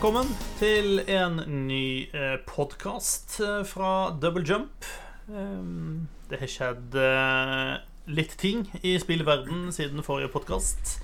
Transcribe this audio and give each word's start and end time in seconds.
Velkommen 0.00 0.30
til 0.56 1.02
en 1.12 1.34
ny 1.68 2.06
eh, 2.16 2.38
podkast 2.48 3.34
fra 3.68 3.90
Double 4.16 4.40
Jump. 4.48 4.86
Um, 5.28 6.08
det 6.30 6.38
har 6.40 6.48
skjedd 6.48 6.96
eh, 6.96 7.74
litt 8.08 8.32
ting 8.40 8.62
i 8.80 8.94
spillverden 8.96 9.68
siden 9.76 10.00
forrige 10.00 10.32
podkast. 10.32 10.94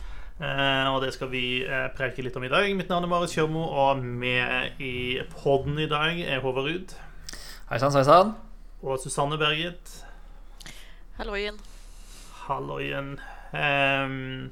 Eh, 0.41 0.89
og 0.89 1.05
det 1.05 1.13
skal 1.13 1.29
vi 1.29 1.45
eh, 1.61 1.91
preike 1.93 2.25
litt 2.25 2.41
om 2.41 2.49
i 2.49 2.53
dag. 2.55 2.71
Mitt 2.73 2.89
navn 2.89 3.05
er 3.05 3.13
Marit 3.13 3.37
Kjørmo, 3.37 3.69
og 3.69 4.01
med 4.01 4.81
i 4.81 5.21
podden 5.43 5.77
i 5.77 5.91
dag 5.93 6.17
er 6.25 6.41
Håvard 6.41 6.65
Ruud. 6.65 6.97
Hei 7.69 7.85
sann, 7.85 7.93
hei 8.01 8.09
sann. 8.09 8.33
Og 8.81 8.97
Susanne 9.05 9.37
Berget. 9.37 9.99
Halloien. 11.21 11.61
Halloien. 12.49 13.19
Um, 13.57 14.51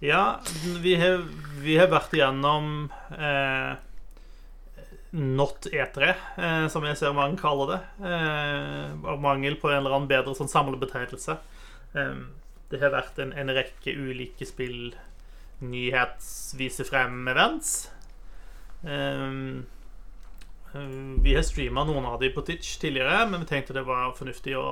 ja, 0.00 0.40
vi 0.80 0.94
har, 0.96 1.24
vi 1.60 1.76
har, 1.76 1.90
vært 1.92 2.14
igjennom 2.16 2.88
eh, 3.12 3.72
Not 5.10 5.66
etere, 5.68 6.14
eh, 6.40 6.66
som 6.72 6.86
jeg 6.86 6.96
ser 6.96 7.16
mange 7.16 7.36
kaller 7.40 7.74
det. 7.74 7.80
Eh, 8.08 8.94
av 9.12 9.20
mangel 9.20 9.58
på 9.60 9.68
en 9.68 9.82
eller 9.82 9.98
annen 9.98 10.08
bedre 10.08 10.32
sånn 10.38 10.48
samlebetegnelse. 10.48 11.36
Eh, 11.92 12.22
det 12.70 12.80
har 12.80 12.94
vært 12.94 13.20
en, 13.20 13.34
en 13.36 13.52
rekke 13.52 13.92
ulike 13.92 14.48
spill 14.48 14.94
nyhetsvise 15.60 16.86
frem-events. 16.88 17.90
Um, 18.80 19.66
vi 21.20 21.34
har 21.34 21.42
streama 21.44 21.82
noen 21.84 22.06
av 22.08 22.20
de 22.22 22.30
på 22.32 22.44
Titch 22.46 22.78
tidligere, 22.80 23.26
men 23.28 23.42
vi 23.42 23.50
tenkte 23.50 23.74
det 23.76 23.84
var 23.84 24.14
fornuftig 24.16 24.54
å 24.56 24.68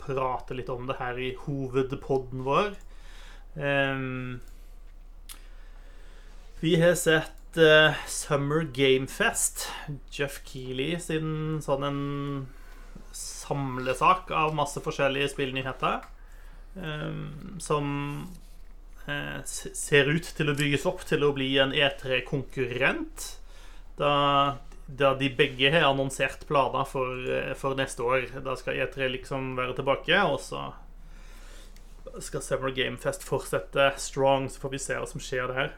prate 0.00 0.56
litt 0.56 0.70
om 0.72 0.86
det 0.88 0.98
her 1.00 1.18
i 1.20 1.32
hovedpodden 1.44 2.44
vår. 2.46 2.76
Um, 3.58 4.40
vi 6.60 6.74
har 6.80 6.94
sett 6.98 7.58
uh, 7.58 7.94
Summer 8.06 8.66
Game 8.74 9.06
Fest. 9.06 9.68
Jeff 10.10 10.40
Keeley 10.46 10.98
sin 11.02 11.58
sånn 11.64 11.86
en 11.86 12.02
samlesak 13.14 14.30
av 14.34 14.54
masse 14.58 14.82
forskjellige 14.84 15.32
spillnyheter. 15.34 16.06
Um, 16.78 17.58
som 17.62 17.88
uh, 19.08 19.38
ser 19.46 20.10
ut 20.12 20.26
til 20.36 20.50
å 20.50 20.56
bygges 20.58 20.86
opp 20.90 21.04
til 21.08 21.24
å 21.26 21.32
bli 21.36 21.52
en 21.62 21.74
E3-konkurrent. 21.74 23.32
Da, 23.98 24.12
da, 24.88 25.12
de 25.14 25.28
begge 25.36 25.70
har 25.70 25.84
annonsert 25.90 26.46
planer 26.48 26.84
for, 26.88 27.20
eh, 27.30 27.54
for, 27.54 27.76
neste 27.76 28.02
år. 28.02 28.28
Da 28.44 28.56
skal 28.56 28.80
E3 28.80 29.10
liksom 29.12 29.56
være 29.58 29.76
tilbake, 29.76 30.16
og 30.24 30.40
så 30.40 30.72
skal 32.24 32.42
Summer 32.42 32.72
Game 32.72 32.96
Fest 32.96 33.24
fortsette 33.24 33.92
strong. 34.00 34.48
Så 34.48 34.60
får 34.60 34.72
vi 34.72 34.80
se 34.80 34.96
hva 34.96 35.08
som 35.08 35.20
skjer 35.20 35.52
der. 35.52 35.76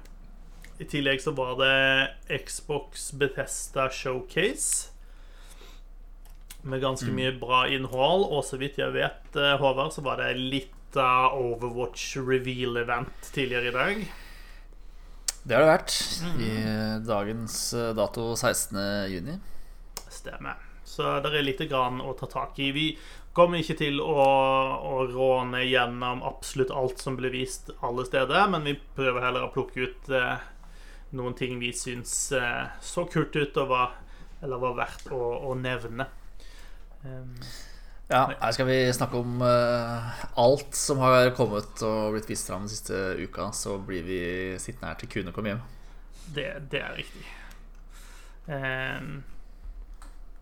I 0.79 0.87
tillegg 0.89 1.21
så 1.21 1.35
var 1.35 1.59
det 1.59 2.39
Xbox 2.47 3.11
Bethesda 3.13 3.91
Showcase. 3.91 4.93
Med 6.63 6.81
ganske 6.81 7.11
mm. 7.11 7.17
mye 7.17 7.35
bra 7.41 7.67
innhold. 7.67 8.29
Og 8.31 8.45
så 8.47 8.61
vidt 8.63 8.79
jeg 8.79 8.95
vet, 8.95 9.35
eh, 9.35 9.59
Håvard, 9.59 9.91
så 9.93 10.07
var 10.07 10.23
det 10.23 10.37
litt 10.39 10.97
av 10.99 11.35
Overwatch 11.35 12.17
reveal-event 12.17 13.35
tidligere 13.35 13.71
i 13.71 13.75
dag. 13.75 14.11
Det 15.43 15.57
har 15.57 15.65
det 15.65 15.71
vært. 15.71 15.95
I 16.37 16.51
mm. 16.51 17.07
dagens 17.09 17.61
eh, 17.75 17.93
dato 17.97 18.33
16.6. 18.35 19.39
Stemmer. 20.11 20.67
Så 20.85 21.07
det 21.25 21.31
er 21.33 21.47
lite 21.47 21.69
grann 21.71 22.01
å 22.03 22.13
ta 22.19 22.29
tak 22.29 22.59
i. 22.61 22.71
Vi 22.75 22.87
kommer 23.37 23.63
ikke 23.63 23.79
til 23.79 24.01
å, 24.03 24.17
å, 24.91 24.97
råne 25.09 25.63
gjennom 25.65 26.25
absolutt 26.27 26.73
alt 26.75 27.01
som 27.01 27.17
ble 27.19 27.31
vist 27.33 27.71
alle 27.87 28.05
steder, 28.09 28.49
men 28.51 28.67
vi 28.67 28.75
prøver 28.97 29.25
heller 29.25 29.47
å 29.47 29.53
plukke 29.55 29.87
ut 29.87 30.11
eh, 30.13 30.43
noen 31.17 31.37
ting 31.39 31.59
vi 31.63 31.73
syns 31.77 32.15
eh, 32.37 32.67
så 32.83 33.07
kult 33.11 33.39
ut 33.39 33.61
og 33.63 33.71
var, 33.71 33.97
eller 34.43 34.63
var 34.63 34.77
verdt 34.83 35.13
å, 35.15 35.23
å 35.51 35.55
nevne. 35.59 36.09
Um, 37.01 37.37
ja, 38.11 38.25
her 38.41 38.55
skal 38.55 38.67
vi 38.67 38.79
snakke 38.95 39.21
om 39.23 39.43
uh, 39.45 40.23
alt 40.43 40.75
som 40.75 40.99
har 40.99 41.31
kommet 41.39 41.83
og 41.87 42.17
blitt 42.17 42.31
vist 42.33 42.51
fram 42.51 42.65
den 42.67 42.73
siste 42.73 42.97
uka. 43.21 43.53
Så 43.55 43.77
blir 43.87 44.03
vi 44.07 44.23
sittende 44.59 44.91
her 44.91 44.99
til 44.99 45.13
kuene 45.13 45.35
kommer 45.35 45.55
hjem. 45.55 45.63
Det, 46.35 46.49
det, 46.73 46.83
er 46.83 46.99
riktig. 46.99 47.23
Um, 48.51 49.23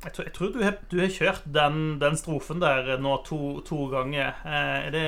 jeg, 0.01 0.15
tror, 0.15 0.25
jeg 0.25 0.35
tror, 0.39 0.53
du, 0.57 0.59
har, 0.65 0.81
du 0.89 0.97
har 1.03 1.13
kjørt 1.13 1.47
den, 1.59 1.79
den, 2.01 2.17
strofen 2.17 2.65
der 2.65 2.95
nå 3.05 3.19
to, 3.29 3.61
to 3.69 3.85
ganger. 3.93 4.33
Uh, 4.49 4.89
det, 4.97 5.07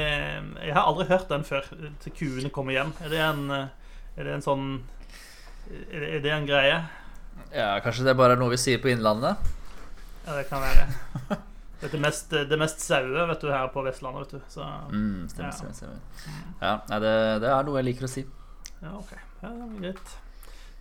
jeg 0.61 0.77
har 0.77 0.85
aldri 0.85 1.09
hørt 1.09 1.33
den 1.33 1.49
før. 1.49 1.69
Til 2.05 2.17
kuene 2.21 2.53
kommer 2.53 2.77
hjem. 2.77 2.93
Er 3.01 3.15
det 3.15 3.27
en, 3.31 3.45
er 3.57 4.27
det 4.27 4.37
en 4.37 4.45
sånn 4.45 4.73
er 5.71 6.21
det, 6.21 6.29
er 6.29 6.35
en 6.35 6.49
greie? 6.49 6.81
Ja, 7.55 7.77
kanskje 7.81 8.09
det 8.09 8.19
bare 8.19 8.35
er 8.35 8.41
noe 8.41 8.53
vi 8.53 8.61
sier 8.61 8.81
på 8.83 8.91
Innlandet? 8.93 9.39
Ja, 10.27 10.35
det 10.37 10.51
kan 10.51 10.61
være. 10.61 11.41
Det 11.81 11.89
er 11.89 11.93
det 11.97 12.01
mest, 12.03 12.35
det 12.51 12.59
mest 12.61 12.83
saue 12.85 13.27
vet 13.31 13.41
du, 13.41 13.49
her 13.49 13.71
på 13.73 13.83
Vestlandet. 13.87 14.29
vet 14.29 14.41
du 14.43 14.53
Så, 14.53 14.65
mm, 14.93 15.29
stemmer, 15.33 15.49
ja. 15.49 15.57
stemmer, 15.57 15.75
stemmer. 15.75 16.51
Ja, 16.61 16.75
det, 17.01 17.13
det, 17.41 17.53
er 17.55 17.65
noe 17.65 17.81
jeg 17.81 17.89
liker 17.89 18.05
å 18.05 18.11
si. 18.13 18.25
Ja, 18.83 18.93
ok. 18.99 19.15
Ja, 19.41 19.53
greit. 19.79 20.17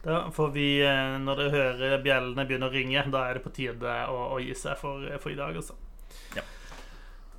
Da 0.04 0.20
får 0.36 0.52
vi, 0.56 0.68
eh, 0.84 1.16
når 1.24 1.40
dere 1.40 1.54
hører 1.56 2.04
bjellene 2.04 2.46
begynne 2.48 2.68
å 2.68 2.74
ringe, 2.74 3.04
da 3.12 3.26
er 3.28 3.40
det 3.40 3.44
på 3.44 3.52
tide 3.56 3.96
å, 4.12 4.20
å 4.36 4.40
gi 4.44 4.56
seg 4.56 4.80
for, 4.80 5.04
for, 5.20 5.32
i 5.32 5.40
dag, 5.40 5.56
altså. 5.60 5.76
Ja. 6.36 6.44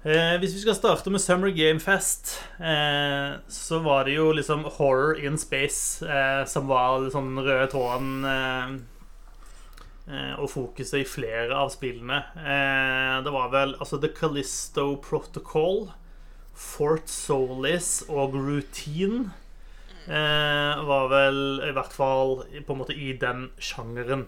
Eh, 0.01 0.35
hvis 0.41 0.57
vi 0.57 0.63
skal 0.65 0.77
starte 0.77 1.13
med 1.13 1.21
Summer 1.21 1.53
Game 1.57 1.81
Fest, 1.85 2.39
eh, 2.65 3.37
så 3.53 3.81
var 3.85 4.09
det 4.09 4.17
jo 4.17 4.31
liksom 4.37 4.65
Horror 4.79 5.21
in 5.21 5.37
Space 5.41 6.05
eh, 6.05 6.45
som 6.49 6.69
var 6.69 7.03
liksom 7.05 7.35
den 7.35 7.45
røde 7.45 7.69
tråden 7.73 8.25
Eh, 8.25 8.75
og 10.39 10.51
fokuset 10.53 11.03
i 11.03 11.09
flere 11.09 11.57
av 11.57 11.71
spillene. 11.75 12.23
Eh, 12.37 13.17
det 13.25 13.33
var 13.35 13.53
vel 13.53 13.77
altså 13.79 14.01
The 14.01 14.11
Callisto 14.17 14.95
Protocol, 15.05 15.91
Fort 16.61 17.09
Solis 17.09 18.03
og 18.11 18.35
Routine 18.37 19.31
eh, 20.05 20.83
var 20.85 21.09
vel 21.13 21.41
i 21.65 21.73
hvert 21.77 21.95
fall 21.95 22.43
på 22.45 22.75
en 22.75 22.83
måte 22.83 22.97
i 22.97 23.15
den 23.21 23.49
sjangeren. 23.63 24.27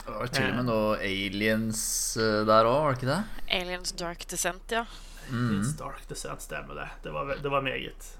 Det 0.00 0.16
var 0.16 0.32
til 0.32 0.48
og 0.48 0.56
med 0.56 0.66
noe 0.70 0.96
Aliens 1.04 1.82
der 2.18 2.66
òg, 2.66 2.80
var 2.82 2.96
det 2.96 2.98
ikke 2.98 3.12
det? 3.12 3.20
Aliens 3.60 3.94
Dark 4.00 4.26
Descent, 4.32 4.74
ja. 4.74 4.86
Mm. 5.28 5.46
Aliens 5.50 5.76
Dark 5.78 6.08
Descent, 6.10 6.42
stemmer 6.42 6.80
det. 6.80 6.88
Det 7.04 7.14
var, 7.14 7.36
det 7.38 7.52
var 7.52 7.62
meget. 7.62 8.14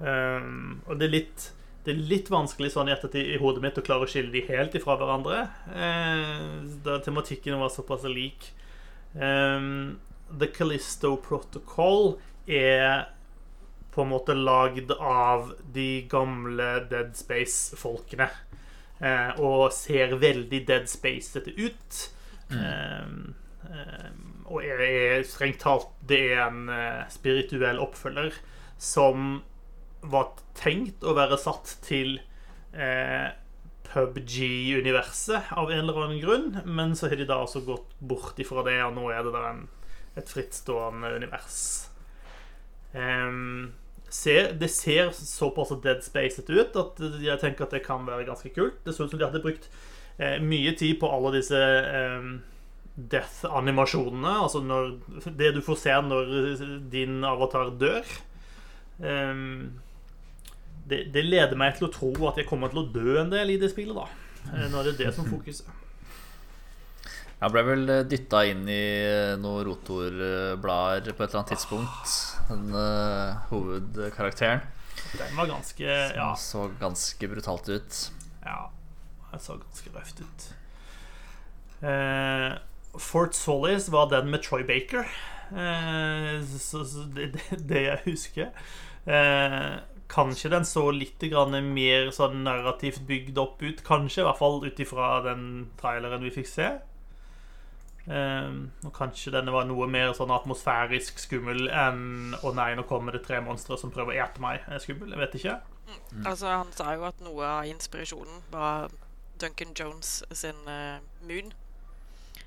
Um, 0.00 0.80
og 0.88 0.96
det 0.96 1.10
er 1.10 1.12
litt 1.12 1.50
det 1.84 1.92
er 1.94 2.08
litt 2.10 2.28
vanskelig 2.32 2.74
sånn 2.74 2.90
i 2.90 2.94
ettertid 2.94 3.30
i 3.34 3.38
hodet 3.40 3.62
mitt 3.64 3.78
å 3.80 3.84
klare 3.84 4.04
å 4.04 4.10
skille 4.10 4.32
de 4.34 4.42
helt 4.50 4.74
ifra 4.76 4.98
hverandre. 5.00 5.46
Eh, 5.72 6.42
da 6.84 6.98
tematikken 7.04 7.56
var 7.60 7.72
såpass 7.72 8.04
lik. 8.04 8.50
Um, 9.14 9.96
The 10.30 10.50
Callisto 10.52 11.16
Protocol 11.24 12.18
er 12.46 13.08
på 13.90 14.04
en 14.04 14.12
måte 14.12 14.36
lagd 14.36 14.92
av 15.00 15.54
de 15.74 16.04
gamle 16.10 16.68
Dead 16.92 17.16
Space-folkene. 17.18 18.28
Eh, 19.00 19.40
og 19.40 19.72
ser 19.72 20.18
veldig 20.20 20.64
Dead 20.68 20.88
Spacete 20.90 21.56
ut. 21.56 22.00
Mm. 22.50 22.60
Um, 22.60 24.44
og 24.50 24.64
er, 24.66 24.80
er, 24.82 25.20
strengt 25.22 25.60
talt 25.62 25.92
Det 26.02 26.16
er 26.32 26.40
en 26.48 26.64
uh, 26.66 27.04
spirituell 27.12 27.78
oppfølger 27.78 28.34
som 28.80 29.36
var 30.00 30.32
tenkt 30.58 31.04
å 31.04 31.14
være 31.16 31.38
satt 31.40 31.76
til 31.84 32.18
eh, 32.72 33.30
PubG-universet 33.90 35.52
av 35.58 35.70
en 35.70 35.82
eller 35.82 36.00
annen 36.04 36.22
grunn, 36.22 36.48
men 36.64 36.94
så 36.96 37.10
har 37.10 37.20
de 37.20 37.28
da 37.28 37.40
også 37.42 37.64
gått 37.66 37.94
bort 37.98 38.38
ifra 38.42 38.64
det, 38.66 38.78
og 38.86 38.94
nå 38.96 39.08
er 39.12 39.24
det 39.26 39.34
da 39.34 39.44
en, 39.50 39.64
et 40.20 40.30
frittstående 40.30 41.10
univers. 41.18 41.60
Um, 42.92 43.72
ser, 44.10 44.52
det 44.58 44.70
ser 44.74 45.10
såpass 45.14 45.72
dead 45.82 46.02
spacet 46.02 46.50
ut 46.50 46.78
at 46.78 47.02
jeg 47.22 47.38
tenker 47.42 47.66
at 47.66 47.74
det 47.74 47.84
kan 47.86 48.06
være 48.06 48.26
ganske 48.28 48.52
kult. 48.54 48.80
Det 48.84 48.94
så 48.94 49.06
ut 49.06 49.12
som 49.12 49.20
de 49.20 49.26
hadde 49.26 49.42
brukt 49.42 49.68
eh, 50.18 50.38
mye 50.42 50.74
tid 50.78 50.98
på 51.02 51.10
alle 51.10 51.34
disse 51.38 51.58
eh, 51.58 52.32
death-animasjonene. 52.94 54.34
Altså 54.46 54.62
når, 54.64 54.96
det 55.38 55.54
du 55.56 55.62
får 55.64 55.82
se 55.84 56.00
når 56.06 56.34
din 56.92 57.22
avatar 57.26 57.74
dør. 57.80 58.18
Um, 59.00 59.80
det, 60.88 61.04
det, 61.14 61.22
leder 61.26 61.58
meg 61.58 61.76
til 61.76 61.88
å 61.88 61.92
tro 61.94 62.12
at 62.30 62.40
jeg 62.40 62.48
kommer 62.48 62.72
til 62.72 62.82
å 62.82 62.88
dø 62.90 63.20
en 63.20 63.30
del 63.32 63.54
i 63.54 63.60
det 63.60 63.70
spillet, 63.72 63.96
da. 63.96 64.08
Eh, 64.54 64.66
Nå 64.70 64.80
er 64.80 64.90
det 64.90 64.98
det 65.02 65.14
som 65.16 65.28
fokuset. 65.34 65.68
Jeg 67.40 67.54
ble 67.54 67.62
vel 67.64 67.86
eh, 67.88 68.02
dytta 68.08 68.42
inn 68.50 68.66
i 68.68 68.82
eh, 69.00 69.36
noen 69.40 69.64
rotorblader 69.70 71.14
på 71.16 71.24
et 71.24 71.30
eller 71.30 71.40
annet 71.40 71.52
tidspunkt. 71.54 72.16
Den 72.50 72.66
uh, 72.74 73.38
hovedkarakteren. 73.48 74.66
Den 75.16 75.36
var 75.38 75.48
ganske 75.48 75.86
ja. 75.86 76.32
Så 76.36 76.66
ganske 76.80 77.28
brutalt 77.30 77.70
ut. 77.70 78.00
Ja, 78.44 78.70
den 79.30 79.42
så 79.42 79.56
ganske 79.62 79.92
røft 79.94 80.20
ut. 80.20 80.48
Uh, 81.80 82.58
Fort 83.00 83.38
Solis 83.38 83.88
var 83.92 84.10
den 84.12 84.28
med 84.30 84.44
Troy 84.44 84.66
Baker. 84.66 85.08
Uh, 85.50 86.44
så, 86.58 86.84
så 86.84 87.06
det, 87.14 87.32
det, 87.56 87.84
jeg 87.86 88.04
husker. 88.04 88.52
Uh, 89.06 89.80
Kanskje 90.10 90.50
den 90.50 90.64
så 90.66 90.88
litt 90.90 91.22
mer 91.22 92.10
sånn 92.10 92.42
narrativt 92.42 93.06
bygd 93.06 93.38
opp 93.38 93.62
ut. 93.62 93.82
Kanskje, 93.86 94.22
i 94.22 94.26
hvert 94.26 94.38
fall 94.38 94.64
ut 94.64 94.80
ifra 94.80 95.22
den 95.22 95.70
traileren 95.78 96.24
vi 96.26 96.32
fikk 96.34 96.48
se. 96.50 96.70
Um, 98.10 98.72
og 98.82 98.94
kanskje 98.96 99.30
denne 99.30 99.52
var 99.52 99.66
noe 99.68 99.86
mer 99.86 100.14
sånn 100.16 100.32
atmosfærisk 100.34 101.20
skummel 101.20 101.68
enn 101.68 102.34
'Å 102.34 102.54
nei, 102.56 102.72
nå 102.74 102.82
kommer 102.88 103.12
det 103.12 103.22
tre 103.26 103.40
monstre 103.44 103.76
som 103.78 103.92
prøver 103.92 104.16
å 104.16 104.24
ete 104.24 104.40
meg'. 104.40 104.64
Er 104.66 104.78
skummel, 104.78 105.10
Jeg 105.10 105.18
vet 105.18 105.34
ikke. 105.34 105.60
Mm. 106.12 106.26
Altså, 106.26 106.46
Han 106.46 106.72
sa 106.72 106.94
jo 106.94 107.04
at 107.04 107.20
noe 107.20 107.44
av 107.44 107.64
inspirasjonen 107.64 108.42
var 108.50 108.90
Duncan 109.38 109.74
Jones 109.74 110.24
sin 110.32 110.56
uh, 110.66 110.98
'Moon'. 111.22 111.52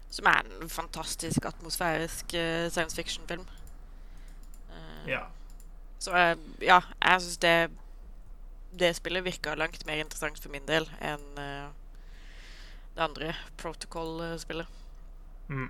Som 0.09 0.25
er 0.25 0.41
en 0.61 0.69
fantastisk 0.69 1.45
atmosfærisk 1.45 2.25
uh, 2.33 2.69
science 2.69 2.95
fiction-film. 2.95 3.47
Uh, 4.69 5.09
ja. 5.09 5.21
Så 6.03 6.11
ja, 6.59 6.81
jeg 6.99 7.21
syns 7.23 7.39
det 7.39 7.55
Det 8.75 8.89
spillet 8.97 9.23
virka 9.23 9.53
langt 9.55 9.85
mer 9.87 10.01
interessant 10.01 10.39
for 10.41 10.51
min 10.51 10.65
del 10.67 10.87
enn 10.99 11.25
det 12.93 13.01
andre 13.01 13.33
Protocol-spillet. 13.57 14.67
Mm. 15.47 15.69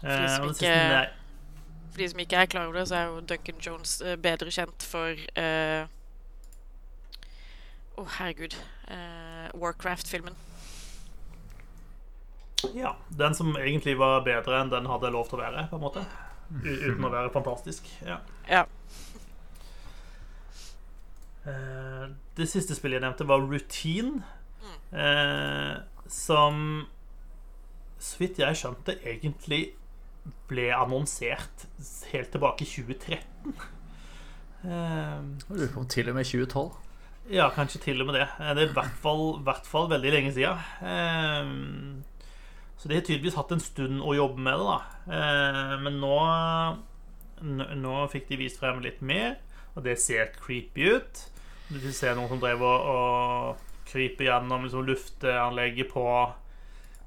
For 0.00 0.08
de, 0.08 0.28
som 0.28 0.48
ikke, 0.50 0.74
for 1.90 2.02
de 2.02 2.08
som 2.10 2.20
ikke 2.24 2.36
er 2.36 2.46
klar 2.46 2.66
over 2.66 2.78
det, 2.78 2.88
så 2.88 2.96
er 2.96 3.04
jo 3.08 3.20
Duncan 3.20 3.60
Jones 3.66 4.02
bedre 4.20 4.52
kjent 4.52 4.84
for 4.84 5.12
Å, 5.14 5.44
uh, 5.44 5.86
oh, 8.02 8.08
herregud 8.18 8.56
uh, 8.90 9.48
Warcraft-filmen. 9.54 10.36
Ja. 12.74 12.96
Den 13.08 13.34
som 13.34 13.56
egentlig 13.56 13.96
var 14.00 14.24
bedre 14.26 14.60
enn 14.60 14.72
den 14.72 14.88
hadde 14.90 15.12
lov 15.14 15.28
til 15.30 15.38
å 15.38 15.44
være, 15.44 15.66
på 15.70 15.78
en 15.78 15.84
måte. 15.84 16.04
Uten 16.50 17.04
å 17.04 17.12
være 17.12 17.32
fantastisk. 17.34 17.88
Ja. 18.06 18.18
ja. 18.48 18.64
det 22.36 22.46
siste 22.48 22.76
spillet 22.76 23.00
jeg 23.00 23.04
nevnte, 23.06 23.28
var 23.28 23.44
Routine. 23.44 24.22
Mm. 24.64 25.82
som 26.08 26.60
så 28.00 28.20
vidt 28.20 28.38
jeg 28.40 28.56
skjønte, 28.56 28.94
egentlig 29.04 29.74
ble 30.48 30.68
annonsert 30.76 31.66
helt 32.12 32.30
tilbake 32.32 32.64
i 32.64 32.68
2013. 32.68 33.54
Jeg 34.64 35.58
lurer 35.58 35.72
på 35.72 35.82
om 35.82 35.88
til 35.92 36.08
og 36.08 36.16
med 36.16 36.28
2012? 36.28 36.80
Ja, 37.32 37.48
kanskje 37.52 37.80
til 37.80 38.00
og 38.00 38.10
med 38.10 38.18
det. 38.20 38.26
Det 38.38 38.64
er 38.66 38.70
i 38.70 38.76
hvert 38.76 38.98
fall, 39.00 39.24
hvert 39.44 39.68
fall 39.68 39.88
veldig 39.92 40.12
lenge 40.12 40.32
siden. 40.36 42.04
Så 42.76 42.90
de 42.90 42.98
har 42.98 43.04
tydeligvis 43.06 43.38
hatt 43.38 43.52
en 43.54 43.62
stund 43.62 44.02
å 44.02 44.16
jobbe 44.16 44.42
med 44.44 44.60
det, 44.60 44.66
da. 44.68 45.76
Men 45.84 46.00
nå, 46.02 46.16
nå 47.80 47.94
fikk 48.12 48.26
de 48.32 48.40
vist 48.42 48.58
frem 48.60 48.82
litt 48.84 49.00
mer, 49.04 49.38
og 49.74 49.86
det 49.86 49.94
ser 50.02 50.34
creepy 50.36 50.90
ut. 50.98 51.22
Du 51.70 51.90
ser 51.94 52.18
noen 52.18 52.32
som 52.32 52.42
drev 52.42 52.64
og, 52.66 52.88
og 52.94 53.86
kryper 53.88 54.28
gjennom 54.28 54.66
liksom, 54.66 54.84
lufteanlegget 54.90 55.92
på 55.94 56.06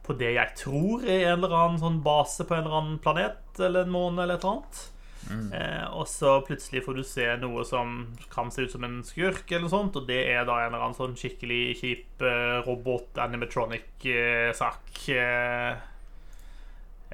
på 0.07 0.15
det 0.15 0.29
jeg 0.37 0.55
tror 0.61 1.03
er 1.03 1.33
en 1.33 1.41
eller 1.41 1.55
annen 1.57 1.81
sånn 1.81 1.97
base 2.05 2.45
på 2.47 2.55
en 2.55 2.63
eller 2.63 2.77
annen 2.79 2.99
planet 3.03 3.59
eller 3.59 3.83
en 3.83 3.91
måne 3.91 4.23
eller 4.23 4.37
et 4.37 4.45
eller 4.45 4.61
annet. 4.61 4.83
Mm. 5.27 5.51
Eh, 5.53 5.87
og 5.91 6.07
så 6.09 6.41
plutselig 6.47 6.85
får 6.85 6.93
du 6.97 7.03
se 7.07 7.37
noe 7.41 7.63
som 7.67 8.15
kan 8.31 8.51
se 8.53 8.61
ut 8.63 8.71
som 8.73 8.83
en 8.87 9.03
skurk, 9.05 9.51
eller 9.51 9.63
noe 9.65 9.73
sånt, 9.73 9.95
og 9.99 10.03
det 10.09 10.21
er 10.31 10.41
da 10.47 10.55
en 10.61 10.67
eller 10.71 10.83
annen 10.85 10.97
sånn 10.97 11.19
skikkelig 11.19 11.63
kjip 11.81 12.07
eh, 12.23 12.57
robot-animatronic-sak. 12.67 14.83
Eh, 15.15 15.73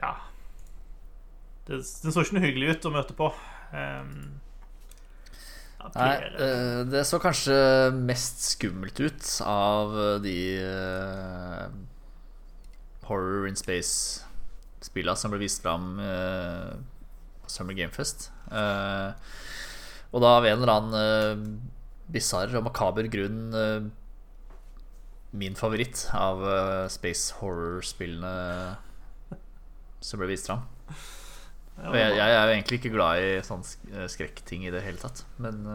ja 0.01 0.13
det, 1.67 1.75
Den 2.03 2.11
så 2.11 2.21
ikke 2.23 2.35
noe 2.37 2.47
hyggelig 2.47 2.69
ut 2.75 2.87
å 2.89 2.91
møte 2.93 3.13
på. 3.17 3.27
Um, 3.73 4.13
Nei, 5.93 6.17
eh, 6.39 6.81
det 6.87 7.03
så 7.09 7.17
kanskje 7.19 7.55
mest 8.07 8.37
skummelt 8.53 8.97
ut 9.03 9.23
av 9.45 9.87
de 10.23 10.37
eh, 10.63 11.65
Horror 13.09 13.47
in 13.49 13.57
Space-spillene 13.59 15.17
som 15.19 15.31
ble 15.33 15.39
vist 15.43 15.61
fram 15.65 15.85
uh, 15.99 16.71
Summer 17.49 17.75
Gamefest. 17.77 18.29
Uh, 18.51 19.11
og 20.13 20.23
da 20.23 20.35
av 20.37 20.47
en 20.47 20.61
eller 20.61 20.73
annen 20.73 20.93
uh, 20.95 21.43
bisarr 22.13 22.53
og 22.57 22.65
makaber 22.67 23.09
grunn 23.11 23.55
uh, 23.55 23.81
min 25.33 25.57
favoritt 25.57 26.05
av 26.13 26.43
space 26.93 27.33
horror-spillene 27.39 28.33
som 30.03 30.21
ble 30.21 30.27
vist 30.29 30.45
fram. 30.51 30.61
Og 31.87 31.97
jeg, 31.97 32.11
jeg, 32.19 32.27
er 32.27 32.43
jo 32.45 32.53
egentlig 32.53 32.77
ikke 32.77 32.93
glad 32.93 33.23
i 33.23 33.31
sånne 33.41 34.05
skrekkting 34.13 34.67
i 34.67 34.73
det 34.75 34.83
hele 34.85 35.01
tatt, 35.01 35.23
men 35.41 35.65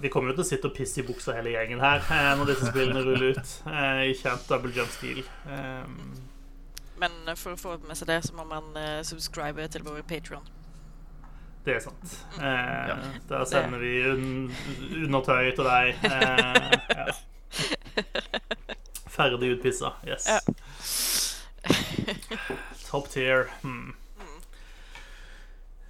vi 0.00 0.08
kommer 0.08 0.32
jo 0.32 0.38
til 0.38 0.44
å 0.44 0.48
sitte 0.48 0.68
og 0.70 0.76
pisse 0.76 1.02
i 1.02 1.06
buksa 1.06 1.34
hele 1.36 1.52
gjengen 1.52 1.82
her 1.82 2.00
eh, 2.00 2.30
når 2.38 2.52
disse 2.52 2.70
spillene 2.70 3.02
ruller 3.04 3.36
ut. 3.36 3.54
Eh, 3.68 4.02
I 4.10 4.16
kjent 4.16 4.46
double 4.48 4.72
jump-stil. 4.76 5.22
Um, 5.44 5.96
Men 7.00 7.36
for 7.36 7.56
å 7.56 7.60
få 7.60 7.76
med 7.86 7.96
seg 7.96 8.10
det, 8.10 8.20
så 8.26 8.36
må 8.36 8.44
man 8.48 8.74
uh, 8.76 9.00
subscribe 9.06 9.66
til 9.72 9.86
vår 9.86 10.02
Patron. 10.08 10.44
Det 11.64 11.74
er 11.74 11.80
sant. 11.84 12.24
Mm. 12.36 12.44
Eh, 12.44 12.88
ja. 12.88 12.96
Der 13.28 13.44
sender 13.44 13.78
vi 13.78 13.92
un 14.08 14.52
undertøy 15.04 15.50
til 15.56 15.64
deg. 15.68 15.94
Eh, 16.08 16.72
ja. 16.96 17.04
Ferdig 19.16 19.50
utpissa. 19.58 19.92
Yes. 20.08 20.28
Ja. 20.28 20.38
Top 22.88 23.08
tier. 23.12 23.44
Hmm. 23.60 23.94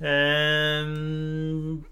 Mm. 0.01 1.85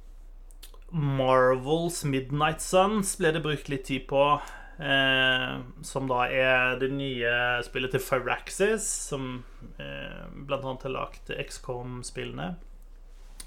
Marvels 0.90 2.04
Midnight 2.04 2.62
Suns 2.64 3.16
ble 3.20 3.32
det 3.36 3.42
brukt 3.44 3.68
litt 3.68 3.84
tid 3.86 4.08
på. 4.10 4.40
Eh, 4.78 5.54
som 5.82 6.06
da 6.06 6.22
er 6.30 6.76
det 6.78 6.92
nye 6.94 7.32
spillet 7.66 7.90
til 7.94 8.02
Firaxis, 8.02 8.86
som 9.10 9.42
eh, 9.82 10.22
blant 10.46 10.62
annet 10.62 10.86
har 10.86 10.94
lagd 10.94 11.32
XCOM-spillene. 11.34 12.52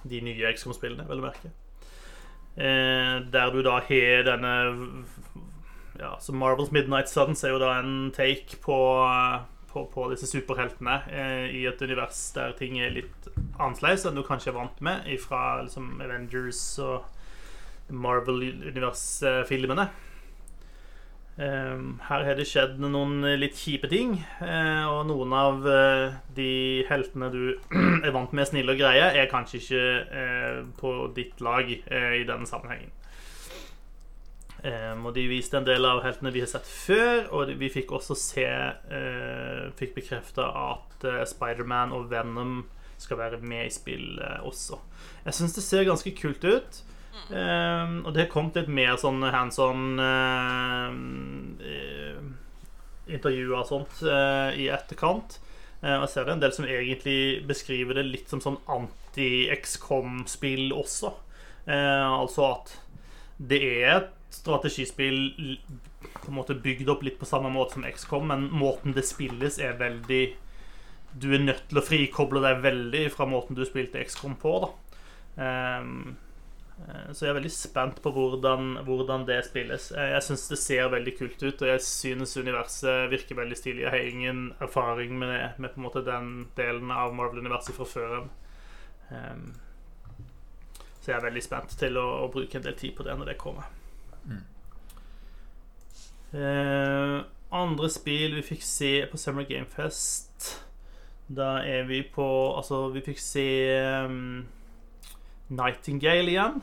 De 0.03 0.19
nye 0.25 0.51
XCOM-spillene, 0.51 1.07
vel 1.07 1.23
å 1.23 1.27
merke. 1.29 1.53
Eh, 2.59 3.21
der 3.31 3.53
du 3.53 3.61
da 3.63 3.77
har 3.79 4.25
denne 4.27 4.53
Ja, 5.95 6.17
så 6.19 6.33
Marvels 6.35 6.71
Midnight 6.75 7.07
Suns 7.07 7.45
er 7.45 7.53
jo 7.53 7.61
da 7.61 7.77
en 7.79 8.11
take 8.11 8.59
på, 8.59 8.75
på, 9.71 9.85
på 9.93 10.07
disse 10.11 10.27
superheltene 10.27 10.97
eh, 11.07 11.47
i 11.61 11.63
et 11.69 11.81
univers 11.85 12.19
der 12.35 12.51
ting 12.59 12.79
er 12.81 12.91
litt 12.91 13.29
annerledes 13.61 14.03
enn 14.09 14.19
du 14.19 14.23
kanskje 14.27 14.51
er 14.51 14.57
vant 14.57 14.83
med 14.83 15.07
fra 15.23 15.61
liksom, 15.61 15.93
Avengers 16.03 16.63
og 16.83 17.07
Marvel-univers-filmene. 17.91 19.87
Ehm, 21.39 22.01
her 22.09 22.25
har 22.27 22.35
det 22.35 22.45
skjedd 22.49 22.75
noen 22.83 23.23
litt 23.39 23.55
kjipe 23.55 23.87
ting, 23.91 24.17
eh, 24.43 24.83
og 24.83 25.05
noen 25.07 25.31
av 25.35 25.67
eh, 25.67 26.17
de 26.35 26.51
heltene 26.89 27.29
du 27.31 27.43
er 28.05 28.11
vant 28.11 28.33
med 28.35 28.49
snille 28.49 28.75
og 28.75 28.81
greie, 28.81 29.05
er 29.15 29.29
kanskje 29.31 29.61
ikke 29.61 29.85
eh, 30.21 30.57
på 30.81 30.91
ditt 31.15 31.39
lag 31.43 31.71
i 31.71 32.25
denne 32.27 32.49
sammenhengen. 32.49 32.91
Um, 34.61 35.07
og 35.09 35.15
De 35.15 35.23
viste 35.25 35.57
en 35.57 35.65
del 35.65 35.87
av 35.89 36.03
heltene 36.05 36.29
vi 36.35 36.43
har 36.43 36.49
sett 36.51 36.67
før, 36.69 37.23
og 37.33 37.49
vi 37.57 37.71
fikk 37.73 37.95
også 37.97 38.13
se 38.13 38.43
Fikk 39.79 39.95
bekrefta 39.95 40.45
at 40.53 41.07
Spiderman 41.31 41.95
og 41.97 42.11
Venom 42.11 42.59
skal 43.01 43.17
være 43.17 43.39
med 43.41 43.65
i 43.65 43.73
spillet 43.73 44.45
også. 44.45 44.77
Jeg 45.25 45.33
syns 45.33 45.57
det 45.57 45.65
ser 45.65 45.87
ganske 45.89 46.13
kult 46.13 46.45
ut. 46.45 46.83
Um, 47.11 48.05
og 48.05 48.13
det 48.13 48.25
har 48.25 48.31
kommet 48.31 48.55
litt 48.59 48.69
mer 48.71 48.95
sånn 48.99 49.23
hands 49.31 49.59
on 49.61 49.99
uh, 49.99 50.91
intervjuer 53.11 53.59
og 53.59 53.67
sånt 53.67 54.03
uh, 54.07 54.49
i 54.55 54.69
etterkant. 54.71 55.39
Uh, 55.81 55.97
og 55.97 56.03
jeg 56.05 56.11
ser 56.13 56.25
det 56.27 56.33
en 56.35 56.43
del 56.43 56.53
som 56.55 56.65
egentlig 56.67 57.19
beskriver 57.47 57.93
det 57.99 58.05
litt 58.07 58.29
som 58.31 58.41
sånn 58.43 58.59
anti-XCOM-spill 58.71 60.71
også. 60.75 61.09
altså 61.71 62.41
at 62.47 62.71
det 63.37 63.61
er 63.61 63.95
et 63.95 64.09
strategispill 64.33 65.19
på 66.21 66.29
en 66.29 66.37
måte 66.37 66.55
bygd 66.57 66.89
opp 66.89 67.03
litt 67.05 67.19
på 67.19 67.25
samme 67.29 67.49
måte 67.53 67.73
som 67.75 67.85
XCOM, 67.85 68.27
men 68.31 68.49
måten 68.55 68.93
det 68.95 69.03
spilles, 69.05 69.59
er 69.59 69.79
veldig 69.79 70.35
Du 71.11 71.33
er 71.35 71.39
nødt 71.43 71.69
til 71.69 71.77
å 71.77 71.83
frikoble 71.83 72.39
deg 72.41 72.63
veldig 72.63 73.11
fra 73.11 73.25
måten 73.27 73.55
du 73.55 73.65
spilte 73.67 73.99
XCOM 73.99 74.35
på. 74.39 74.59
da 74.63 74.69
um, 75.81 76.05
Eh, 76.05 76.30
så 77.13 77.25
jeg 77.25 77.31
er 77.31 77.37
veldig 77.37 77.51
spent 77.53 77.99
på 78.01 78.11
hvordan, 78.15 78.77
hvordan 78.87 79.25
det 79.27 79.39
spilles. 79.45 79.89
Eh, 79.91 80.11
jeg 80.15 80.25
syns 80.25 80.47
det 80.49 80.59
ser 80.59 80.91
veldig 80.93 81.13
kult 81.17 81.43
ut, 81.43 81.61
og 81.61 81.67
jeg 81.69 81.83
synes 81.85 82.37
universet 82.37 83.11
virker 83.11 83.37
veldig 83.37 83.57
stilig. 83.57 83.83
Jeg 83.85 83.93
har 83.93 84.07
ingen 84.11 84.53
erfaring 84.59 85.17
med, 85.19 85.57
med 85.57 85.73
på 85.73 85.81
en 85.81 85.85
måte 85.87 86.05
den 86.05 86.31
delen 86.57 86.91
av 86.91 87.13
Marvel-universet 87.17 87.77
fra 87.77 87.87
før 87.87 88.15
av. 88.21 88.31
Um, 89.11 89.51
så 91.01 91.11
jeg 91.11 91.17
er 91.17 91.25
veldig 91.25 91.43
spent 91.43 91.75
til 91.81 91.99
å, 91.99 92.05
å, 92.23 92.31
bruke 92.31 92.57
en 92.57 92.63
del 92.63 92.77
tid 92.79 92.95
på 92.95 93.03
det 93.03 93.17
når 93.19 93.33
det 93.33 93.37
kommer. 93.41 93.67
Mm. 94.23 94.41
Uh, 96.31 97.19
andre 97.51 97.89
spill 97.91 98.37
vi 98.37 98.45
fikk 98.53 98.63
se 98.63 98.91
på 99.11 99.19
Summer 99.19 99.43
Game 99.43 99.67
Fest 99.67 100.45
Da 101.27 101.57
er 101.67 101.83
vi 101.89 101.97
på 102.07 102.23
Altså, 102.55 102.85
vi 102.93 103.01
fikk 103.03 103.19
se 103.19 103.47
um, 104.05 104.45
Nightingale 105.51 106.31
igjen. 106.31 106.61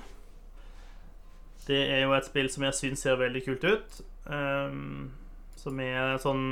Det 1.68 1.80
er 1.92 2.06
jo 2.06 2.14
et 2.16 2.28
spill 2.28 2.48
som 2.52 2.64
jeg 2.64 2.76
syns 2.78 3.04
ser 3.04 3.20
veldig 3.20 3.44
kult 3.44 3.66
ut. 3.68 3.98
Um, 4.28 5.10
som 5.58 5.80
er 5.82 6.16
sånn 6.22 6.46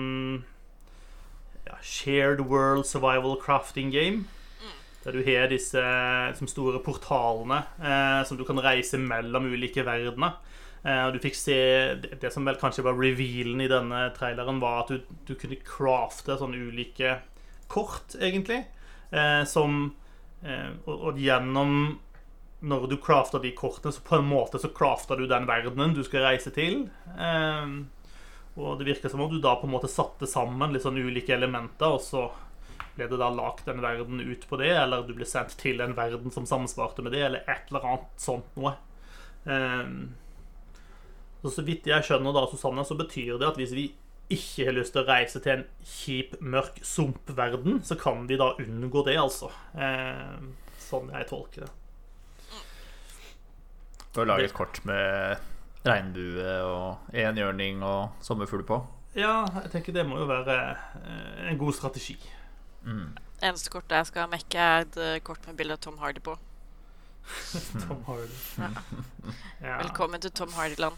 ja, 1.66 1.76
shared 1.82 2.42
world 2.46 2.86
survival 2.88 3.38
crafting 3.40 3.92
game. 3.94 4.26
Der 5.06 5.14
du 5.14 5.22
har 5.22 5.46
disse 5.52 5.80
liksom, 5.80 6.48
store 6.50 6.80
portalene 6.82 7.60
eh, 7.78 8.22
som 8.26 8.38
du 8.38 8.42
kan 8.44 8.58
reise 8.58 8.98
mellom 8.98 9.46
ulike 9.52 9.84
verdener. 9.86 10.34
Eh, 10.86 11.02
og 11.06 11.14
du 11.14 11.20
fikk 11.22 11.38
se 11.38 11.58
det, 12.02 12.32
som 12.34 12.46
vel 12.46 12.58
kanskje 12.60 12.84
var 12.86 12.98
revealen 12.98 13.62
i 13.62 13.70
denne 13.70 14.02
traileren, 14.16 14.60
var 14.62 14.84
at 14.84 14.92
du, 14.92 15.14
du 15.28 15.34
kunne 15.38 15.58
crafte 15.66 16.36
sånne 16.38 16.58
ulike 16.68 17.20
kort, 17.70 18.14
egentlig. 18.18 18.64
Eh, 19.10 19.42
som 19.46 19.92
eh, 20.42 20.74
og, 20.84 20.94
og, 20.96 21.22
gjennom 21.22 21.96
Når 22.60 22.86
du 22.88 22.96
crafter 23.02 23.42
de 23.42 23.52
kortene, 23.56 23.92
så 23.92 24.00
på 24.04 24.16
en 24.16 24.30
måte 24.30 24.58
så 24.58 24.70
crafter 24.72 25.20
du 25.20 25.26
den 25.28 25.44
verdenen 25.48 25.92
du 25.96 26.02
skal 26.06 26.24
reise 26.24 26.52
til. 26.54 26.86
Eh, 27.18 27.74
og 28.56 28.78
det 28.80 28.88
virker 28.88 29.12
som 29.12 29.20
om 29.20 29.30
du 29.32 29.38
da 29.42 29.58
på 29.60 29.68
en 29.68 29.74
måte 29.74 29.90
satte 29.92 30.28
sammen 30.30 30.72
litt 30.72 30.86
sånn 30.86 30.96
ulike 30.96 31.34
elementer, 31.36 31.98
og 31.98 32.00
så 32.00 32.30
ble 32.96 33.10
det 33.10 33.18
da 33.20 33.28
lagt 33.28 33.68
en 33.68 33.82
verden 33.84 34.22
ut 34.24 34.46
på 34.48 34.56
det, 34.60 34.72
eller 34.72 35.04
du 35.04 35.12
ble 35.18 35.28
sendt 35.28 35.58
til 35.60 35.82
en 35.84 35.92
verden 35.98 36.32
som 36.32 36.48
samsvarte 36.48 37.04
med 37.04 37.12
det, 37.12 37.26
eller 37.26 37.44
et 37.44 37.68
eller 37.68 37.84
annet 37.84 38.24
sånt 38.24 38.56
noe. 38.56 38.72
Så, 41.42 41.52
så 41.52 41.64
vidt 41.66 41.86
jeg 41.90 42.08
skjønner, 42.08 42.32
da, 42.32 42.46
Susanne, 42.48 42.84
så 42.88 42.96
betyr 42.96 43.36
det 43.36 43.50
at 43.50 43.60
hvis 43.60 43.76
vi 43.76 43.90
ikke 44.32 44.66
har 44.66 44.74
lyst 44.74 44.96
til 44.96 45.04
å 45.04 45.06
reise 45.06 45.40
til 45.42 45.52
en 45.52 45.66
kjip, 45.86 46.38
mørk 46.42 46.80
sumpverden, 46.82 47.82
så 47.86 47.98
kan 48.00 48.24
vi 48.26 48.38
da 48.40 48.54
unngå 48.58 49.04
det, 49.06 49.18
altså. 49.20 49.52
Um, 49.76 50.54
sånn 50.82 51.12
jeg 51.14 51.28
tolker 51.30 51.66
det. 51.66 51.74
Du 54.16 54.24
lage 54.24 54.48
et 54.48 54.56
kort 54.56 54.78
med 54.88 55.36
regnbue 55.84 56.52
og 56.64 57.12
enhjørning 57.12 57.82
og 57.84 58.14
sommerfugl 58.24 58.64
på? 58.66 58.78
Ja, 59.16 59.44
jeg 59.62 59.72
tenker 59.74 59.92
det 59.96 60.06
må 60.08 60.18
jo 60.20 60.28
være 60.28 60.56
eh, 60.72 61.50
en 61.50 61.60
god 61.60 61.76
strategi. 61.76 62.16
Mm. 62.84 63.12
Eneste 63.44 63.72
kortet 63.72 63.98
jeg 63.98 64.08
skal 64.10 64.30
mekke, 64.32 64.56
er 64.56 64.86
et 64.86 64.98
eh, 65.04 65.20
kort 65.24 65.44
med 65.48 65.58
bilde 65.60 65.76
av 65.76 65.84
Tom 65.84 66.00
Hardy 66.00 66.24
på. 66.24 66.36
Tom 67.84 68.02
Hardy. 68.08 68.40
Ja. 68.56 68.72
Ja. 69.60 69.78
Velkommen 69.82 70.24
til 70.24 70.32
Tom 70.32 70.52
Hardy-land. 70.56 70.96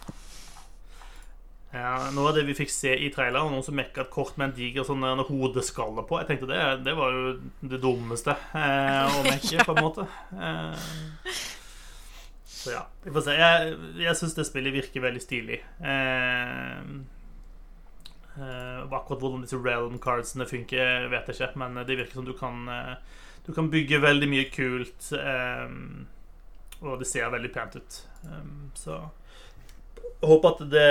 Ja, 1.74 2.08
Noe 2.14 2.30
av 2.30 2.38
det 2.38 2.46
vi 2.48 2.54
fikk 2.56 2.70
se 2.72 2.94
i 2.96 3.10
traileren, 3.12 3.50
noen 3.52 3.66
som 3.66 3.76
mekka 3.76 4.06
et 4.06 4.14
kort 4.14 4.38
med 4.40 4.48
en 4.48 4.56
diger 4.56 4.86
sånn 4.88 5.04
hodeskalle 5.28 6.06
på. 6.08 6.22
Jeg 6.22 6.30
tenkte 6.30 6.48
det, 6.48 6.62
det 6.86 6.94
var 6.96 7.12
jo 7.12 7.34
det 7.74 7.82
dummeste 7.82 8.38
eh, 8.56 9.04
å 9.10 9.26
mekke, 9.32 9.66
på 9.66 9.74
en 9.74 9.84
måte. 9.84 10.06
Eh, 10.38 10.90
så 12.58 12.70
ja, 12.70 12.86
vi 13.02 13.12
får 13.14 13.22
se. 13.22 13.34
Jeg, 13.38 13.74
jeg 14.02 14.18
syns 14.18 14.34
det 14.34 14.44
spillet 14.48 14.74
virker 14.74 15.04
veldig 15.04 15.20
stilig. 15.22 15.60
Eh, 15.78 16.80
eh, 18.34 18.80
akkurat 18.82 19.22
hvordan 19.22 19.44
disse 19.44 19.60
realm 19.62 20.00
cardsene 20.02 20.46
funker, 20.50 21.06
vet 21.12 21.30
jeg 21.30 21.38
ikke, 21.38 21.62
men 21.62 21.78
det 21.84 22.00
virker 22.00 22.18
som 22.18 22.26
du 22.26 22.34
kan 22.38 22.66
uh, 22.66 22.96
Du 23.46 23.52
kan 23.54 23.70
bygge 23.70 24.02
veldig 24.02 24.28
mye 24.28 24.50
kult, 24.50 25.12
Eh, 25.14 25.70
og 26.78 26.98
det 26.98 27.08
ser 27.10 27.30
veldig 27.30 27.52
pent 27.54 27.78
ut. 27.78 28.02
Um, 28.26 28.68
så 28.74 29.00
håper 30.22 30.50
at 30.50 30.60
det, 30.70 30.90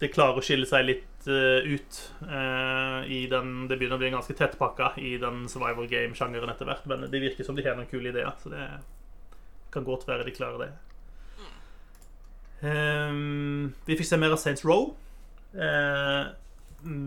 det, 0.00 0.10
klarer 0.12 0.40
å 0.40 0.44
skille 0.44 0.66
seg 0.68 0.84
litt 0.84 1.28
uh, 1.28 1.64
ut 1.64 2.00
i 3.08 3.22
den 3.28 3.50
Det 3.68 3.76
begynner 3.76 3.96
å 3.96 4.00
bli 4.00 4.08
en 4.08 4.18
ganske 4.18 4.36
tettpakka 4.36 4.94
i 5.00 5.14
den 5.20 5.46
survival 5.52 5.88
game-sjangeren 5.88 6.52
etter 6.52 6.68
hvert, 6.68 6.84
men 6.88 7.08
det 7.12 7.24
virker 7.24 7.44
som 7.44 7.56
de 7.56 7.64
har 7.64 7.76
noen 7.76 7.88
kule 7.88 8.12
ideer, 8.12 8.32
så 8.40 8.52
det 8.52 8.68
kan 9.74 9.86
godt 9.86 10.06
være 10.08 10.26
de 10.26 10.34
klarer 10.34 10.64
det. 10.64 10.70
Um, 12.58 13.74
vi 13.86 13.96
fikk 13.98 14.08
se 14.08 14.18
mer 14.18 14.34
av 14.34 14.40
Saints 14.42 14.64
Row. 14.66 14.90
Uh, 15.54 16.34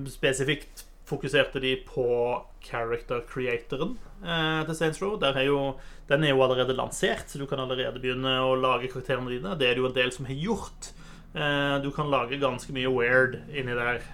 spesifikt 0.09 0.85
fokuserte 1.11 1.59
de 1.59 1.75
på 1.83 2.05
character-creatoren 2.63 3.97
uh, 4.23 4.61
til 4.67 4.77
Saints 4.77 5.01
Row. 5.03 5.17
Er 5.19 5.43
jo, 5.43 5.59
den 6.07 6.23
er 6.23 6.33
jo 6.33 6.43
allerede 6.45 6.77
lansert, 6.77 7.27
så 7.27 7.41
du 7.41 7.47
kan 7.49 7.59
allerede 7.59 7.99
begynne 7.99 8.37
å 8.45 8.55
lage 8.55 8.91
karakterene 8.91 9.33
dine. 9.33 9.57
Det 9.59 9.67
er 9.67 9.75
det 9.75 9.83
jo 9.83 9.91
en 9.91 9.97
del 9.99 10.15
som 10.15 10.29
har 10.29 10.39
gjort. 10.39 10.91
Uh, 11.35 11.77
du 11.83 11.91
kan 11.95 12.11
lage 12.11 12.39
ganske 12.39 12.75
mye 12.75 12.91
weird 12.91 13.41
inni 13.51 13.75
der. 13.75 14.05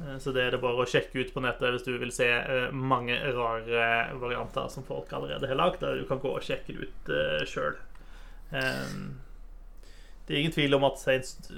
Eh, 0.00 0.14
eh 0.14 0.18
så 0.18 0.32
det 0.32 0.42
er 0.42 0.54
det 0.54 0.62
bare 0.62 0.84
å 0.84 0.88
sjekke 0.88 1.20
ut 1.20 1.32
på 1.34 1.42
nettet 1.44 1.74
hvis 1.74 1.86
du 1.86 1.94
vil 1.98 2.12
se 2.14 2.28
eh, 2.28 2.70
mange 2.72 3.16
rare 3.36 4.14
varianter 4.20 4.68
som 4.72 4.86
folk 4.86 5.12
allerede 5.12 5.48
har 5.50 5.60
lagd. 5.60 5.80
Du 5.84 6.04
kan 6.08 6.22
gå 6.22 6.34
og 6.34 6.44
sjekke 6.44 6.74
det 6.74 6.88
ut 6.88 7.12
uh, 7.12 7.44
sjøl. 7.48 7.78
Det 10.24 10.32
er 10.32 10.40
ingen 10.40 10.54
tvil 10.54 10.76
om 10.76 10.84
at 10.86 11.00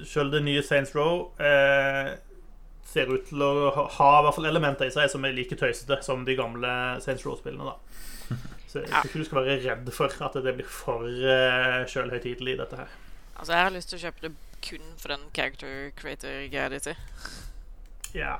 sjøl 0.08 0.30
det 0.32 0.40
nye 0.42 0.62
Saints 0.64 0.94
Row 0.96 1.28
eh, 1.38 2.16
ser 2.86 3.10
ut 3.12 3.28
til 3.28 3.42
å 3.42 3.50
ha, 3.74 4.08
i 4.16 4.24
hvert 4.24 4.36
fall 4.38 4.48
elementer 4.48 4.88
i 4.88 4.94
seg 4.94 5.10
som 5.12 5.26
er 5.26 5.34
like 5.36 5.58
tøysete 5.58 6.00
som 6.06 6.24
de 6.26 6.34
gamle 6.38 6.70
Saints 7.04 7.26
Row-spillene. 7.26 7.74
da 7.74 8.36
Så 8.70 8.82
jeg 8.82 8.90
tror 8.90 9.10
ikke 9.10 9.20
du 9.22 9.28
skal 9.28 9.44
være 9.44 9.58
redd 9.62 9.92
for 9.94 10.24
at 10.26 10.38
det 10.42 10.56
blir 10.56 10.66
for 10.70 11.06
sjølhøytidelig, 11.92 12.56
dette 12.58 12.80
her. 12.80 12.96
Altså, 13.36 13.52
jeg 13.52 13.68
har 13.68 13.74
lyst 13.76 13.92
til 13.92 14.00
å 14.00 14.04
kjøpe 14.06 14.24
det 14.24 14.32
kun 14.66 14.88
for 14.98 15.14
den 15.14 15.28
character 15.36 15.90
creator-greia 16.00 16.68
di. 16.72 16.96
Ja. 18.16 18.38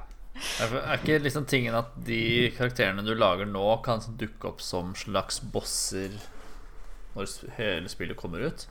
Er 0.60 0.98
ikke 0.98 1.18
liksom 1.24 1.46
tingen 1.48 1.76
at 1.76 1.94
de 2.04 2.50
karakterene 2.56 3.04
du 3.04 3.14
lager 3.16 3.48
nå, 3.48 3.64
kan 3.84 4.02
dukke 4.20 4.50
opp 4.50 4.64
som 4.64 4.92
slags 4.98 5.40
bosser 5.40 6.16
når 7.16 7.30
hele 7.56 7.88
spillet 7.88 8.18
kommer 8.20 8.44
ut? 8.44 8.66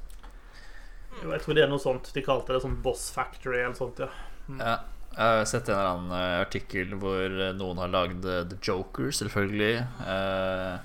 Jo, 1.23 1.31
jeg 1.31 1.41
tror 1.41 1.57
det 1.57 1.63
er 1.63 1.71
noe 1.71 1.81
sånt. 1.81 2.11
De 2.13 2.23
kalte 2.25 2.53
det 2.53 2.61
sånn 2.63 2.77
Boss 2.83 3.07
Factory 3.15 3.61
eller 3.61 3.77
sånt, 3.77 4.01
ja. 4.03 4.11
Mm. 4.49 4.59
ja. 4.59 4.75
Jeg 5.15 5.39
har 5.39 5.45
sett 5.47 5.69
en 5.71 5.77
eller 5.77 5.89
annen 5.93 6.13
eh, 6.17 6.39
artikkel 6.43 6.95
hvor 6.99 7.23
eh, 7.23 7.53
noen 7.55 7.79
har 7.79 7.91
lagd 7.93 8.25
eh, 8.27 8.41
The 8.51 8.57
Joker, 8.59 9.13
selvfølgelig. 9.15 9.85
Uh, 10.03 10.75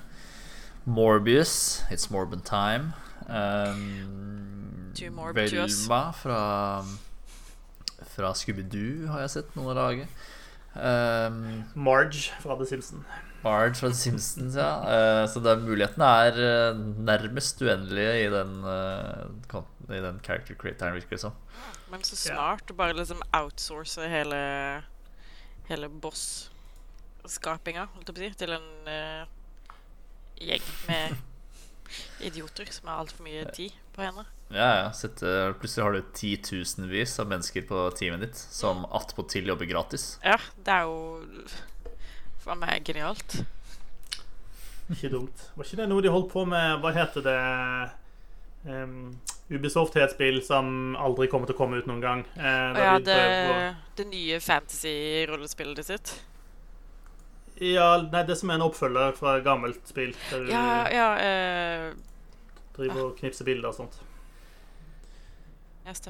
Morbius, 0.87 1.83
It's 1.91 2.07
Morbin 2.13 2.39
Time. 2.47 2.93
Um, 3.27 4.93
Velma 5.35 5.99
fra, 6.15 6.39
fra 8.21 8.35
Scooby-Doo 8.37 9.09
har 9.11 9.25
jeg 9.25 9.35
sett 9.35 9.57
noen 9.57 9.77
lage. 9.77 10.07
Um, 10.71 11.63
Marge 11.75 12.31
fra 12.43 12.55
The 12.59 12.67
Simpsons. 12.69 13.19
Marge 13.41 13.75
fra 13.79 13.89
The 13.89 13.97
Simpsons, 13.97 14.55
ja. 14.55 14.69
Uh, 14.85 15.23
så 15.31 15.41
den 15.43 15.65
muligheten 15.65 16.05
er 16.05 16.77
nærmest 17.01 17.61
uendelige 17.65 18.13
i 18.27 18.29
den 18.31 18.61
uh, 18.63 19.63
i 19.91 19.99
den 19.99 20.21
character 20.23 20.55
creatoren, 20.55 20.95
virker 20.95 21.17
det 21.17 21.23
som. 21.25 21.35
Men 21.91 22.05
så 22.07 22.15
smart 22.15 22.71
å 22.71 22.77
bare 22.77 22.95
liksom 22.95 23.19
outsource 23.35 24.05
hele, 24.07 24.39
hele 25.67 25.89
boss-skapinga, 26.03 27.89
holdt 27.95 28.07
jeg 28.07 28.15
på 28.15 28.21
å 28.21 28.23
si, 28.23 28.31
til 28.39 28.55
en 28.55 28.69
uh, 28.87 29.25
gjeng 30.39 30.69
med 30.87 31.17
idioter 32.29 32.71
som 32.71 32.87
har 32.91 33.03
altfor 33.03 33.27
mye 33.27 33.49
tid 33.51 33.75
på 33.95 34.05
henne. 34.05 34.23
Ja, 34.51 34.69
ja. 34.81 34.87
Sette, 34.95 35.53
plutselig 35.59 35.85
har 35.85 35.95
du 35.95 36.13
titusenvis 36.17 37.15
av 37.23 37.29
mennesker 37.31 37.63
på 37.67 37.85
teamet 37.95 38.25
ditt 38.25 38.41
som 38.41 38.83
attpåtil 38.91 39.47
jobber 39.51 39.69
gratis. 39.69 40.15
Ja, 40.25 40.37
det 40.65 40.75
er 40.75 40.89
jo 40.89 41.45
for 42.41 42.59
meg 42.59 42.83
genialt. 42.87 43.41
Ikke 44.91 45.11
dumt. 45.13 45.45
Var 45.55 45.67
ikke 45.67 45.79
det 45.79 45.87
noe 45.91 46.03
de 46.03 46.11
holdt 46.11 46.31
på 46.33 46.43
med 46.49 46.81
Hva 46.83 46.91
heter 46.95 47.23
det 47.23 47.37
um, 48.67 49.13
Ubisoft 49.51 49.95
har 49.95 50.07
et 50.07 50.15
spill 50.15 50.41
som 50.43 50.97
aldri 50.99 51.29
kommer 51.31 51.47
til 51.47 51.55
å 51.55 51.59
komme 51.59 51.79
ut 51.79 51.87
noen 51.87 52.03
gang. 52.03 52.21
Eh, 52.39 52.77
ja, 52.79 52.93
det, 53.03 53.17
det, 53.99 54.05
nye 54.07 54.37
fantasy-rollespillet 54.39 55.87
sitt? 55.87 56.13
Ja, 57.59 57.97
nei, 58.05 58.23
det 58.27 58.37
som 58.39 58.51
er 58.51 58.59
en 58.59 58.63
oppfølger 58.69 59.11
fra 59.17 59.35
gammelt 59.43 59.83
spill. 59.91 60.15
Der 60.29 60.45
du 60.45 60.53
ja, 60.53 60.63
ja, 60.87 61.09
uh, 61.19 62.39
driver 62.77 63.09
og 63.09 63.19
knipser 63.19 63.47
bilder 63.47 63.73
og 63.73 63.81
sånt. 63.81 63.99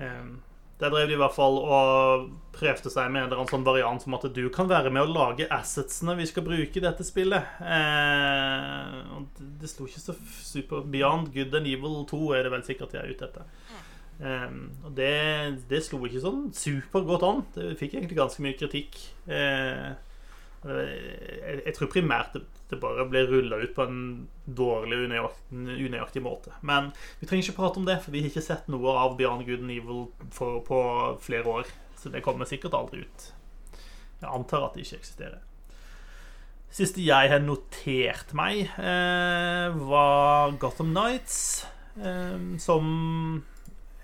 Um, 0.01 0.39
der 0.81 0.89
drev 0.89 1.07
de 1.07 1.13
i 1.13 1.19
hvert 1.21 1.35
fall 1.35 1.59
og 1.61 2.29
prøvde 2.55 2.89
seg 2.89 3.11
med 3.13 3.33
en 3.35 3.49
sånn 3.49 3.65
variant 3.65 4.01
som 4.01 4.15
at 4.17 4.25
du 4.33 4.41
kan 4.53 4.69
være 4.69 4.89
med 4.89 5.05
å 5.05 5.13
lage 5.13 5.45
assetsene 5.53 6.15
vi 6.17 6.25
skal 6.25 6.45
bruke 6.47 6.79
i 6.79 6.81
dette 6.81 7.05
spillet. 7.05 7.61
Eh, 7.61 8.95
det 9.61 9.69
slo 9.69 9.85
ikke 9.85 10.01
så 10.01 10.15
super 10.41 10.81
Beyond 10.89 11.29
Good 11.35 11.53
and 11.59 11.69
Evil 11.69 12.01
2 12.09 12.21
er 12.33 12.47
det 12.47 12.53
vel 12.55 12.65
sikkert 12.65 12.95
jeg 12.97 13.03
er 13.03 13.13
ute 13.13 13.29
etter. 13.29 13.51
Eh, 14.25 14.57
og 14.81 14.95
det, 14.97 15.13
det, 15.69 15.83
slo 15.85 16.01
ikke 16.07 16.23
sånn 16.25 16.47
supergodt 16.57 17.27
an. 17.29 17.45
Det 17.53 17.75
fikk 17.77 17.99
egentlig 17.99 18.17
ganske 18.17 18.41
mye 18.41 18.57
kritikk. 18.57 18.97
Eh, 19.29 19.91
jeg, 20.61 21.73
tror 21.73 21.89
primært 21.89 22.35
det 22.69 22.77
bare 22.79 23.07
ble 23.09 23.23
rulla 23.27 23.57
ut 23.63 23.73
på 23.75 23.85
en 23.87 24.01
dårlig, 24.45 24.99
unøyaktig 25.51 26.21
måte. 26.23 26.53
Men 26.61 26.91
vi 27.19 27.27
trenger 27.27 27.47
ikke 27.47 27.57
prate 27.57 27.81
om 27.81 27.87
det, 27.87 27.97
for 28.03 28.13
vi 28.13 28.21
har 28.21 28.31
ikke 28.31 28.45
sett 28.45 28.69
noe 28.71 28.93
av 29.01 29.17
Beyond 29.19 29.47
Good 29.47 29.65
and 29.65 29.73
Evil 29.73 30.05
for, 30.33 30.61
på 30.67 30.81
flere 31.23 31.57
år. 31.59 31.71
Så 31.99 32.13
det 32.13 32.23
kommer 32.25 32.49
sikkert 32.49 32.77
aldri 32.77 33.03
ut. 33.03 33.27
Jeg 34.21 34.29
antar 34.29 34.67
at 34.67 34.77
det 34.77 34.85
ikke 34.85 35.01
eksisterer. 35.01 35.41
Siste 36.71 37.03
jeg 37.03 37.31
har 37.33 37.41
notert 37.43 38.31
meg, 38.37 38.69
eh, 38.79 39.81
var 39.91 40.53
Gotham 40.61 40.93
Nights. 40.95 41.65
Eh, 41.99 42.57
som 42.63 43.43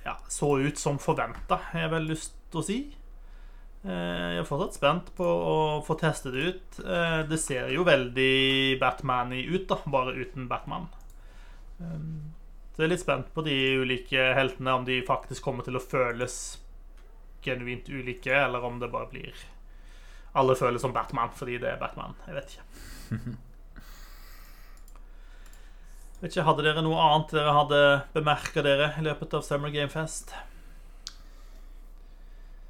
ja, 0.03 0.17
så 0.27 0.57
ut 0.59 0.79
som 0.79 0.99
forventa, 0.99 1.61
har 1.71 1.85
jeg 1.85 1.93
vel 1.93 2.09
lyst 2.11 2.35
til 2.51 2.59
å 2.59 2.65
si. 2.65 2.77
Eh, 3.85 4.27
jeg 4.33 4.41
er 4.41 4.47
fortsatt 4.47 4.77
spent 4.77 5.11
på 5.17 5.25
å 5.25 5.57
få 5.85 5.97
testet 6.01 6.33
det 6.33 6.45
ut. 6.51 6.79
Eh, 6.81 7.19
det 7.29 7.39
ser 7.41 7.69
jo 7.73 7.85
veldig 7.87 8.79
Batman-y 8.81 9.43
ut, 9.53 9.67
da, 9.69 9.77
bare 9.85 10.15
uten 10.17 10.47
Batman. 10.49 10.87
Eh, 11.79 12.07
så 12.73 12.83
jeg 12.83 12.87
er 12.89 12.93
litt 12.93 13.05
spent 13.05 13.33
på 13.33 13.43
de 13.45 13.57
ulike 13.81 14.31
heltene, 14.37 14.73
om 14.73 14.87
de 14.87 14.99
faktisk 15.05 15.45
kommer 15.45 15.65
til 15.65 15.77
å 15.77 15.83
føles 15.83 16.57
genuint 17.45 17.89
ulike, 17.89 18.33
eller 18.33 18.65
om 18.65 18.79
det 18.81 18.91
bare 18.91 19.09
blir 19.13 19.45
Alle 20.37 20.53
føles 20.59 20.81
som 20.83 20.93
Batman 20.93 21.31
fordi 21.33 21.55
det 21.61 21.69
er 21.71 21.79
Batman. 21.81 22.13
Jeg 22.27 22.35
vet 22.35 22.51
ikke. 22.53 22.65
Vet 26.17 26.33
ikke, 26.33 26.45
Hadde 26.47 26.63
dere 26.65 26.81
noe 26.81 26.97
annet 26.97 27.33
dere 27.33 27.51
hadde 27.53 27.79
bemerka 28.15 28.63
dere 28.65 28.87
i 28.97 29.03
løpet 29.05 29.35
av 29.37 29.43
Summer 29.45 29.69
Game 29.73 29.89
Fest? 29.93 30.33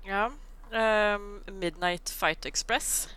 Ja. 0.07 0.25
Um, 0.67 1.43
Midnight 1.59 2.09
Fight 2.09 2.45
Express 2.45 3.07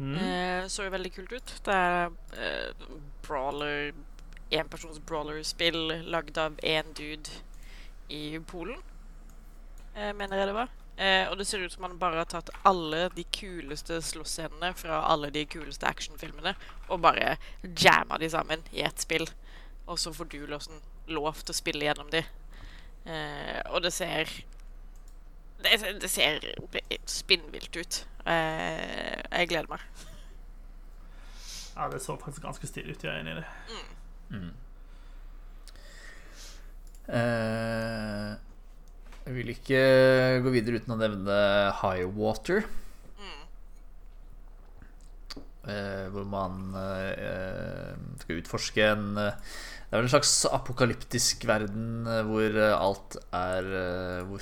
Mm. 0.00 0.14
Uh, 0.14 0.66
så 0.68 0.86
jo 0.86 0.94
veldig 0.94 1.12
kult 1.12 1.32
ut. 1.32 1.54
Det 1.64 1.76
er 1.76 2.08
uh, 2.08 2.92
brawler 3.26 3.92
Enpersons 4.50 4.98
brawler-spill 5.06 6.06
lagd 6.10 6.38
av 6.40 6.56
én 6.66 6.94
dude 6.96 7.30
i 8.10 8.40
Polen, 8.50 8.80
uh, 9.94 10.12
mener 10.16 10.40
jeg 10.40 10.50
det 10.50 10.60
var. 10.62 10.76
Og 11.00 11.38
det 11.40 11.46
ser 11.48 11.62
ut 11.64 11.72
som 11.72 11.86
han 11.86 11.94
bare 11.96 12.18
har 12.20 12.26
tatt 12.28 12.50
alle 12.68 13.06
de 13.14 13.22
kuleste 13.32 14.02
slåssscenene 14.04 14.68
fra 14.76 14.98
alle 15.08 15.30
de 15.32 15.46
kuleste 15.48 15.88
actionfilmene 15.88 16.52
og 16.92 17.00
bare 17.00 17.38
jamma 17.64 18.18
de 18.20 18.28
sammen 18.28 18.66
i 18.76 18.82
ett 18.84 19.00
spill. 19.00 19.24
Og 19.86 19.96
så 19.96 20.12
får 20.12 20.28
du 20.28 20.44
lov 20.44 21.40
til 21.40 21.54
å 21.54 21.56
spille 21.56 21.86
gjennom 21.86 22.10
de. 22.12 22.20
Og 23.72 23.80
det 23.80 23.94
ser 23.96 24.28
det, 25.64 25.76
det 26.02 26.10
ser 26.10 26.44
spinnvilt 27.08 27.76
ut. 27.76 28.00
Eh, 28.26 29.20
jeg 29.30 29.50
gleder 29.52 29.70
meg. 29.70 29.84
Ja, 31.76 31.88
det 31.88 32.02
så 32.04 32.16
faktisk 32.20 32.44
ganske 32.44 32.68
stilig 32.68 32.96
ut. 32.96 33.04
Jeg 33.04 33.12
er 33.12 33.22
enig 33.22 33.32
i 33.32 33.40
det. 33.40 33.46
Mm. 34.30 34.50
Eh, 37.10 38.28
jeg 39.24 39.36
vil 39.36 39.52
ikke 39.54 39.80
gå 40.44 40.52
videre 40.54 40.80
uten 40.80 40.94
å 40.94 41.00
nevne 41.00 41.38
High 41.80 42.06
Water. 42.18 42.64
Mm. 43.20 43.42
Eh, 45.70 46.06
hvor 46.14 46.28
man 46.28 46.60
uh, 46.74 47.96
skal 48.22 48.40
utforske 48.40 48.86
en 48.92 49.20
Det 49.90 49.96
er 49.96 50.04
vel 50.04 50.06
en 50.06 50.12
slags 50.12 50.32
apokalyptisk 50.46 51.42
verden 51.50 52.04
eh, 52.06 52.20
hvor 52.22 52.46
eh, 52.46 52.74
alt 52.78 53.16
er 53.34 53.66
eh, 53.74 54.20
Hvor 54.28 54.38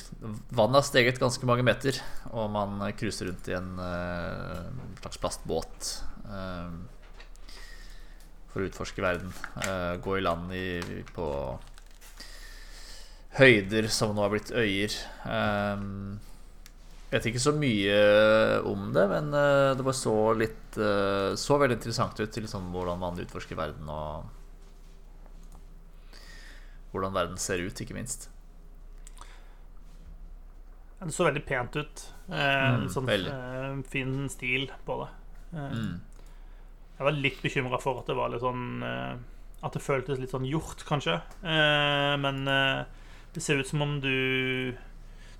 vannet 0.52 0.76
har 0.76 0.84
steget 0.84 1.20
ganske 1.22 1.46
mange 1.48 1.64
meter, 1.64 1.96
og 2.36 2.50
man 2.52 2.76
cruiser 3.00 3.30
rundt 3.30 3.48
i 3.48 3.56
en 3.56 3.70
slags 5.00 5.16
plastbåt 5.22 5.88
for 8.48 8.60
å 8.60 8.66
utforske 8.68 9.00
verden. 9.00 9.32
Gå 10.04 10.18
i 10.18 10.24
land 10.24 10.52
i, 10.52 10.80
på 11.16 11.26
høyder 13.38 13.88
som 13.92 14.12
nå 14.12 14.26
har 14.26 14.32
blitt 14.34 14.52
øyer. 14.52 14.92
Jeg 14.92 15.78
vet 17.14 17.28
ikke 17.30 17.46
så 17.46 17.54
mye 17.56 17.98
om 18.68 18.90
det, 18.92 19.06
men 19.14 19.32
det 19.32 19.86
bare 19.86 19.96
så 19.96 20.16
litt 20.36 20.76
Så 20.76 21.56
veldig 21.60 21.78
interessant 21.78 22.20
ut 22.20 22.34
til 22.34 22.44
liksom 22.44 22.68
hvordan 22.74 23.00
man 23.00 23.20
utforsker 23.24 23.56
verden, 23.56 23.88
og 23.88 24.37
hvordan 26.92 27.12
verden 27.16 27.36
ser 27.40 27.58
ut, 27.64 27.80
ikke 27.84 27.94
minst. 27.96 28.28
Det 30.98 31.14
så 31.14 31.28
veldig 31.28 31.44
pent 31.46 31.76
ut. 31.78 32.04
Eh, 32.28 32.74
Mm, 32.74 32.88
sånn 32.90 33.06
eh, 33.08 33.82
fin 33.88 34.28
stil 34.28 34.70
på 34.86 34.96
det. 35.04 35.08
Eh, 35.58 35.70
Mm. 35.72 36.00
Jeg 36.98 37.04
var 37.04 37.12
litt 37.12 37.42
bekymra 37.42 37.78
for 37.80 38.00
at 38.00 38.06
det 38.06 38.16
var 38.16 38.28
litt 38.30 38.40
sånn 38.42 38.82
eh, 38.82 39.16
At 39.62 39.72
det 39.72 39.82
føltes 39.82 40.18
litt 40.18 40.30
sånn 40.30 40.46
gjort, 40.46 40.84
kanskje. 40.86 41.20
Eh, 41.42 42.16
men 42.18 42.46
eh, 42.48 42.84
det 43.34 43.42
ser 43.42 43.58
ut 43.58 43.66
som 43.66 43.82
om 43.82 44.00
du 44.00 44.74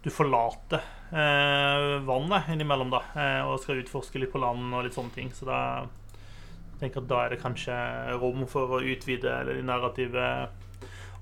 du 0.02 0.10
forlater 0.10 0.78
eh, 1.10 1.98
vannet 2.06 2.48
innimellom 2.48 2.90
da, 2.90 3.00
eh, 3.18 3.42
og 3.44 3.58
skal 3.60 3.80
utforske 3.82 4.18
litt 4.20 4.30
på 4.32 4.38
land 4.38 4.72
og 4.74 4.84
litt 4.84 4.94
sånne 4.94 5.10
ting. 5.12 5.30
Så 5.34 5.44
da 5.46 5.58
jeg 5.82 6.80
tenker 6.80 7.02
at 7.02 7.08
da 7.08 7.24
er 7.24 7.30
det 7.34 7.40
kanskje 7.42 7.74
rom 8.20 8.46
for 8.46 8.68
å 8.78 8.80
utvide 8.82 9.26
eller 9.40 9.54
de 9.58 9.62
narrative 9.66 10.48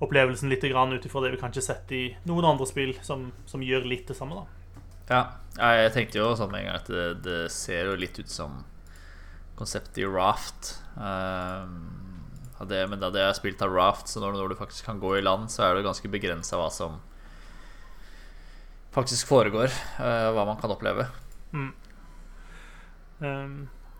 opplevelsen 0.03 0.51
litt 0.51 0.65
grann 0.69 0.93
ut 0.93 1.05
ifra 1.05 1.23
det 1.23 1.33
vi 1.33 1.41
kanskje 1.41 1.63
har 1.63 1.67
sett 1.71 1.91
i 1.95 2.03
noen 2.29 2.45
andre 2.45 2.67
spill 2.69 2.93
som, 3.05 3.31
som 3.49 3.63
gjør 3.65 3.87
litt 3.89 4.09
det 4.09 4.17
samme. 4.17 4.41
da. 4.41 4.83
Ja, 5.07 5.21
jeg 5.79 5.93
tenkte 5.95 6.19
jo 6.19 6.33
sånn 6.35 6.51
med 6.51 6.65
en 6.65 6.69
gang 6.69 6.81
at 6.81 6.89
det, 6.91 7.05
det 7.25 7.39
ser 7.55 7.91
jo 7.91 7.99
litt 7.99 8.19
ut 8.19 8.31
som 8.31 8.59
konseptet 9.57 10.03
i 10.03 10.05
Raft. 10.05 10.75
Uh, 10.97 11.65
det, 12.67 12.83
men 12.91 13.01
da 13.01 13.09
det 13.13 13.23
er 13.23 13.37
spilt 13.37 13.61
av 13.65 13.73
Raft, 13.73 14.11
så 14.11 14.21
når, 14.21 14.37
når 14.37 14.53
du 14.53 14.59
faktisk 14.59 14.89
kan 14.89 15.01
gå 15.01 15.15
i 15.17 15.23
land, 15.23 15.49
så 15.53 15.65
er 15.65 15.77
det 15.77 15.87
ganske 15.87 16.11
begrensa 16.11 16.59
hva 16.59 16.67
som 16.73 16.99
faktisk 18.93 19.29
foregår, 19.29 19.73
uh, 20.01 20.29
hva 20.35 20.45
man 20.49 20.59
kan 20.61 20.73
oppleve. 20.73 21.07
Um, 21.53 21.71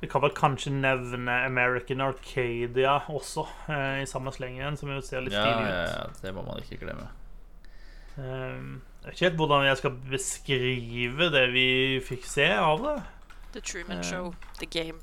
vi 0.02 0.08
kan 0.08 0.22
vel 0.22 0.34
kanskje 0.38 0.72
nevne 0.74 1.32
American 1.46 2.02
Arcadia 2.06 3.00
også, 3.10 3.48
eh, 3.70 4.02
i 4.04 4.06
samme 4.10 4.32
slengen, 4.36 4.78
som 4.78 4.90
jo 4.94 5.02
ser 5.02 5.22
litt 5.26 5.34
Ja, 5.34 5.44
stilig 5.44 5.68
ut. 5.68 5.74
ja, 5.74 6.08
det 6.22 6.34
må 6.36 6.44
man 6.46 6.62
ikke 6.62 6.78
glemme. 6.86 7.08
Um, 8.18 8.82
jeg 9.04 9.12
vet 9.12 9.14
ikke 9.14 9.26
helt 9.30 9.38
hvordan 9.38 9.66
jeg 9.68 9.78
skal 9.78 9.92
beskrive 10.10 11.28
det 11.34 11.44
vi 11.54 11.68
fikk 12.06 12.26
se 12.26 12.48
av 12.58 12.82
det. 12.86 12.96
The 13.54 13.62
Truman 13.62 13.98
uh, 14.00 14.04
Show, 14.04 14.34
The 14.60 14.66
Game. 14.66 15.00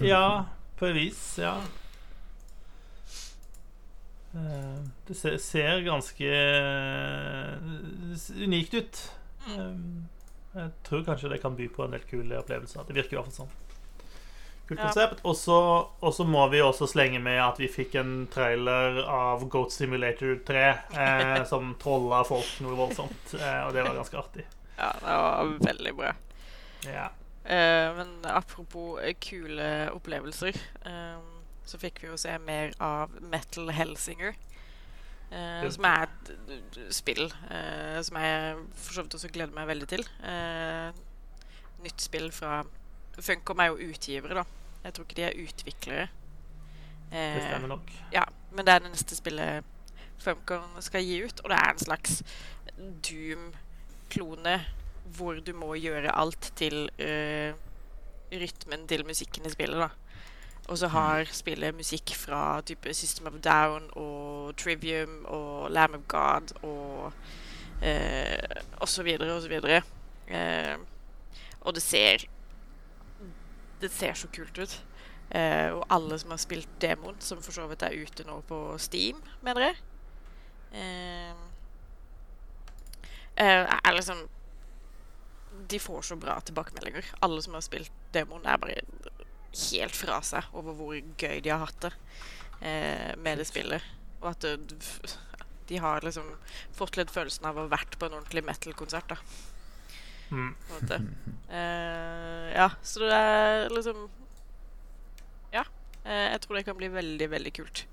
Ja, 0.00 0.44
på 0.78 0.86
et 0.90 0.94
vis, 0.94 1.38
ja. 1.38 1.56
Eh, 4.34 4.78
Det 5.08 5.16
ser, 5.16 5.36
ser 5.42 5.82
ganske 5.84 6.28
eh, 6.28 7.56
unikt 8.46 8.74
ut. 8.74 9.02
Um, 9.58 10.08
Jeg 10.54 10.70
tror 10.84 11.02
kanskje 11.04 11.30
det 11.32 11.40
kan 11.40 11.54
by 11.56 11.66
på 11.72 11.84
en 11.86 11.94
del 11.94 12.02
kule 12.10 12.36
opplevelser. 12.38 12.84
Det 12.88 12.94
virker 12.96 13.16
i 13.16 13.20
hvert 13.20 13.30
fall 13.30 13.46
sånn. 13.46 13.52
Kult 14.72 14.82
konsept. 14.86 15.22
Så- 15.36 15.88
Og 16.00 16.14
så 16.14 16.24
må 16.24 16.48
vi 16.50 16.60
også 16.64 16.88
slenge 16.90 17.20
med 17.22 17.40
at 17.40 17.58
vi 17.60 17.68
fikk 17.68 17.94
en 18.00 18.26
trailer 18.32 19.02
av 19.04 19.46
Goat 19.48 19.72
Simulator 19.72 20.36
3 20.46 20.64
eh, 20.94 21.44
som 21.52 21.74
trolla 21.80 22.22
folk 22.24 22.60
noe 22.64 22.76
voldsomt. 22.76 23.34
Eh, 23.38 23.60
og 23.66 23.72
det 23.76 23.84
var 23.86 23.94
ganske 24.00 24.18
artig. 24.18 24.46
Ja, 24.78 24.92
det 24.98 25.18
var 25.22 25.52
veldig 25.68 25.96
bra. 25.96 26.12
Ja. 26.86 27.08
Eh, 27.44 27.88
men 27.96 28.16
apropos 28.24 29.00
eh, 29.02 29.14
kule 29.20 29.90
opplevelser, 29.94 30.56
eh, 30.86 31.18
så 31.64 31.78
fikk 31.78 32.02
vi 32.02 32.08
jo 32.10 32.16
se 32.18 32.34
mer 32.42 32.72
av 32.82 33.14
Metal 33.20 33.70
Helsinger. 33.70 34.34
Uh, 35.32 35.64
som 35.72 35.86
er 35.88 36.02
et 36.04 36.74
spill 36.92 37.22
uh, 37.48 37.96
som 38.04 38.18
jeg 38.20 38.56
for 38.76 38.92
så 38.92 39.04
vidt 39.06 39.14
også 39.16 39.30
gleder 39.32 39.54
meg 39.56 39.70
veldig 39.70 39.86
til. 39.88 40.02
Uh, 40.20 40.92
nytt 41.80 42.04
spill 42.04 42.28
fra 42.36 42.58
Funcom 43.16 43.62
er 43.64 43.70
jo 43.70 43.88
utgivere, 43.92 44.42
da. 44.42 44.44
Jeg 44.84 44.94
tror 44.94 45.04
ikke 45.04 45.16
de 45.20 45.22
er 45.28 45.38
utviklere. 45.44 46.08
Det 47.12 47.18
Eh, 47.18 47.42
stemmer 47.48 47.68
nok. 47.68 47.90
ja, 48.12 48.22
men 48.52 48.64
det 48.66 48.72
er 48.74 48.78
det 48.78 48.90
neste 48.94 49.16
spillet 49.16 49.64
Funcom 50.22 50.78
skal 50.80 51.02
gi 51.04 51.18
ut, 51.26 51.40
og 51.44 51.50
det 51.50 51.58
er 51.58 51.70
en 51.72 51.78
slags 51.78 52.22
Doom-klone 53.04 54.60
hvor 55.16 55.34
du 55.44 55.52
må 55.52 55.74
gjøre 55.76 56.14
alt 56.16 56.52
til 56.56 56.86
uh, 57.02 57.52
rytmen 58.32 58.86
til 58.88 59.04
musikken 59.06 59.44
i 59.46 59.52
spillet, 59.52 59.76
da. 59.82 59.88
Og 60.70 60.78
så 60.78 60.88
har 60.88 61.26
spillet 61.34 61.74
musikk 61.74 62.14
fra 62.16 62.60
type 62.64 62.94
System 62.94 63.26
of 63.26 63.40
Down 63.44 63.90
og 63.98 64.56
Trivium 64.56 65.24
og 65.26 65.70
Lamb 65.74 65.94
of 65.98 66.04
God 66.08 66.52
og 66.62 67.12
eh, 67.82 68.62
og 68.78 68.88
så 68.88 69.02
videre 69.02 69.34
og 69.34 69.42
så 69.42 69.48
videre. 69.50 69.82
Eh, 70.30 70.76
og 71.60 71.74
det 71.74 71.82
ser 71.82 72.24
Det 73.82 73.90
ser 73.90 74.14
så 74.18 74.30
kult 74.30 74.58
ut. 74.62 74.74
Eh, 75.32 75.70
og 75.72 75.86
alle 75.90 76.18
som 76.20 76.34
har 76.34 76.40
spilt 76.42 76.68
demoen, 76.82 77.16
som 77.24 77.40
for 77.42 77.56
så 77.56 77.64
vidt 77.70 77.82
er 77.86 77.96
ute 77.96 78.26
nå 78.28 78.36
på 78.48 78.58
Steam, 78.82 79.22
mener 79.44 79.64
jeg 79.64 79.78
eh, 80.76 81.30
eh, 83.40 83.72
er 83.78 83.96
liksom 83.96 84.26
De 85.72 85.78
får 85.80 86.02
så 86.10 86.18
bra 86.20 86.36
tilbakemeldinger. 86.44 87.14
Alle 87.24 87.40
som 87.44 87.56
har 87.56 87.64
spilt 87.64 87.92
demoen, 88.12 88.44
er 88.44 88.60
bare 88.60 88.82
helt 89.52 89.96
fra 89.96 90.20
seg 90.24 90.52
over 90.56 90.76
hvor 90.76 90.94
gøy 90.96 91.40
de 91.44 91.52
har 91.52 91.64
hatt 91.64 91.80
det 91.84 91.92
eh, 92.60 93.12
med 93.20 93.40
det 93.40 93.48
spillet. 93.48 93.88
Og 94.20 94.30
at 94.34 94.44
det, 94.44 94.82
de 95.68 95.80
har 95.80 96.04
liksom 96.04 96.28
fått 96.76 96.98
litt 97.00 97.12
følelsen 97.12 97.48
av 97.48 97.56
å 97.56 97.66
ha 97.66 97.72
vært 97.72 97.96
på 97.98 98.08
en 98.08 98.18
ordentlig 98.20 98.44
metal-konsert. 98.44 99.16
da 99.16 99.51
Mm. 100.32 100.54
Eh, 101.52 102.46
ja, 102.54 102.70
så 102.82 103.00
det 103.00 103.12
er 103.12 103.68
liksom 103.68 104.08
Ja. 105.52 105.64
Uh, 106.06 106.30
jeg 106.32 106.40
tror 106.40 106.56
det 106.56 106.64
kan 106.64 106.76
bli 106.76 106.88
veldig, 106.88 107.30
veldig 107.30 107.52
kult. 107.52 107.86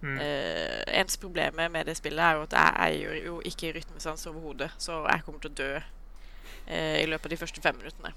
Mm. 0.00 0.16
Uh, 0.16 0.82
eneste 0.86 1.20
problemet 1.20 1.70
med 1.72 1.84
det 1.84 1.96
spillet 1.96 2.24
er 2.24 2.38
jo 2.38 2.46
at 2.46 2.56
jeg 2.56 2.72
eier 2.86 3.26
jo 3.26 3.34
ikke 3.44 3.74
rytmesans 3.76 4.26
overhodet, 4.26 4.70
så 4.78 5.02
jeg 5.04 5.24
kommer 5.26 5.40
til 5.44 5.52
å 5.52 5.58
dø 5.60 5.68
uh, 5.76 6.96
i 7.02 7.06
løpet 7.06 7.28
av 7.28 7.34
de 7.34 7.38
første 7.40 7.64
fem 7.64 7.76
minuttene. 7.76 8.12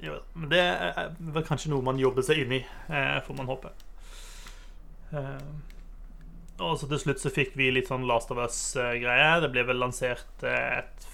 Jo, 0.00 0.16
men 0.34 0.50
det 0.52 0.62
er 0.62 1.12
vel 1.18 1.44
kanskje 1.44 1.72
noe 1.74 1.84
man 1.84 2.00
jobber 2.00 2.24
seg 2.24 2.44
inn 2.46 2.56
i, 2.60 2.62
uh, 2.88 3.20
får 3.26 3.36
man 3.36 3.52
håpe. 3.52 3.74
og 6.58 6.74
så 6.80 6.88
til 6.88 7.04
slutt 7.04 7.20
så 7.20 7.32
fikk 7.32 7.52
vi 7.60 7.70
litt 7.72 7.92
sånn 7.92 8.08
Last 8.08 8.32
of 8.32 8.40
Us-greie. 8.40 9.40
Det 9.44 9.52
ble 9.52 9.68
vel 9.68 9.84
lansert 9.84 10.48
et 10.48 11.08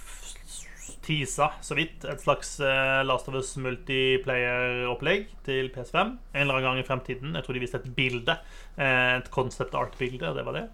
teasa 1.05 1.51
så 1.65 1.77
vidt 1.79 2.05
et 2.09 2.23
slags 2.23 2.57
uh, 2.63 3.03
Last 3.07 3.29
of 3.31 3.37
Us 3.39 3.55
multiplayer-opplegg 3.61 5.29
til 5.47 5.71
PS5. 5.75 6.15
En 6.35 6.41
eller 6.43 6.59
annen 6.59 6.69
gang 6.69 6.81
i 6.81 6.87
fremtiden. 6.87 7.35
Jeg 7.37 7.47
tror 7.47 7.57
de 7.57 7.63
viste 7.63 7.81
et 7.81 7.95
bilde. 7.97 8.37
Uh, 8.79 9.21
et 9.21 9.31
concept 9.35 9.77
art-bilde, 9.79 10.35
det 10.37 10.47
var 10.47 10.59
det. 10.59 10.67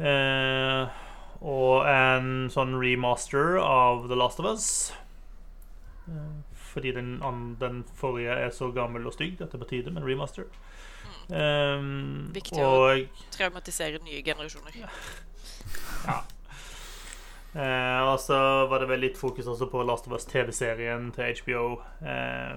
Uh, 0.00 1.02
og 1.44 1.86
en 1.86 2.50
sånn 2.52 2.74
remaster 2.80 3.58
av 3.60 4.08
The 4.08 4.18
Last 4.18 4.40
of 4.40 4.48
Us. 4.50 4.68
fordi 6.74 6.90
den, 6.92 7.20
den, 7.60 7.84
forrige 7.96 8.34
er 8.34 8.50
så 8.50 8.70
gammel 8.74 9.06
og 9.06 9.14
stygg 9.14 9.38
at 9.38 9.52
det 9.52 9.60
er 9.60 9.62
på 9.62 9.68
tide 9.70 9.92
med 9.92 10.02
en 10.02 10.08
remaster. 10.08 10.48
Um, 11.28 12.32
Viktig 12.34 12.60
og, 12.60 13.04
å 13.06 13.28
traumatisere 13.32 14.00
nye 14.04 14.20
generasjoner. 14.26 14.80
Ja. 16.04 16.18
Eh, 17.54 18.00
og 18.02 18.20
så 18.20 18.36
var 18.66 18.82
det 18.82 18.88
vel 18.90 19.04
litt 19.06 19.18
fokus 19.18 19.46
også 19.46 19.68
på 19.70 19.82
Last 19.86 20.08
of 20.08 20.16
Us 20.16 20.26
TV-serien 20.26 21.10
til 21.14 21.36
HBO. 21.38 21.66
Eh, 22.02 22.56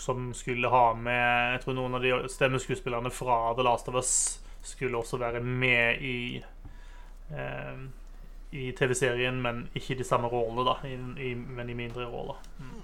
som 0.00 0.30
skulle 0.34 0.68
ha 0.68 0.94
med 0.96 1.52
Jeg 1.52 1.60
tror 1.64 1.74
noen 1.76 1.94
av 1.98 2.04
de 2.04 2.14
stemmeskuespillerne 2.32 3.10
fra 3.12 3.50
The 3.54 3.66
Last 3.66 3.90
of 3.90 3.98
Us 4.00 4.12
skulle 4.64 4.96
også 4.96 5.18
være 5.20 5.42
med 5.44 6.00
i 6.00 6.20
eh, 7.34 7.82
I 8.52 8.70
TV-serien, 8.78 9.42
men 9.42 9.68
ikke 9.74 9.98
de 9.98 10.06
samme 10.06 10.30
rollene, 10.30 10.64
da. 10.66 10.78
I, 10.86 10.96
i, 11.30 11.34
men 11.34 11.70
i 11.70 11.76
mindre 11.78 12.06
roller. 12.06 12.38
Mm. 12.58 12.80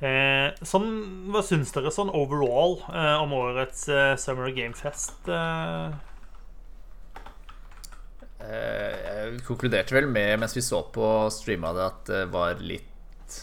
Eh, 0.00 0.54
sånn, 0.64 0.86
hva 1.28 1.42
syns 1.44 1.74
dere 1.74 1.90
sånn 1.92 2.08
overall 2.16 2.78
eh, 2.88 3.16
om 3.20 3.34
årets 3.36 3.82
eh, 3.92 4.14
Summer 4.16 4.48
Game 4.56 4.72
Fest? 4.72 5.28
Eh? 5.28 5.90
Eh, 8.40 8.94
jeg 8.96 9.42
konkluderte 9.44 9.92
vel 9.92 10.08
med, 10.08 10.38
mens 10.40 10.56
vi 10.56 10.64
så 10.64 10.80
på 10.94 11.04
streama 11.34 11.74
det, 11.76 11.88
at 11.90 12.08
det 12.08 12.22
var 12.32 12.62
litt 12.64 13.36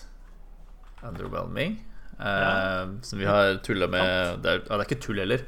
underwhelming. 1.06 1.78
Eh, 2.18 2.42
ja. 2.42 2.90
Som 3.06 3.22
vi 3.22 3.30
har 3.30 3.60
tulla 3.62 3.86
med 3.94 4.42
det 4.42 4.56
er, 4.56 4.64
ja, 4.66 4.72
det 4.72 4.80
er 4.80 4.86
ikke 4.88 5.02
tull 5.06 5.22
heller. 5.22 5.46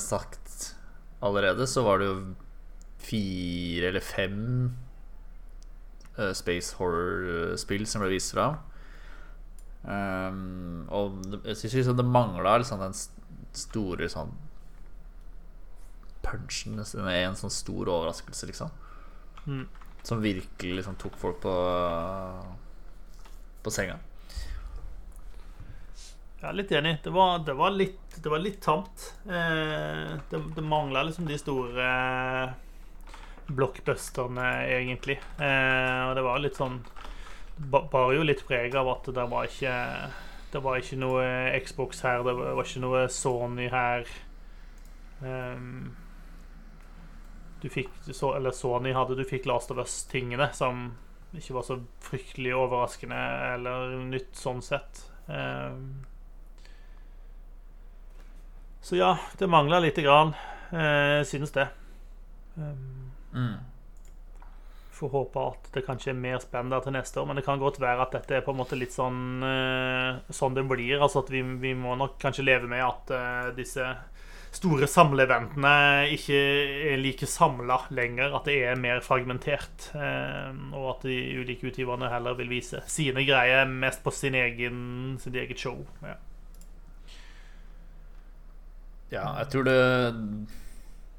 sagt 0.00 0.70
allerede, 1.20 1.66
så 1.68 1.84
var 1.84 2.00
det 2.00 2.08
jo 2.08 2.16
fire 3.02 3.90
eller 3.90 4.04
fem 4.04 4.40
space 6.16 6.78
horror-spill 6.80 7.84
som 7.86 8.00
ble 8.02 8.14
vist 8.16 8.32
fram. 8.32 8.56
Um, 9.82 10.84
og 10.90 11.22
jeg 11.46 11.56
syns 11.56 11.78
liksom 11.78 11.96
det 12.00 12.04
mangla 12.04 12.56
liksom 12.58 12.82
den 12.82 12.96
store 13.56 14.08
sånn 14.10 14.34
punchen 16.24 16.76
med 16.76 17.20
en 17.22 17.38
sånn 17.38 17.52
stor 17.54 17.88
overraskelse, 17.88 18.48
liksom. 18.50 18.74
Mm. 19.46 19.64
Som 20.02 20.22
virkelig 20.22 20.80
liksom 20.80 20.98
tok 21.00 21.16
folk 21.18 21.40
på 21.42 21.54
På 23.62 23.72
senga. 23.72 23.98
Jeg 26.38 26.46
er 26.46 26.54
litt 26.54 26.72
enig. 26.72 26.92
Det 27.02 27.10
var, 27.10 27.40
det 27.42 27.54
var, 27.58 27.72
litt, 27.74 28.18
det 28.22 28.30
var 28.30 28.38
litt, 28.38 28.60
tamt. 28.62 29.08
Eh, 29.26 30.12
det 30.30 30.38
det 30.54 30.62
mangla 30.62 31.02
liksom 31.08 31.26
de 31.26 31.38
store 31.40 31.88
blockbusterne, 33.48 34.46
egentlig. 34.68 35.16
Eh, 35.42 36.02
og 36.06 36.14
det 36.14 36.22
var 36.22 36.38
litt 36.44 36.60
sånn 36.60 36.78
bar 37.58 38.12
jo 38.14 38.24
litt 38.26 38.44
preg 38.46 38.74
av 38.78 38.88
at 38.92 39.08
det 39.14 39.24
var 39.30 39.48
ikke 39.48 39.76
Det 40.52 40.60
var 40.64 40.78
ikke 40.78 40.96
noe 40.96 41.24
Xbox 41.60 42.00
her, 42.06 42.22
det 42.24 42.34
var 42.38 42.64
ikke 42.64 42.84
noe 42.84 43.02
Sony 43.12 43.68
her. 43.68 44.06
Um, 45.20 45.96
du 47.60 47.68
fikk 47.68 47.90
Eller 48.06 48.54
Sony 48.54 48.94
hadde 48.94 49.18
Du 49.18 49.24
fikk 49.26 49.48
Last 49.50 49.72
of 49.74 49.80
Us-tingene, 49.82 50.52
som 50.54 50.92
ikke 51.36 51.58
var 51.58 51.64
så 51.66 51.74
fryktelig 52.00 52.54
overraskende 52.56 53.16
eller 53.52 53.98
nytt 54.08 54.38
sånn 54.38 54.62
sett. 54.64 55.02
Um, 55.26 56.06
så 58.80 58.96
ja, 58.96 59.10
det 59.36 59.50
mangla 59.52 59.82
lite 59.84 60.06
grann. 60.06 60.32
Uh, 60.72 61.20
synes 61.28 61.52
det. 61.52 61.66
Um, 62.56 63.10
mm. 63.34 63.67
Får 64.98 65.10
håpe 65.12 65.42
at 65.52 65.68
det 65.76 65.84
kanskje 65.86 66.10
er 66.10 66.18
mer 66.18 66.40
spennende 66.42 66.80
til 66.82 66.94
neste 66.96 67.20
år. 67.20 67.28
Men 67.30 67.38
det 67.38 67.46
kan 67.46 67.60
godt 67.60 67.80
være 67.82 68.02
at 68.02 68.14
dette 68.16 68.38
er 68.38 68.44
på 68.46 68.54
en 68.54 68.58
måte 68.58 68.78
litt 68.78 68.94
sånn 68.94 69.44
uh, 69.44 70.18
sånn 70.34 70.56
det 70.58 70.66
blir. 70.66 70.98
Altså 70.98 71.22
at 71.22 71.32
vi, 71.32 71.42
vi, 71.62 71.74
må 71.78 71.94
nok 71.98 72.18
kanskje 72.22 72.46
leve 72.48 72.70
med 72.70 72.82
at 72.82 73.12
uh, 73.14 73.50
disse 73.56 73.86
store 74.58 74.88
samleeventene 74.88 75.72
ikke 76.14 76.38
er 76.94 76.98
like 76.98 77.28
samla 77.30 77.82
lenger. 77.94 78.34
At 78.40 78.48
det 78.50 78.58
er 78.66 78.80
mer 78.80 79.02
fragmentert. 79.06 79.90
Uh, 79.94 80.50
og 80.74 80.92
at 80.96 81.08
de 81.08 81.18
ulike 81.38 81.70
utgiverne 81.70 82.10
heller 82.10 82.38
vil 82.40 82.50
vise 82.58 82.82
sine 82.90 83.26
greier 83.28 83.68
mest 83.70 84.02
på 84.02 84.14
sin 84.14 84.38
egen, 84.38 84.80
sitt 85.22 85.38
eget 85.38 85.62
show. 85.62 85.84
Ja. 86.02 86.16
ja, 89.14 89.28
jeg 89.44 89.52
tror 89.54 89.70
det 89.70 89.78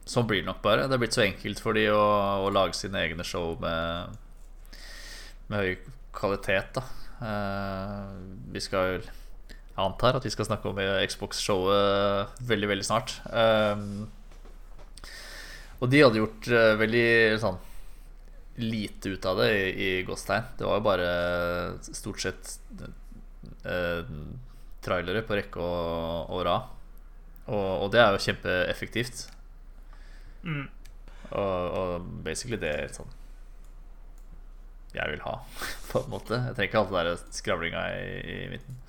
Sånn 0.09 0.25
blir 0.29 0.41
det 0.41 0.49
nok 0.49 0.63
bare. 0.63 0.87
Det 0.89 0.97
er 0.97 1.01
blitt 1.03 1.15
så 1.17 1.25
enkelt 1.25 1.61
for 1.61 1.77
de 1.77 1.85
å, 1.93 2.01
å 2.45 2.49
lage 2.53 2.77
sine 2.77 3.01
egne 3.03 3.25
show 3.27 3.53
med, 3.61 4.15
med 5.51 5.61
høy 5.61 5.75
kvalitet. 6.17 6.79
Da. 6.79 6.85
Uh, 7.19 8.15
vi 8.49 8.61
skal 8.63 9.03
Jeg 9.03 9.83
antar 9.83 10.17
at 10.17 10.25
vi 10.25 10.31
skal 10.33 10.47
snakke 10.47 10.71
om 10.71 10.79
Xbox-showet 10.79 12.41
veldig, 12.49 12.71
veldig 12.73 12.87
snart. 12.87 13.19
Um, 13.29 14.09
og 15.79 15.91
de 15.93 16.01
hadde 16.03 16.19
gjort 16.23 16.49
uh, 16.51 16.73
veldig 16.79 17.07
sånn 17.39 17.61
lite 18.59 19.13
ut 19.13 19.25
av 19.29 19.39
det 19.39 19.49
i, 19.55 19.69
i 19.69 19.89
Gåstein. 20.07 20.49
Det 20.57 20.65
var 20.67 20.81
jo 20.81 20.87
bare 20.89 21.09
stort 21.85 22.25
sett 22.25 22.57
uh, 22.81 24.01
trailere 24.83 25.21
på 25.23 25.37
rekke 25.37 25.63
og, 25.63 26.33
og 26.33 26.47
rad. 26.49 26.77
Og, 27.49 27.85
og 27.85 27.91
det 27.93 28.01
er 28.01 28.15
jo 28.17 28.25
kjempeeffektivt. 28.25 29.29
Mm. 30.43 30.67
Og, 31.29 31.71
og, 31.79 32.11
basically 32.25 32.57
det 32.61 32.69
er 32.73 32.93
sånn 32.95 33.15
jeg 34.89 35.05
vil 35.11 35.21
ha, 35.21 35.35
på 35.91 35.99
en 36.01 36.09
måte. 36.09 36.37
Jeg 36.47 36.55
trenger 36.57 36.69
ikke 36.71 36.79
alt 36.79 36.93
det 36.93 37.01
der 37.05 37.33
skravlinga 37.37 37.81
i, 37.93 38.13
i 38.33 38.37
midten. 38.55 38.79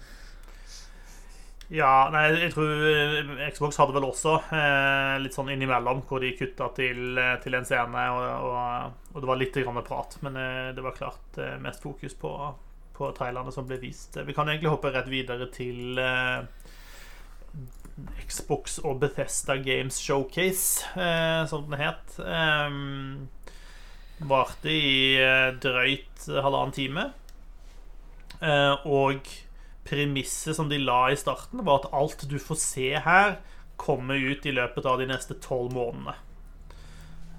Ja, 1.70 2.08
nei, 2.10 2.24
jeg 2.34 2.50
tror 2.50 2.80
eh, 2.82 3.28
Xbox 3.54 3.76
hadde 3.78 3.94
vel 3.94 4.08
også 4.08 4.32
eh, 4.56 5.20
litt 5.22 5.36
sånn 5.36 5.52
innimellom 5.54 6.00
hvor 6.08 6.18
de 6.24 6.32
kutta 6.34 6.66
til, 6.74 7.12
eh, 7.14 7.36
til 7.44 7.54
en 7.54 7.68
scene, 7.68 8.06
og, 8.10 8.24
og, 8.48 8.96
og, 9.12 9.20
det 9.22 9.30
var 9.30 9.38
litt 9.38 9.58
grann 9.60 9.78
prat, 9.86 10.16
men 10.26 10.38
eh, 10.40 10.72
det 10.74 10.82
var 10.82 10.96
klart 10.96 11.38
eh, 11.38 11.54
mest 11.62 11.84
fokus 11.86 12.16
på, 12.18 12.32
på 12.96 13.12
trailerne 13.14 13.54
som 13.54 13.68
ble 13.68 13.78
vist. 13.84 14.18
Vi 14.18 14.34
kan 14.34 14.50
egentlig 14.50 14.72
hoppe 14.72 14.90
rett 14.90 15.12
videre 15.12 15.46
til 15.54 16.00
eh, 16.02 16.42
Xbox 18.24 18.78
og 18.84 19.00
Bethesda 19.02 19.56
Games 19.60 19.98
Showcase, 20.00 20.86
eh, 20.94 21.42
som 21.50 21.66
den 21.66 21.80
het. 21.80 22.16
Eh, 22.18 22.78
varte 24.30 24.72
i 24.72 25.16
eh, 25.20 25.50
drøyt 25.60 26.26
halvannen 26.28 26.76
time. 26.76 27.10
Eh, 28.40 28.86
og 28.88 29.28
premisset 29.88 30.56
som 30.56 30.68
de 30.70 30.78
la 30.80 31.10
i 31.10 31.18
starten, 31.18 31.64
var 31.66 31.82
at 31.82 31.92
alt 31.96 32.26
du 32.30 32.38
får 32.40 32.60
se 32.62 32.90
her, 33.04 33.38
kommer 33.80 34.20
ut 34.20 34.44
i 34.46 34.52
løpet 34.52 34.86
av 34.86 35.00
de 35.00 35.08
neste 35.08 35.36
tolv 35.40 35.72
månedene. 35.72 36.16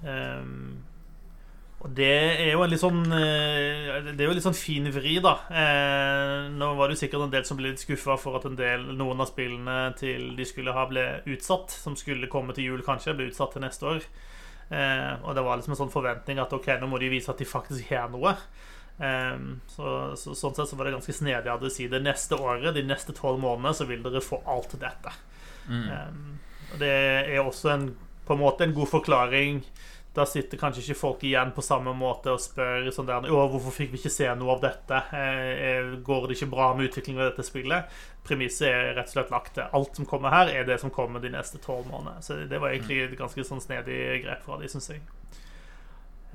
Um, 0.02 0.82
og 1.82 1.90
det 1.98 2.10
er 2.38 2.52
jo 2.52 2.62
en 2.62 2.70
litt 2.70 2.80
sånn 2.82 3.00
eh, 3.10 4.12
Det 4.12 4.22
er 4.22 4.28
jo 4.28 4.34
litt 4.36 4.44
sånn 4.44 4.54
fin 4.54 4.84
vri, 4.94 5.16
da. 5.22 5.32
Eh, 5.50 6.50
nå 6.54 6.68
var 6.78 6.88
det 6.88 6.94
jo 6.94 7.00
sikkert 7.00 7.24
en 7.26 7.32
del 7.32 7.46
som 7.48 7.58
ble 7.58 7.72
litt 7.72 7.82
skuffa 7.82 8.14
for 8.22 8.38
at 8.38 8.46
en 8.46 8.58
del, 8.58 8.84
noen 8.98 9.22
av 9.24 9.32
spillene 9.32 9.90
til 9.98 10.30
de 10.38 10.46
skulle 10.46 10.74
ha, 10.76 10.84
ble 10.90 11.06
utsatt. 11.34 11.74
Som 11.74 11.98
skulle 11.98 12.30
komme 12.30 12.54
til 12.54 12.70
jul, 12.70 12.84
kanskje. 12.86 13.16
Ble 13.18 13.32
utsatt 13.32 13.56
til 13.56 13.66
neste 13.66 13.88
år. 13.96 14.06
Eh, 14.70 15.10
og 15.24 15.34
det 15.34 15.42
var 15.42 15.58
liksom 15.58 15.74
en 15.74 15.80
sånn 15.82 15.94
forventning 15.94 16.38
at 16.42 16.54
ok, 16.54 16.70
nå 16.78 16.90
må 16.92 17.02
de 17.02 17.10
vise 17.10 17.34
at 17.34 17.42
de 17.42 17.50
faktisk 17.50 17.90
har 17.90 18.12
noe. 18.12 18.36
Så, 19.02 19.84
så, 20.20 20.34
sånn 20.36 20.52
sett 20.54 20.68
så 20.70 20.76
var 20.78 20.86
det 20.86 20.92
ganske 20.94 21.14
snedig 21.16 21.50
av 21.50 21.64
å 21.64 21.70
si 21.72 21.88
det 21.90 21.98
neste 22.04 22.36
året, 22.38 22.68
de 22.76 22.84
neste 22.86 23.10
tolv 23.16 23.40
månedene, 23.42 23.72
så 23.74 23.86
vil 23.88 24.04
dere 24.04 24.20
få 24.22 24.38
alt 24.46 24.76
dette. 24.78 25.10
Mm. 25.66 26.36
Og 26.68 26.76
det 26.78 26.92
er 26.92 27.40
også 27.40 27.72
en, 27.72 27.88
på 28.28 28.36
en 28.36 28.42
måte 28.44 28.68
en 28.68 28.76
god 28.76 28.92
forklaring 28.92 29.58
da 30.12 30.26
sitter 30.28 30.60
kanskje 30.60 30.82
ikke 30.84 30.98
folk 31.00 31.22
igjen 31.24 31.54
på 31.56 31.64
samme 31.64 31.94
måte 31.96 32.34
og 32.34 32.40
spør 32.42 32.90
sånn 32.92 33.08
der, 33.08 33.28
Å, 33.32 33.44
hvorfor 33.48 33.72
fikk 33.72 33.94
vi 33.94 34.00
ikke 34.00 34.12
se 34.12 34.28
noe 34.36 34.58
av 34.58 34.60
dette? 34.60 34.98
Eh, 35.16 35.94
går 36.04 36.26
det 36.28 36.36
ikke 36.36 36.50
bra 36.52 36.66
med 36.76 36.90
utviklingen 36.90 37.22
av 37.24 37.30
dette 37.30 37.46
spillet? 37.48 37.88
Premisset 38.26 38.68
er 38.68 38.92
rett 38.98 39.08
og 39.08 39.14
slett 39.14 39.32
lagt 39.32 39.54
til. 39.56 39.70
Alt 39.72 39.96
som 39.96 40.08
kommer 40.08 40.34
her, 40.34 40.52
er 40.52 40.68
det 40.68 40.78
som 40.84 40.92
kommer 40.92 41.22
de 41.22 41.32
neste 41.32 41.60
tolv 41.64 41.88
månedene. 41.88 42.20
Så 42.20 42.42
det 42.44 42.60
var 42.60 42.74
egentlig 42.74 43.00
et 43.06 43.16
ganske 43.16 43.46
sånn 43.48 43.64
snedig 43.64 44.02
grep 44.26 44.44
fra 44.44 44.60
de, 44.60 44.68
syns 44.68 44.92
jeg. 44.92 45.00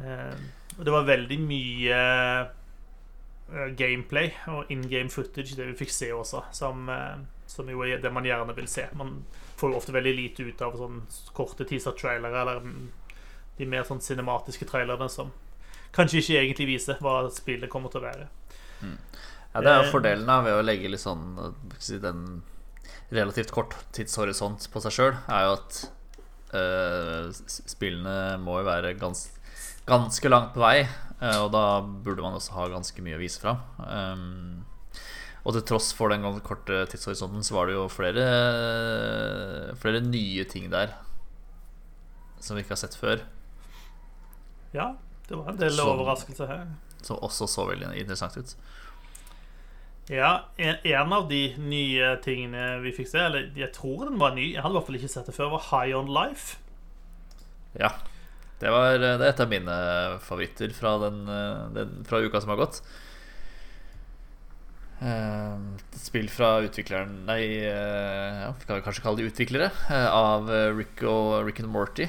Eh, 0.02 0.46
og 0.78 0.86
det 0.86 0.98
var 0.98 1.10
veldig 1.14 1.40
mye 1.46 2.02
eh, 2.02 3.72
gameplay 3.78 4.34
og 4.50 4.74
in 4.74 4.90
game 4.90 5.14
footage, 5.14 5.54
det 5.58 5.70
vi 5.70 5.80
fikk 5.86 5.94
se 5.94 6.12
også, 6.14 6.48
som, 6.52 6.90
eh, 6.90 7.18
som 7.46 7.70
jo 7.70 7.86
er 7.86 8.02
det 8.02 8.14
man 8.14 8.26
gjerne 8.26 8.58
vil 8.58 8.70
se. 8.70 8.90
Man 8.98 9.20
får 9.58 9.70
jo 9.70 9.80
ofte 9.84 9.94
veldig 9.94 10.18
lite 10.18 10.50
ut 10.50 10.66
av 10.66 10.82
sånn 10.82 11.04
korte 11.38 11.66
teaser-trailere 11.70 12.42
eller 12.42 12.74
de 13.58 13.68
mer 13.70 13.86
sånn 13.88 14.02
cinematiske 14.04 14.68
trailerne 14.70 15.10
som 15.12 15.32
kanskje 15.96 16.22
ikke 16.22 16.42
egentlig 16.42 16.68
viser 16.70 17.00
hva 17.04 17.24
spillet 17.34 17.72
kommer 17.72 17.94
til 17.94 18.04
å 18.04 18.08
være. 18.08 18.28
Mm. 18.82 18.98
Ja, 19.54 19.62
Det 19.64 19.72
er 19.72 19.84
jo 19.84 19.92
fordelen 19.96 20.30
da 20.30 20.42
ved 20.46 20.60
å 20.60 20.66
legge 20.66 20.92
litt 20.92 21.02
sånn 21.02 21.24
den 22.04 22.24
relativt 23.10 23.54
kort 23.56 23.74
tidshorisont 23.96 24.68
på 24.70 24.84
seg 24.84 24.94
sjøl, 24.94 25.14
er 25.32 25.48
jo 25.48 25.56
at 25.56 25.80
øh, 26.60 27.30
spillene 27.48 28.38
må 28.44 28.60
jo 28.60 28.68
være 28.68 28.94
gans, 29.00 29.30
ganske 29.88 30.30
langt 30.30 30.54
på 30.54 30.62
vei, 30.62 30.86
og 31.40 31.50
da 31.56 31.82
burde 31.82 32.22
man 32.22 32.36
også 32.38 32.54
ha 32.58 32.68
ganske 32.70 33.02
mye 33.02 33.18
å 33.18 33.22
vise 33.22 33.42
fram. 33.42 33.64
Um, 33.80 34.66
og 35.48 35.56
til 35.56 35.64
tross 35.70 35.94
for 35.96 36.12
den 36.12 36.26
korte 36.46 36.84
tidshorisonten 36.92 37.46
så 37.48 37.56
var 37.56 37.70
det 37.70 37.78
jo 37.78 37.88
flere, 37.90 38.28
flere 39.80 40.04
nye 40.04 40.44
ting 40.52 40.68
der 40.74 40.92
som 42.44 42.58
vi 42.58 42.66
ikke 42.66 42.76
har 42.76 42.84
sett 42.84 42.98
før. 43.00 43.24
Ja, 44.76 44.96
det 45.28 45.38
var 45.38 45.52
en 45.52 45.60
del 45.60 45.76
som, 45.76 45.94
overraskelser 45.94 46.52
her. 46.52 46.68
Som 47.04 47.22
også 47.24 47.48
så 47.52 47.68
veldig 47.70 47.94
interessant 48.00 48.38
ut. 48.40 48.56
Ja, 50.08 50.48
en, 50.56 50.78
en, 50.88 51.14
av 51.14 51.26
de 51.28 51.42
nye 51.60 52.14
tingene 52.24 52.78
vi 52.84 52.94
fikk 52.96 53.10
se, 53.12 53.26
eller 53.28 53.50
jeg 53.60 53.74
tror 53.76 54.06
den 54.08 54.20
var 54.22 54.38
ny, 54.38 54.54
jeg 54.54 54.64
hadde 54.64 54.72
i 54.76 54.80
hvert 54.80 54.88
fall 54.88 55.00
ikke 55.02 55.12
sett 55.12 55.28
det 55.28 55.36
før, 55.36 55.52
var 55.58 55.66
High 55.68 55.98
On 55.98 56.08
Life. 56.08 56.62
Ja. 57.76 57.92
Det, 58.58 58.72
var, 58.74 58.96
det 58.98 59.10
er 59.12 59.26
et 59.28 59.42
av 59.44 59.52
mine 59.52 59.74
favoritter 60.24 60.72
fra, 60.74 60.96
den, 61.04 61.28
den, 61.76 62.00
fra 62.08 62.24
uka 62.24 62.42
som 62.42 62.56
har 62.56 62.62
gått. 62.64 62.80
Et 64.98 65.98
spill 66.02 66.26
fra 66.34 66.56
utvikleren 66.66 67.12
Nei, 67.28 67.44
ja, 67.62 68.48
vi 68.58 68.66
kan 68.66 68.82
kanskje 68.82 69.04
kalle 69.04 69.22
de 69.22 69.28
utviklere. 69.30 69.70
Av 69.94 70.50
Rick 70.74 71.04
og 71.06 71.46
Rick 71.46 71.62
and 71.62 71.70
Morty. 71.70 72.08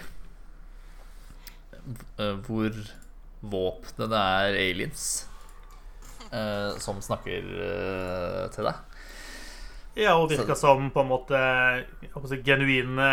Eh, 2.19 2.37
hvor 2.45 2.75
våpnene 3.39 4.19
er 4.43 4.57
aliens 4.59 5.03
uh, 6.33 6.75
som 6.83 6.99
snakker 7.05 7.45
uh, 7.47 8.45
til 8.53 8.67
deg. 8.67 8.81
Ja, 9.99 10.15
og 10.19 10.29
virker 10.31 10.55
Så, 10.55 10.67
som 10.67 10.91
på 10.95 11.03
en 11.03 11.11
måte 11.11 11.39
si, 12.29 12.41
genuine 12.47 13.09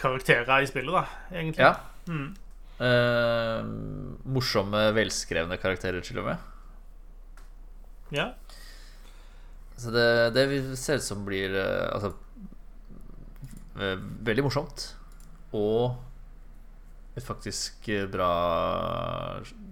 karakterer 0.00 0.64
i 0.64 0.68
spillet, 0.68 0.92
da, 0.96 1.04
egentlig. 1.32 1.64
Ja. 1.64 1.74
Mm. 2.08 2.30
Uh, 2.80 4.24
morsomme, 4.32 4.86
velskrevne 4.96 5.60
karakterer, 5.60 6.00
til 6.04 6.22
og 6.22 6.30
med. 6.32 6.48
Ja. 8.16 8.30
Så 9.80 9.92
det, 9.94 10.08
det 10.36 10.46
ser 10.76 10.98
ut 10.98 11.04
som 11.06 11.22
blir 11.24 11.54
Altså 11.56 12.10
Veldig 13.80 14.42
morsomt. 14.44 14.82
Og 15.56 15.94
et 17.16 17.26
faktisk 17.26 17.88
eh, 17.90 18.06
bra 18.10 18.30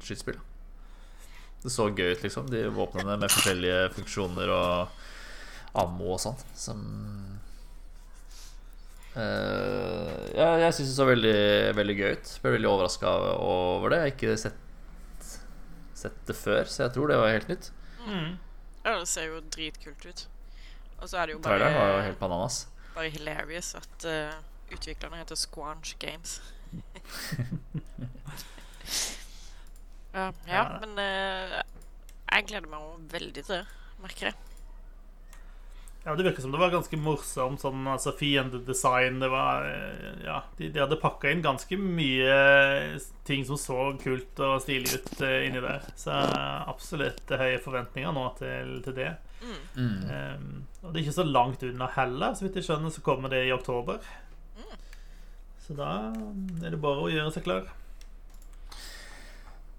skytespill. 0.02 0.38
Det 1.62 1.72
så 1.74 1.88
gøy 1.90 2.12
ut, 2.14 2.22
liksom. 2.22 2.48
De 2.50 2.66
våpnene 2.74 3.18
med 3.18 3.32
forskjellige 3.32 3.90
funksjoner 3.96 4.50
og 4.54 5.78
ammo 5.78 6.14
og 6.14 6.20
sånn. 6.22 6.38
Som 6.58 6.82
uh, 9.16 10.14
Ja, 10.38 10.52
jeg 10.62 10.76
syns 10.76 10.92
det 10.92 10.96
så 10.96 11.08
veldig, 11.08 11.38
veldig 11.78 11.96
gøy 11.98 12.14
ut. 12.14 12.34
Ble 12.44 12.54
veldig 12.56 12.70
overraska 12.70 13.14
over 13.42 13.94
det. 13.94 13.98
Jeg 13.98 14.06
har 14.06 14.14
ikke 14.14 14.36
sett, 14.44 15.32
sett, 15.98 16.20
det 16.30 16.38
før, 16.38 16.62
så 16.70 16.84
jeg 16.86 16.94
tror 16.94 17.10
det 17.10 17.18
var 17.22 17.34
helt 17.34 17.50
nytt. 17.50 17.72
Mm. 18.06 18.36
Ja, 18.84 18.94
det 18.94 19.08
ser 19.10 19.26
jo 19.32 19.42
dritkult 19.50 20.06
ut. 20.06 20.28
Og 20.98 21.10
så 21.10 21.18
er 21.18 21.30
det 21.30 21.36
jo 21.36 21.42
bare 21.42 21.58
Traileren 21.58 21.78
var 21.78 21.90
jo 21.90 22.06
helt 22.06 22.22
bananas. 22.22 22.62
Bare 22.94 23.10
hilarious 23.14 23.74
at 23.78 24.06
uh, 24.06 24.38
utviklerne 24.74 25.18
heter 25.18 25.38
Squanch 25.38 25.98
Games 26.02 26.38
ja, 30.14 30.32
ja, 30.48 30.64
men 30.82 30.98
uh, 30.98 31.62
jeg 32.28 32.46
gleder 32.50 32.68
meg 32.72 32.80
veldig 33.14 33.42
til 33.44 33.54
det, 33.56 33.64
merker 34.02 34.24
jeg. 34.30 34.36
Ja, 36.04 36.14
Det 36.14 36.24
virker 36.24 36.42
som 36.42 36.52
det 36.54 36.60
var 36.60 36.70
ganske 36.72 36.96
morsomt. 36.96 37.60
Sånn, 37.60 37.86
altså 37.90 38.12
Fiendedesign 38.16 39.18
det 39.20 39.28
var, 39.28 39.66
eh, 39.68 40.22
ja, 40.24 40.38
de, 40.56 40.70
de 40.72 40.80
hadde 40.80 41.02
pakka 41.02 41.28
inn 41.28 41.42
ganske 41.44 41.76
mye 41.76 42.96
ting 43.28 43.44
som 43.44 43.58
så 43.60 43.92
kult 44.00 44.40
og 44.40 44.62
stilig 44.64 44.94
ut 44.94 45.20
uh, 45.20 45.44
inni 45.44 45.60
der. 45.60 45.84
Så 46.00 46.10
absolutt 46.14 47.28
høye 47.28 47.60
forventninger 47.60 48.12
nå 48.16 48.24
til, 48.38 48.80
til 48.86 48.94
det. 48.96 49.10
Mm. 49.42 50.08
Um, 50.08 50.64
og 50.82 50.94
det 50.94 50.96
er 50.96 51.04
ikke 51.04 51.18
så 51.18 51.28
langt 51.28 51.62
unna 51.68 51.86
heller. 51.98 52.32
Så 52.32 52.46
vidt 52.46 52.56
jeg 52.56 52.64
skjønner, 52.70 52.90
så 52.94 53.04
kommer 53.04 53.28
det 53.34 53.44
i 53.44 53.52
oktober. 53.52 54.00
Så 55.68 55.74
da 55.76 55.88
er 56.64 56.72
det 56.72 56.80
bare 56.80 57.04
å 57.04 57.10
gjøre 57.12 57.28
seg 57.34 57.44
klar. 57.44 57.66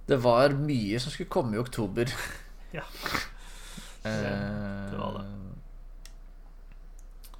Det 0.09 0.19
var 0.21 0.53
mye 0.53 0.99
som 1.01 1.09
skulle 1.09 1.31
komme 1.33 1.57
i 1.57 1.61
oktober. 1.61 2.13
ja. 2.77 2.85
det 4.03 4.99
var 4.99 5.17
det. 5.17 5.25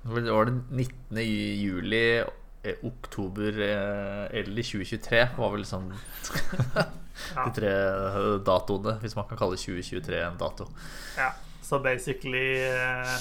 Det 0.02 0.34
var 0.34 0.50
det 0.50 0.56
19. 0.74 1.22
juli, 1.62 2.02
eh, 2.64 2.82
oktober 2.90 3.62
eh, 3.68 4.26
eller 4.42 4.66
2023 4.66 5.22
var 5.38 5.54
vel 5.54 5.68
sånn 5.76 5.92
de 5.94 7.48
tre 7.54 7.74
datoene, 8.50 8.98
hvis 9.04 9.14
man 9.14 9.30
kan 9.30 9.38
kalle 9.38 9.62
2023 9.62 10.24
en 10.26 10.42
dato. 10.42 10.72
Ja, 11.20 11.36
så 11.62 11.78
basically 11.86 12.64
eh, 12.66 13.16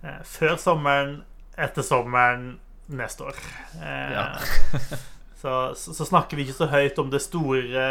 eh, 0.00 0.20
før 0.24 0.56
sommeren, 0.56 1.18
etter 1.60 1.84
sommeren 1.84 2.54
neste 2.86 3.24
år. 3.24 3.36
Eh, 3.82 4.12
ja. 4.12 4.24
så, 5.40 5.74
så, 5.76 5.94
så, 5.94 6.04
snakker 6.04 6.36
vi 6.36 6.46
ikke 6.46 6.58
så 6.58 6.68
høyt 6.72 6.98
om 7.00 7.10
det 7.12 7.22
store, 7.24 7.86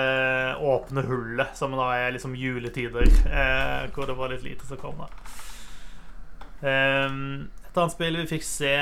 åpne 0.57 1.05
hullet 1.07 1.57
som 1.57 1.75
da 1.77 1.91
er 1.97 2.15
liksom 2.15 2.35
juletider, 2.37 3.09
eh, 3.29 3.89
hvor 3.95 4.09
det 4.09 4.17
var 4.19 4.33
litt 4.33 4.45
lite 4.45 4.67
som 4.69 4.81
kom. 4.81 5.01
da 5.01 5.09
eh, 6.67 7.09
Et 7.69 7.79
annet 7.79 7.95
spill 7.95 8.19
vi 8.21 8.29
fikk 8.35 8.45
se 8.47 8.75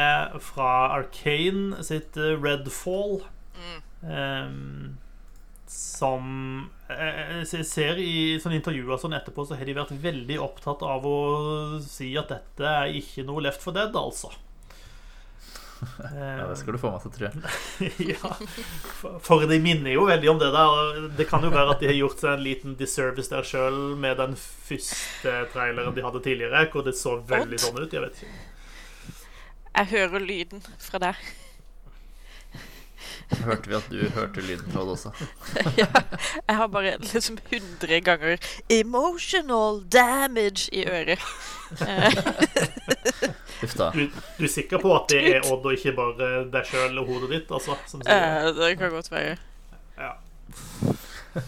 fra 0.52 0.72
Arcane 0.98 1.84
sitt 1.88 2.20
eh, 2.20 2.36
Redfall. 2.40 3.22
Mm. 3.62 4.96
som 5.70 6.30
jeg 6.90 7.66
ser 7.70 8.00
i 8.02 8.40
sånne 8.42 8.58
intervjuer 8.58 8.98
sånn 8.98 9.14
etterpå, 9.14 9.44
så 9.46 9.54
har 9.60 9.70
de 9.70 9.76
vært 9.78 9.92
veldig 10.02 10.40
opptatt 10.42 10.82
av 10.82 11.06
å 11.06 11.20
si 11.86 12.08
at 12.18 12.32
dette 12.34 12.66
er 12.66 12.96
ikke 12.98 13.22
noe 13.28 13.44
Left 13.46 13.62
for 13.62 13.78
Dead, 13.78 13.94
altså. 13.94 14.32
Ja, 15.82 16.48
det 16.48 16.58
skal 16.60 16.76
du 16.76 16.80
få 16.82 16.92
meg 16.94 17.04
til 17.04 17.12
å 17.12 17.16
tro. 17.16 17.30
ja, 18.12 18.32
for 19.26 19.46
de 19.50 19.58
minner 19.64 19.96
jo 19.96 20.06
veldig 20.10 20.30
om 20.30 20.40
det 20.42 20.52
der. 20.54 21.02
Det 21.18 21.28
kan 21.30 21.44
jo 21.46 21.52
være 21.54 21.76
at 21.76 21.82
de 21.82 21.90
har 21.90 21.98
gjort 21.98 22.22
seg 22.22 22.36
en 22.36 22.46
liten 22.46 22.78
disservice 22.80 23.34
der 23.34 23.48
sjøl 23.48 23.98
med 24.00 24.20
den 24.22 24.38
første 24.38 25.36
traileren 25.54 25.98
de 25.98 26.06
hadde 26.06 26.24
tidligere, 26.26 26.68
hvor 26.74 26.86
det 26.86 26.96
så 27.00 27.18
veldig 27.32 27.62
sånn 27.62 27.82
ut. 27.82 27.94
Jeg 27.98 28.06
vet 28.06 28.22
ikke. 28.22 28.34
Jeg 29.72 29.92
hører 29.96 30.28
lyden 30.28 30.66
fra 30.84 31.00
deg. 31.02 31.30
Hørte 33.40 33.70
vi 33.70 33.76
at 33.76 33.88
du 33.92 34.02
hørte 34.16 34.42
lyden 34.44 34.72
fra 34.72 34.84
det 34.86 34.90
også? 34.96 35.12
ja. 35.82 35.88
Jeg 36.48 36.56
har 36.56 36.68
bare 36.68 36.98
liksom 37.00 37.38
100 37.52 38.02
ganger 38.02 38.38
'emotional 38.70 39.84
damage' 39.96 40.70
i 40.72 40.86
øret. 40.86 41.20
Uff 43.64 43.78
da. 43.78 43.92
Du, 43.94 44.10
du, 44.38 44.44
er 44.44 44.48
sikker 44.48 44.78
på 44.82 44.96
at 44.96 45.10
det 45.10 45.36
er 45.36 45.46
Odd 45.52 45.66
og 45.66 45.74
ikke 45.74 45.94
bare 45.96 46.30
deg 46.52 46.66
sjøl 46.66 46.98
og 46.98 47.06
hodet 47.08 47.30
ditt? 47.30 47.52
Altså, 47.54 47.78
som 47.88 48.02
sier. 48.02 48.50
Uh, 48.50 48.56
det 48.58 48.78
kan 48.78 48.90
godt 48.90 49.12
være. 49.12 49.38
Ja. 49.98 50.12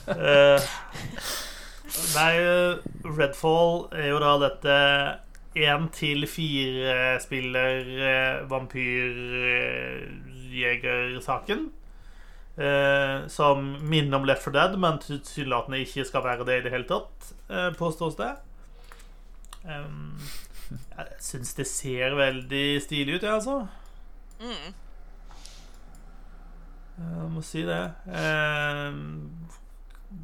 Uh, 0.07 0.59
nei, 2.15 2.33
Redfall 3.03 3.87
er 3.91 4.07
jo 4.13 4.21
da 4.23 4.35
dette 4.45 4.77
én 5.53 5.89
til 5.93 6.27
fire 6.29 7.19
spiller 7.21 7.81
uh, 7.97 8.47
vampyrjegersaken. 10.53 11.71
Eh, 12.55 13.27
som 13.27 13.89
minner 13.89 14.17
om 14.17 14.25
Left 14.25 14.43
4 14.43 14.53
Dead, 14.53 14.79
men 14.79 14.99
tilsynelatende 14.99 15.79
ikke 15.81 16.05
skal 16.05 16.23
være 16.23 16.45
det 16.45 16.59
i 16.59 16.63
det 16.63 16.71
hele 16.71 16.85
tatt, 16.85 17.33
eh, 17.49 17.71
påstås 17.73 18.15
det. 18.15 18.35
Um, 19.63 20.19
jeg 20.97 21.07
syns 21.19 21.53
det 21.53 21.65
ser 21.67 22.15
veldig 22.15 22.81
stilig 22.81 23.15
ut, 23.15 23.23
jeg, 23.23 23.33
altså. 23.33 23.67
Mm. 24.39 24.73
Jeg 26.97 27.29
må 27.31 27.41
si 27.41 27.63
det. 27.65 27.91
Eh, 28.05 28.93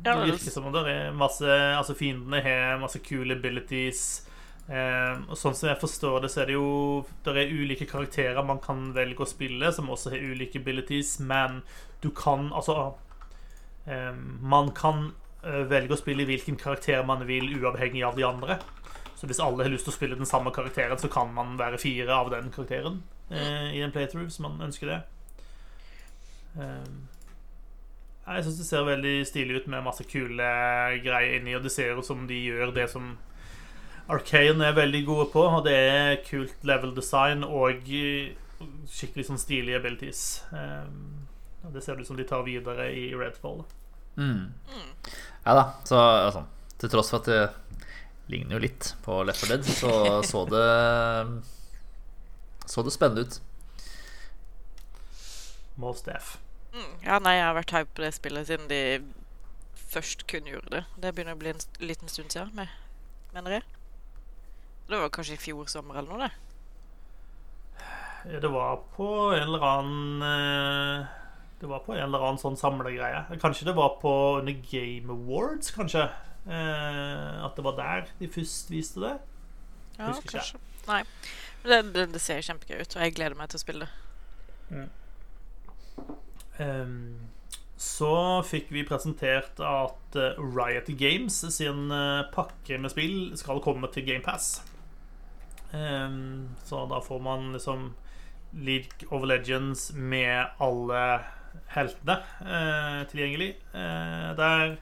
det 0.06 0.18
virker 0.22 0.52
som 0.52 0.68
om 0.70 0.74
det 0.74 0.84
er 0.86 1.12
masse 1.18 1.46
Altså 1.50 1.96
fiendene 1.98 2.44
har 2.46 2.78
masse 2.78 3.00
cool 3.10 3.32
abilities. 3.32 4.29
Eh, 4.69 5.21
og 5.25 5.38
sånn 5.39 5.55
som 5.58 5.71
jeg 5.71 5.82
forstår 5.82 6.19
det, 6.21 6.29
så 6.29 6.43
er 6.43 6.51
det 6.51 6.53
jo 6.53 7.05
Det 7.25 7.32
er 7.34 7.53
ulike 7.58 7.88
karakterer 7.89 8.45
man 8.45 8.60
kan 8.62 8.91
velge 8.93 9.23
å 9.25 9.29
spille, 9.29 9.71
som 9.73 9.89
også 9.89 10.12
har 10.13 10.21
ulike 10.21 10.62
abilities, 10.62 11.15
men 11.19 11.63
du 12.03 12.12
kan 12.13 12.51
Altså 12.53 12.75
eh, 13.89 14.13
Man 14.13 14.69
kan 14.77 15.08
eh, 15.41 15.63
velge 15.71 15.95
å 15.95 16.01
spille 16.01 16.27
hvilken 16.29 16.60
karakter 16.62 17.01
man 17.01 17.25
vil, 17.25 17.49
uavhengig 17.58 18.03
av 18.05 18.19
de 18.19 18.27
andre. 18.27 18.60
Så 19.17 19.27
hvis 19.27 19.41
alle 19.43 19.65
har 19.65 19.73
lyst 19.73 19.89
til 19.89 19.91
å 19.91 19.97
spille 19.97 20.19
den 20.19 20.29
samme 20.29 20.53
karakteren, 20.55 20.99
så 21.01 21.10
kan 21.12 21.34
man 21.34 21.58
være 21.60 21.82
fire 21.82 22.13
av 22.13 22.29
den 22.32 22.51
karakteren 22.53 23.01
eh, 23.34 23.73
i 23.75 23.82
en 23.82 23.91
playthrough, 23.91 24.29
hvis 24.29 24.39
man 24.39 24.62
ønsker 24.63 24.93
det. 24.93 24.99
Um, 26.55 27.10
jeg 28.29 28.45
syns 28.45 28.62
det 28.62 28.67
ser 28.69 28.86
veldig 28.88 29.15
stilig 29.27 29.58
ut 29.60 29.67
med 29.73 29.84
masse 29.84 30.05
kule 30.08 30.47
greier 31.03 31.36
inni, 31.36 31.58
og 31.58 31.65
det 31.65 31.73
ser 31.73 31.97
ut 31.97 32.08
som 32.08 32.23
de 32.29 32.38
gjør 32.38 32.71
det 32.75 32.88
som 32.93 33.17
Arcane 34.10 34.65
er 34.65 34.78
veldig 34.78 35.04
gode 35.06 35.26
på, 35.34 35.43
og 35.45 35.65
det 35.67 35.76
er 35.78 36.22
kult 36.26 36.63
level 36.65 36.95
design 36.98 37.43
og 37.45 37.86
skikkelig 38.89 39.28
sånn 39.28 39.41
stilige 39.41 39.78
abilities. 39.78 40.24
Um, 40.50 41.28
det 41.69 41.84
ser 41.86 42.00
ut 42.00 42.08
som 42.08 42.17
de 42.17 42.26
tar 42.28 42.41
videre 42.48 42.89
i 42.89 43.12
Redfall. 43.13 43.62
Mm. 44.17 44.50
Ja 45.45 45.56
da, 45.56 45.65
så 45.88 46.00
altså, 46.00 46.43
til 46.82 46.91
tross 46.91 47.13
for 47.13 47.22
at 47.22 47.30
det 47.30 47.43
ligner 48.30 48.58
jo 48.58 48.63
litt 48.65 48.91
på 49.06 49.22
Left 49.28 49.45
4 49.45 49.56
Dead, 49.56 49.69
så 49.69 49.93
så 50.32 50.43
det 50.50 50.65
Så 52.65 52.84
det 52.84 52.93
spennende 52.93 53.22
ut. 53.22 53.41
Most 55.80 56.08
F. 56.08 56.38
Mm. 56.74 56.93
Ja, 57.06 57.17
nei, 57.24 57.38
jeg 57.38 57.45
har 57.48 57.56
vært 57.58 57.74
hype 57.74 57.95
på 57.95 58.04
det 58.04 58.13
spillet 58.17 58.50
siden 58.50 58.69
de 58.69 58.82
først 59.89 60.28
kun 60.30 60.50
gjorde 60.50 60.69
det. 60.76 60.86
Det 61.02 61.13
begynner 61.15 61.38
å 61.38 61.41
bli 61.41 61.54
en 61.54 61.67
liten 61.82 62.12
stund 62.12 62.34
siden, 62.34 62.67
mener 63.34 63.60
jeg. 63.60 63.65
Det 64.89 64.97
var 64.97 65.12
kanskje 65.13 65.36
i 65.38 65.41
fjor 65.41 65.67
sommer 65.69 65.99
eller 65.99 66.10
noe, 66.10 66.28
det. 66.28 66.49
Det 68.41 68.47
var 68.52 68.82
på 68.95 69.08
en 69.34 69.41
eller 69.41 69.63
annen 69.63 70.21
eh, 70.21 71.06
Det 71.60 71.67
var 71.69 71.80
på 71.80 71.93
en 71.93 72.04
eller 72.04 72.23
annen 72.23 72.39
sånn 72.41 72.58
samlegreie. 72.60 73.23
Kanskje 73.41 73.69
det 73.69 73.75
var 73.78 73.97
på 74.02 74.12
under 74.39 74.56
Game 74.71 75.12
Awards, 75.13 75.71
kanskje. 75.75 76.06
Eh, 76.47 77.45
at 77.45 77.56
det 77.56 77.65
var 77.65 77.75
der 77.78 78.12
de 78.19 78.30
først 78.32 78.71
viste 78.71 79.04
det. 79.04 79.15
Ja, 79.97 80.10
Husker 80.12 80.38
kanskje. 80.38 80.60
Ikke. 80.60 80.86
Nei. 80.88 81.02
Det, 81.63 81.82
det, 81.93 82.06
det, 82.13 82.21
ser 82.23 82.43
kjempegøy 82.45 82.80
ut, 82.80 82.95
og 82.95 83.04
jeg 83.04 83.15
gleder 83.17 83.36
meg 83.36 83.52
til 83.52 83.60
å 83.60 83.63
spille 83.63 83.88
det. 83.88 83.91
Mm. 84.69 84.88
Um, 86.60 86.95
så 87.80 88.13
fikk 88.47 88.71
vi 88.71 88.86
presentert 88.88 89.60
at 89.63 90.15
uh, 90.15 90.39
Riot 90.39 90.88
Games 90.99 91.41
sin 91.56 91.91
pakke 92.32 92.80
med 92.80 92.95
spill 92.95 93.17
skal 93.39 93.60
komme 93.63 93.91
til 93.91 94.08
GamePass. 94.08 94.54
Um, 95.73 96.49
så 96.65 96.86
da 96.89 97.01
får 97.05 97.19
man 97.21 97.51
liksom 97.53 97.93
League 98.53 99.10
of 99.12 99.25
Legends 99.29 99.91
med 99.93 100.55
alle 100.60 101.03
heltene 101.69 102.15
uh, 102.41 103.03
tilgjengelig 103.10 103.55
der. 104.39 104.79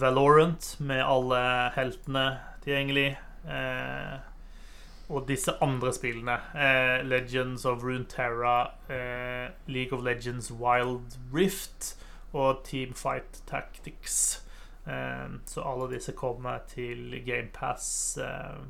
Valorant 0.00 0.74
med 0.84 1.00
alle 1.00 1.38
heltene 1.76 2.24
tilgjengelig. 2.64 3.14
Uh, 3.46 4.18
og 5.10 5.28
disse 5.28 5.52
andre 5.62 5.92
spillene, 5.92 6.36
eh, 6.54 7.06
Legends 7.06 7.64
of 7.64 7.82
Runeterra, 7.82 8.70
eh, 8.88 9.50
League 9.66 9.98
of 9.98 10.04
Legends 10.04 10.52
Wild 10.52 11.18
Rift 11.34 11.96
og 12.32 12.64
Team 12.64 12.94
Fight 12.94 13.42
Tactics. 13.46 14.46
Eh, 14.86 15.28
så 15.46 15.62
alle 15.62 15.94
disse 15.94 16.12
kommer 16.12 16.58
til 16.68 17.22
GamePass 17.26 18.18
eh, 18.18 18.62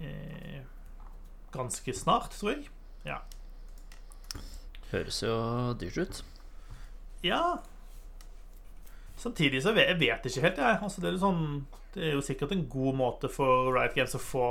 eh, 0.00 0.60
ganske 1.54 1.94
snart, 1.94 2.36
tror 2.36 2.54
jeg. 2.56 2.68
Ja. 3.06 3.22
Høres 4.92 5.22
jo 5.22 5.34
dyrt 5.80 5.98
ut. 5.98 6.22
Ja. 7.24 7.58
Samtidig 9.18 9.62
så 9.64 9.74
vet 9.74 9.90
jeg 9.90 10.00
vet 10.00 10.30
ikke 10.30 10.46
helt, 10.46 10.62
jeg. 10.62 10.78
Altså, 10.82 11.02
det 11.02 11.12
er 11.12 11.20
sånn 11.22 11.44
det 11.94 12.04
er 12.04 12.14
jo 12.14 12.22
sikkert 12.22 12.52
en 12.54 12.66
god 12.70 12.94
måte 12.94 13.30
for 13.32 13.72
Riot 13.72 13.96
Games 13.96 14.14
å 14.14 14.20
få 14.22 14.48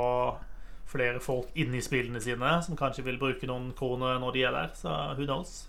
flere 0.88 1.20
folk 1.22 1.52
inn 1.58 1.74
i 1.76 1.82
spillene 1.84 2.20
sine, 2.20 2.50
som 2.64 2.76
kanskje 2.76 3.04
vil 3.06 3.20
bruke 3.20 3.48
noen 3.48 3.70
kroner 3.76 4.18
når 4.20 4.34
de 4.34 4.44
er 4.48 4.56
der. 4.56 4.72
Så 4.76 4.92
who 5.16 5.28
knows? 5.28 5.62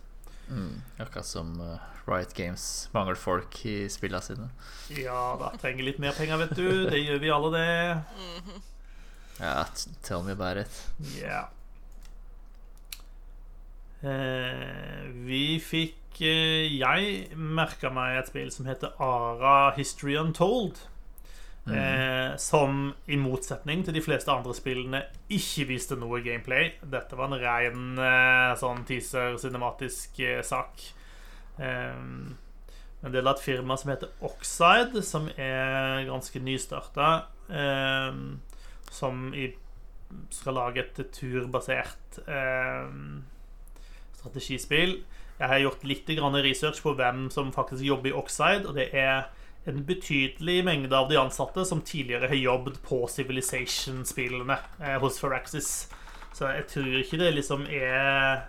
Mm, 0.49 0.81
akkurat 0.97 1.27
som 1.27 1.53
uh, 1.61 1.77
Riot 2.07 2.33
Games 2.33 2.89
mangler 2.95 3.19
folk 3.19 3.59
i 3.69 3.83
spillene 3.91 4.23
sine. 4.25 4.49
Ja 4.97 5.35
da, 5.39 5.53
trenger 5.61 5.85
litt 5.85 6.01
mer 6.01 6.15
penger, 6.17 6.41
vet 6.41 6.55
du. 6.57 6.67
Det 6.89 7.03
gjør 7.03 7.21
vi 7.21 7.33
alle, 7.35 7.53
det. 7.55 8.59
Ja, 9.39 9.65
tell 10.03 10.23
me 10.23 10.31
about 10.31 10.57
it. 10.57 10.89
Yeah. 11.17 11.47
Eh, 13.99 15.09
vi 15.27 15.59
fikk 15.59 16.21
eh, 16.23 16.69
Jeg 16.71 17.35
merka 17.35 17.91
meg 17.91 18.15
et 18.19 18.29
spill 18.31 18.51
som 18.51 18.67
heter 18.69 18.95
Ara 19.03 19.73
History 19.75 20.15
Untold. 20.19 20.79
Mm. 21.69 21.75
Eh, 21.75 22.35
som 22.37 22.93
i 23.11 23.17
motsetning 23.19 23.83
til 23.85 23.93
de 23.93 24.01
fleste 24.01 24.31
andre 24.31 24.55
spillene 24.57 25.03
ikke 25.31 25.67
viste 25.69 25.97
noe 25.99 26.21
gameplay. 26.25 26.73
Dette 26.81 27.19
var 27.19 27.29
en 27.29 27.39
ren 27.41 28.03
eh, 28.03 28.53
sånn 28.59 28.85
teaser-cinematisk 28.87 30.21
eh, 30.25 30.43
sak. 30.43 30.87
en 31.59 33.11
del 33.11 33.27
av 33.27 33.35
et 33.35 33.43
firma 33.43 33.75
som 33.75 33.89
heter 33.91 34.13
Oxide, 34.23 35.01
som 35.03 35.27
er 35.35 36.05
ganske 36.07 36.39
nystarta. 36.39 37.09
Som 38.89 39.29
i, 39.33 39.51
skal 40.33 40.57
lage 40.57 40.83
et 40.83 41.01
turbasert 41.13 42.19
strategispill. 44.19 44.99
Jeg 45.39 45.47
har 45.47 45.61
gjort 45.63 45.85
litt 45.87 46.09
research 46.09 46.81
på 46.83 46.93
hvem 46.99 47.29
som 47.31 47.53
faktisk 47.55 47.83
jobber 47.83 48.09
i 48.11 48.17
Oxide, 48.17 48.67
og 48.67 48.75
det 48.75 48.89
er 48.91 49.29
en 49.69 49.83
betydelig 49.85 50.63
mengde 50.65 50.95
av 50.95 51.09
de 51.09 51.17
ansatte 51.19 51.65
som 51.65 51.81
tidligere 51.81 52.27
har 52.31 52.39
jobbet 52.39 52.79
på 52.83 53.05
Civilization-spillene 53.07 54.57
eh, 54.79 54.97
hos 54.99 55.19
Firaxis. 55.19 55.89
Så 56.33 56.49
jeg 56.53 56.67
tror 56.71 56.95
ikke 56.99 57.19
det 57.21 57.33
liksom 57.35 57.65
er 57.67 58.47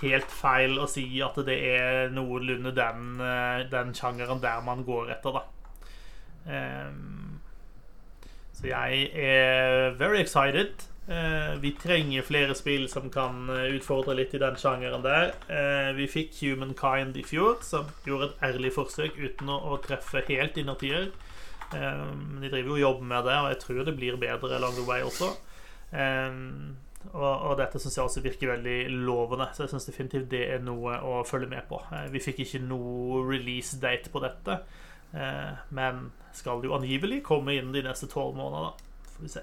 helt 0.00 0.30
feil 0.30 0.76
å 0.78 0.88
si 0.90 1.06
at 1.24 1.38
det 1.46 1.56
er 1.72 2.12
noenlunde 2.14 2.74
den, 2.76 3.16
eh, 3.20 3.64
den 3.72 3.94
sjangeren 3.96 4.42
der 4.42 4.62
man 4.64 4.84
går 4.86 5.16
etter, 5.16 5.40
da. 5.40 5.48
Um, 6.42 7.31
så 8.62 8.68
jeg 8.70 9.10
er 9.18 9.90
very 9.98 10.20
excited. 10.20 10.86
Eh, 11.08 11.60
vi 11.60 11.72
trenger 11.82 12.22
flere 12.22 12.54
spill 12.54 12.84
som 12.88 13.08
kan 13.10 13.48
eh, 13.50 13.72
utfordre 13.74 14.14
litt 14.14 14.36
i 14.36 14.40
den 14.40 14.54
sjangeren 14.60 15.02
der. 15.02 15.32
Eh, 15.50 15.90
vi 15.96 16.06
fikk 16.06 16.36
Humankind 16.44 17.18
i 17.18 17.24
fjor, 17.26 17.58
som 17.66 17.90
gjorde 18.06 18.30
et 18.30 18.44
ærlig 18.52 18.70
forsøk 18.76 19.18
uten 19.18 19.50
å, 19.50 19.80
treffe 19.82 20.22
helt 20.28 20.60
innertier. 20.62 21.10
de 21.72 22.48
driver 22.52 22.78
jo 22.78 22.88
og 22.92 23.02
med 23.02 23.24
det, 23.24 23.34
og 23.34 23.48
jeg 23.48 23.58
tror 23.64 23.84
det 23.84 23.96
blir 23.96 24.16
bedre 24.20 24.56
along 24.56 24.74
the 24.76 24.86
way 24.86 25.02
også. 25.02 25.32
Og, 27.12 27.32
og, 27.48 27.56
dette 27.58 27.80
syns 27.80 27.96
jeg 27.96 28.04
også 28.04 28.20
virker 28.22 28.52
veldig 28.52 28.90
lovende, 29.08 29.48
så 29.56 29.64
jeg 29.64 29.72
syns 29.72 29.88
definitivt 29.88 30.30
det 30.30 30.44
er 30.52 30.60
noe 30.62 31.00
å 31.02 31.24
følge 31.26 31.48
med 31.50 31.64
på. 31.68 31.80
vi 32.12 32.20
fikk 32.20 32.44
ikke 32.44 32.60
noe 32.62 33.24
release 33.26 33.80
date 33.80 34.12
på 34.12 34.20
dette, 34.22 34.60
men 35.12 36.06
skal 36.32 36.62
jo 36.64 36.72
angivelig 36.72 37.18
komme 37.26 37.58
inn 37.58 37.74
de 37.74 37.82
neste 37.84 38.06
tolv 38.08 38.38
månedene. 38.38 38.72
Får 39.12 39.26
vi 39.26 39.32
se. 39.34 39.42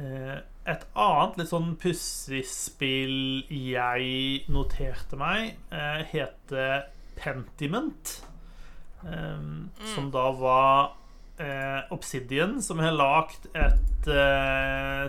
Eh, 0.00 0.38
et 0.70 0.84
annet 0.94 1.38
litt 1.40 1.50
sånn 1.50 1.72
pussig 1.80 2.44
spill 2.46 3.42
jeg 3.50 4.44
noterte 4.52 5.16
meg, 5.18 5.56
eh, 5.72 6.02
heter 6.12 6.84
Pentiment. 7.18 8.22
Mm. 9.00 9.70
Som 9.94 10.10
da 10.12 10.30
var 10.36 10.92
Obsidian, 11.90 12.60
som 12.60 12.78
har 12.84 12.92
lagd 12.92 13.46
et 13.56 14.04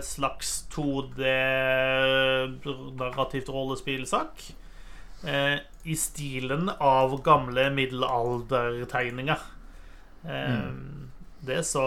slags 0.00 0.64
2D-narrativt 0.72 3.52
rollespillsak. 3.52 4.56
I 5.82 5.96
stilen 5.98 6.70
av 6.78 7.16
gamle 7.26 7.70
middelaldertegninger. 7.74 9.46
Mm. 10.22 11.10
Det 11.42 11.62
så 11.66 11.86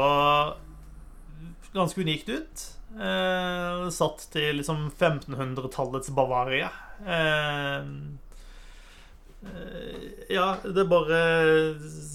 ganske 1.75 2.01
unikt 2.01 2.29
ut. 2.29 2.63
Eh, 2.95 3.89
satt 3.91 4.27
til 4.31 4.61
liksom 4.61 4.87
1500-tallets 4.91 6.11
Bavaria. 6.15 6.69
Eh, 7.05 7.81
eh, 9.49 10.05
ja, 10.31 10.47
det 10.63 10.87
bare 10.89 11.19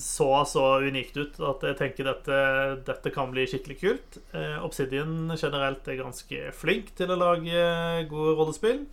så 0.01 0.45
så 0.49 0.64
unikt 0.81 1.16
ut 1.20 1.41
at 1.53 1.66
jeg 1.68 1.78
tenker 1.83 2.09
dette, 2.09 2.39
dette 2.89 3.12
kan 3.14 3.33
bli 3.35 3.45
skikkelig 3.51 3.78
kult. 3.83 4.20
Eh, 4.33 4.57
Obsidian 4.64 5.35
generelt 5.37 5.89
er 5.89 6.01
ganske 6.01 6.49
flink 6.57 6.95
til 6.97 7.12
å 7.12 7.20
lage 7.20 7.68
gode 8.11 8.39
rollespill. 8.41 8.87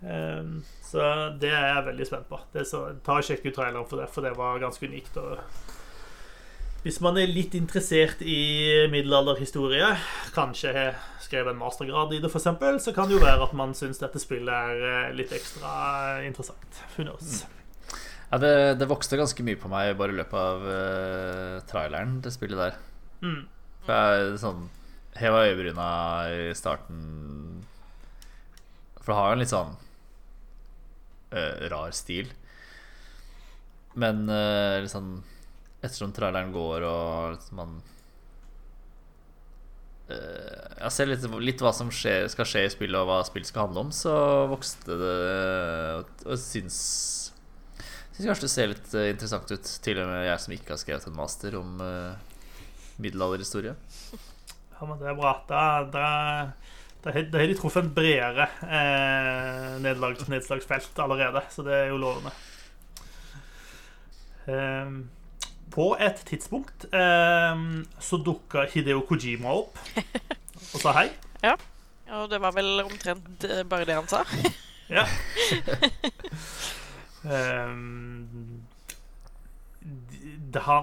Um, 0.00 0.62
så 0.84 1.02
det 1.40 1.50
er 1.52 1.66
jeg 1.74 1.86
veldig 1.90 2.06
spent 2.08 2.30
på. 2.30 2.40
Det 2.54 2.64
så, 2.68 2.86
ta 3.04 3.18
og 3.20 3.26
Sjekk 3.26 3.44
ut 3.44 3.54
traileren 3.56 3.86
for 3.88 4.00
det, 4.00 4.08
for 4.12 4.24
det 4.24 4.32
var 4.38 4.62
ganske 4.62 4.88
unikt. 4.88 5.18
Og 5.20 5.38
hvis 6.84 7.00
man 7.04 7.18
er 7.20 7.28
litt 7.28 7.54
interessert 7.58 8.22
i 8.24 8.88
middelalderhistorie, 8.92 9.92
kanskje 10.32 10.72
har 10.72 11.00
skrevet 11.20 11.52
en 11.52 11.60
mastergrad 11.60 12.14
i 12.16 12.20
det, 12.22 12.30
f.eks., 12.32 12.48
så 12.86 12.94
kan 12.96 13.10
det 13.10 13.18
jo 13.18 13.22
være 13.24 13.44
at 13.44 13.56
man 13.56 13.76
syns 13.76 14.00
dette 14.00 14.22
spillet 14.22 14.50
er 14.50 14.84
eh, 14.88 15.16
litt 15.18 15.34
ekstra 15.36 15.72
interessant. 16.24 16.80
Who 16.96 17.04
knows? 17.04 17.42
Mm. 17.44 17.56
Ja, 18.30 18.38
det, 18.38 18.52
det, 18.80 18.86
vokste 18.88 19.18
ganske 19.18 19.44
mye 19.44 19.58
på 19.58 19.68
meg 19.68 19.92
bare 19.98 20.14
i 20.14 20.18
løpet 20.20 20.38
av 20.38 20.64
uh, 20.64 21.56
traileren, 21.68 22.20
det 22.24 22.32
spillet 22.32 22.60
der. 22.62 22.76
Mm. 23.26 23.40
For 23.84 23.92
jeg 23.96 24.40
sånn 24.40 24.68
heva 25.20 25.44
øyebryna 25.48 25.86
i 26.30 26.50
starten 26.54 27.00
For 29.00 29.10
det 29.10 29.16
har 29.18 29.30
jo 29.30 29.34
en 29.34 29.42
litt 29.42 29.52
sånn 29.52 29.72
rar 31.30 31.92
stil. 31.94 32.30
Men 33.94 34.28
uh, 34.28 34.80
liksom 34.82 35.22
Ettersom 35.80 36.12
traileren 36.12 36.52
går 36.52 36.84
og 36.84 37.34
liksom 37.34 37.56
man 37.58 37.76
uh, 40.10 40.66
Jeg 40.76 40.92
ser 40.94 41.10
litt, 41.10 41.24
litt, 41.42 41.64
hva 41.64 41.72
som 41.74 41.90
skjer, 41.94 42.28
skal 42.30 42.48
skje 42.48 42.66
i 42.66 42.72
spillet, 42.72 42.98
og 43.00 43.08
hva 43.08 43.20
spillet 43.26 43.50
skal 43.50 43.66
handle 43.66 43.86
om, 43.88 43.94
så 43.94 44.14
vokste 44.50 44.98
det 45.00 45.16
Og 46.28 46.36
syns 46.40 46.80
Syns 48.10 48.26
kanskje 48.26 48.46
det 48.46 48.52
ser 48.52 48.72
litt 48.74 48.94
interessant 49.14 49.54
ut, 49.54 49.70
til 49.86 50.02
og 50.02 50.10
med 50.10 50.26
jeg 50.26 50.42
som 50.44 50.54
ikke 50.54 50.74
har 50.74 50.82
skrevet 50.82 51.06
en 51.08 51.16
master 51.16 51.54
om 51.56 51.78
middelalderhistorie. 53.00 53.72
Ja, 54.74 54.84
men 54.84 54.98
det 55.00 55.08
er 55.08 55.16
bra. 55.16 55.30
Da, 55.48 55.62
da 55.88 56.08
da 57.04 57.12
har 57.14 57.48
de 57.48 57.56
truffet 57.56 57.84
en 57.84 57.94
bredere 57.96 58.46
eh, 58.62 59.78
nedlags, 59.80 60.28
nedslagsfelt 60.28 60.98
allerede, 61.00 61.40
så 61.50 61.64
det 61.64 61.74
er 61.74 61.86
jo 61.88 61.96
lovende. 61.96 62.32
Eh, 64.50 64.92
på 65.72 65.86
et 66.00 66.20
tidspunkt 66.28 66.84
eh, 66.92 67.64
så 68.00 68.20
dukka 68.20 68.66
Hideo 68.72 69.00
Kojima 69.08 69.54
opp 69.62 69.80
og 70.74 70.80
sa 70.82 70.96
hei. 71.00 71.10
Ja, 71.40 71.54
og 72.18 72.26
det 72.28 72.40
var 72.42 72.52
vel 72.52 72.82
omtrent 72.82 73.46
bare 73.70 73.86
det 73.88 73.94
han 73.96 74.08
sa. 74.10 74.26
ja. 74.96 75.06
um, 77.24 78.60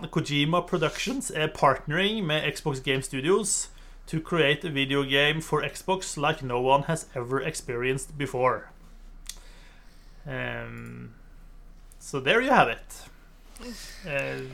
Kojima 0.10 0.64
Productions 0.66 1.30
er 1.36 1.52
partnering 1.54 2.26
med 2.26 2.48
Xbox 2.56 2.82
Game 2.82 3.06
Studios 3.06 3.68
to 4.08 4.22
create 4.22 4.64
a 4.64 4.70
video 4.70 5.04
game 5.04 5.42
for 5.42 5.62
Xbox 5.62 6.18
like 6.18 6.42
no 6.42 6.62
one 6.62 6.84
has 6.84 7.06
ever 7.16 7.42
experienced 7.42 8.18
before. 8.18 8.70
Um, 10.26 11.14
so 12.00 12.20
there 12.20 12.42
you 12.42 12.52
have 12.52 12.70
it. 12.70 13.10
Uh, 14.06 14.46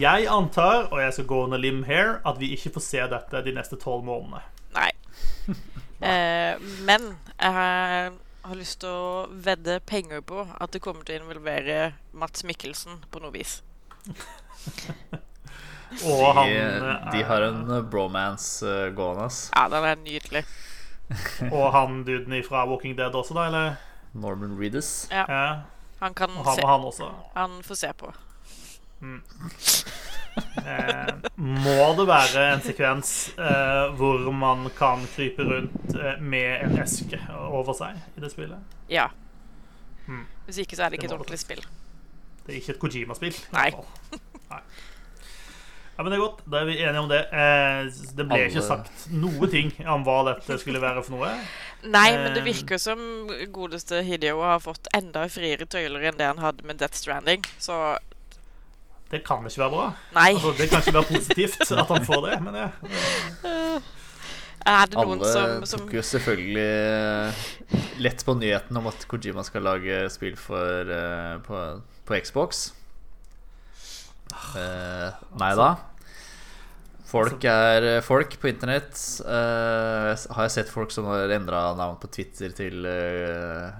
jeg 0.00 0.26
antar, 0.30 0.88
og 0.90 1.00
jeg 1.00 1.12
skal 1.12 1.26
gå 1.26 1.44
under 1.44 1.58
lim 1.58 1.82
her, 1.82 2.18
at 2.26 2.40
vi 2.40 2.50
ikke 2.50 2.70
får 2.74 2.80
se 2.80 3.06
dette 3.12 3.44
de 3.44 3.54
neste 3.54 3.76
tolv 3.76 4.04
månedene. 4.04 4.40
Nei. 4.74 4.90
uh, 6.08 6.54
men 6.88 7.10
jeg 7.40 7.52
har, 7.58 8.16
har 8.44 8.58
lyst 8.58 8.80
til 8.80 8.88
å 8.88 9.26
vedde 9.28 9.80
penger 9.86 10.24
på 10.24 10.46
at 10.48 10.72
det 10.72 10.82
kommer 10.82 11.04
til 11.04 11.20
å 11.20 11.24
involvere 11.24 11.92
Mats 12.12 12.46
Mikkelsen 12.48 13.04
på 13.10 13.22
noe 13.22 13.34
vis. 13.34 13.60
Og 16.10 16.24
han 16.38 16.50
de, 16.50 16.94
de 17.12 17.24
har 17.28 17.48
en 17.48 17.60
eh, 17.78 17.82
bromance 17.90 18.66
uh, 18.66 18.88
gående. 18.96 19.28
Ja, 19.54 19.66
den 19.72 19.88
er 19.90 20.00
nydelig. 20.00 20.44
og 21.56 21.72
han 21.72 22.02
duden 22.04 22.44
fra 22.46 22.64
Walking 22.68 22.96
Dead 22.98 23.14
også, 23.14 23.36
da? 23.36 23.46
eller? 23.46 23.74
Norman 24.12 24.56
Reedus. 24.60 25.08
Ja. 25.10 25.24
ja. 25.28 25.46
Han 26.00 26.14
kan 26.14 26.30
og 26.30 26.44
han, 26.44 26.54
se. 26.56 26.66
Han, 26.66 26.80
også. 26.80 27.10
han 27.34 27.62
får 27.62 27.74
se 27.74 27.92
på. 27.98 28.12
Mm. 29.00 29.22
eh, 30.66 31.14
må 31.36 31.76
det 31.98 32.06
være 32.08 32.44
en 32.54 32.62
sekvens 32.64 33.12
eh, 33.38 33.94
hvor 33.98 34.30
man 34.32 34.70
kan 34.78 35.04
krype 35.14 35.44
rundt 35.44 35.94
eh, 35.94 36.20
med 36.20 36.64
en 36.64 36.78
eske 36.82 37.20
over 37.34 37.76
seg 37.76 38.00
i 38.16 38.24
det 38.24 38.32
spillet? 38.32 38.78
Ja. 38.90 39.08
Mm. 40.06 40.24
Hvis 40.46 40.62
ikke 40.64 40.76
så 40.76 40.86
er 40.86 40.92
det 40.92 41.00
ikke 41.00 41.08
det 41.08 41.14
et 41.14 41.18
ordentlig 41.18 41.40
spill. 41.42 41.64
Det 42.44 42.52
er 42.52 42.60
ikke 42.60 42.74
et 42.76 42.80
Kojima-spill. 42.80 43.38
Nei. 43.52 43.70
Nei. 44.52 44.62
Ja, 45.96 46.02
men 46.02 46.10
det 46.10 46.16
er 46.16 46.22
godt. 46.24 46.40
Da 46.50 46.60
er 46.60 46.66
vi 46.66 46.78
enige 46.82 47.02
om 47.04 47.10
det. 47.10 47.20
Eh, 47.30 47.90
det 48.18 48.24
ble 48.26 48.38
Alle... 48.38 48.48
ikke 48.50 48.64
sagt 48.66 49.04
noe 49.14 49.50
ting 49.52 49.70
om 49.86 50.02
hva 50.06 50.16
dette 50.32 50.58
skulle 50.58 50.82
være 50.82 51.04
for 51.06 51.14
noe. 51.14 51.30
Nei, 51.84 52.08
men 52.16 52.32
det 52.34 52.42
eh, 52.42 52.48
virker 52.48 52.80
som 52.82 52.98
godeste 53.54 54.00
Hideo 54.02 54.42
har 54.42 54.62
fått 54.64 54.90
enda 54.96 55.26
friere 55.30 55.68
tøyler 55.70 56.08
enn 56.10 56.18
det 56.18 56.26
han 56.32 56.42
hadde 56.42 56.66
med 56.66 56.82
Death 56.82 56.98
Stranding. 56.98 57.46
Så 57.62 57.78
Det 59.12 59.22
kan 59.22 59.46
ikke 59.46 59.62
være 59.62 59.74
bra. 59.76 59.88
Nei. 60.16 60.30
Altså, 60.34 60.54
det 60.58 60.70
kan 60.72 60.82
ikke 60.82 60.96
være 60.98 61.10
positivt 61.12 61.74
at 61.84 61.92
han 61.92 62.08
får 62.08 62.24
det, 62.26 62.38
men 62.42 62.62
ja. 62.64 62.68
Er 64.64 64.88
det 64.88 64.96
noen 64.96 65.20
Alle 65.20 65.30
som, 65.30 65.66
som 65.68 65.82
tok 65.84 65.98
jo 65.98 66.02
selvfølgelig 66.08 66.64
eh, 66.64 67.42
lett 68.02 68.24
på 68.24 68.34
nyheten 68.38 68.80
om 68.80 68.88
at 68.88 69.04
Kojima 69.10 69.44
skal 69.46 69.66
lage 69.68 70.06
spill 70.10 70.38
for, 70.40 70.88
uh, 70.88 71.36
på, 71.44 71.60
på 72.08 72.20
Xbox. 72.24 72.70
Uh, 74.32 75.10
nei 75.40 75.50
da. 75.58 75.74
Folk 77.04 77.44
er 77.46 78.00
folk 78.02 78.38
på 78.42 78.50
internett. 78.50 78.98
Uh, 79.22 80.14
har 80.14 80.46
jeg 80.48 80.54
sett 80.56 80.72
folk 80.72 80.94
som 80.94 81.06
har 81.10 81.30
endra 81.36 81.68
navn 81.78 82.00
på 82.02 82.10
Twitter 82.10 82.54
til 82.56 82.86
uh, 82.88 83.70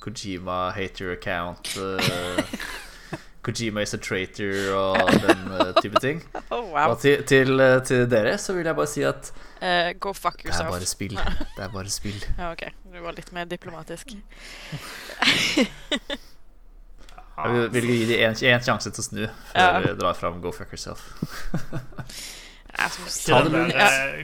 Kojima 0.00 0.70
hater 0.76 1.12
account. 1.16 1.74
Kojima 3.44 3.82
is 3.82 3.94
a 3.96 3.98
traitor 3.98 4.72
og 4.76 5.12
den 5.24 5.74
type 5.80 6.00
ting. 6.00 6.22
Oh, 6.50 6.66
wow. 6.72 6.90
Og 6.90 6.98
til, 7.00 7.22
til, 7.24 7.60
til, 7.86 8.08
dere 8.10 8.34
så 8.38 8.52
vil 8.56 8.66
jeg 8.66 8.76
bare 8.76 8.90
si 8.90 9.04
at 9.06 9.30
Go 10.00 10.12
fuck 10.12 10.42
yourself. 10.44 10.66
Det 10.66 10.66
er 10.66 10.72
bare 10.72 10.88
spill. 10.88 11.14
Det 11.56 11.64
er 11.64 11.72
bare 11.72 11.92
spill. 11.92 12.24
Ja, 12.38 12.50
ok. 12.52 12.66
Du 12.90 12.98
var 13.04 13.16
litt 13.16 13.32
mer 13.32 13.48
diplomatisk. 13.48 14.16
Jeg 17.46 17.70
vil, 17.74 17.86
gi 17.90 18.04
dem 18.10 18.18
én 18.52 18.62
sjanse 18.64 18.88
til 18.92 19.02
å 19.02 19.06
snu 19.06 19.24
før 19.52 19.86
vi 19.86 19.92
drar 20.00 20.14
fram 20.18 20.34
Go 20.44 20.50
fuck 20.54 20.70
yourself. 20.74 21.00
Ta 23.26 23.40
det. 23.44 23.62
Eh, 23.74 24.20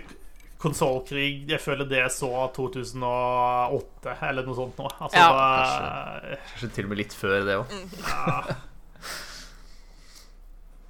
konsollkrig 0.63 1.51
Jeg 1.51 1.61
føler 1.61 1.85
det 1.91 2.05
så 2.15 2.31
2008 2.57 4.15
eller 4.29 4.47
noe 4.47 4.57
sånt 4.57 4.79
nå. 4.81 4.87
Altså, 4.95 5.19
ja. 5.19 5.27
kanskje, 5.35 6.39
kanskje, 6.53 6.71
til 6.77 6.85
og 6.89 6.93
med 6.93 7.01
litt 7.03 7.15
før 7.17 7.37
det 7.47 7.55
òg. 7.61 7.67
Ja. 8.07 8.39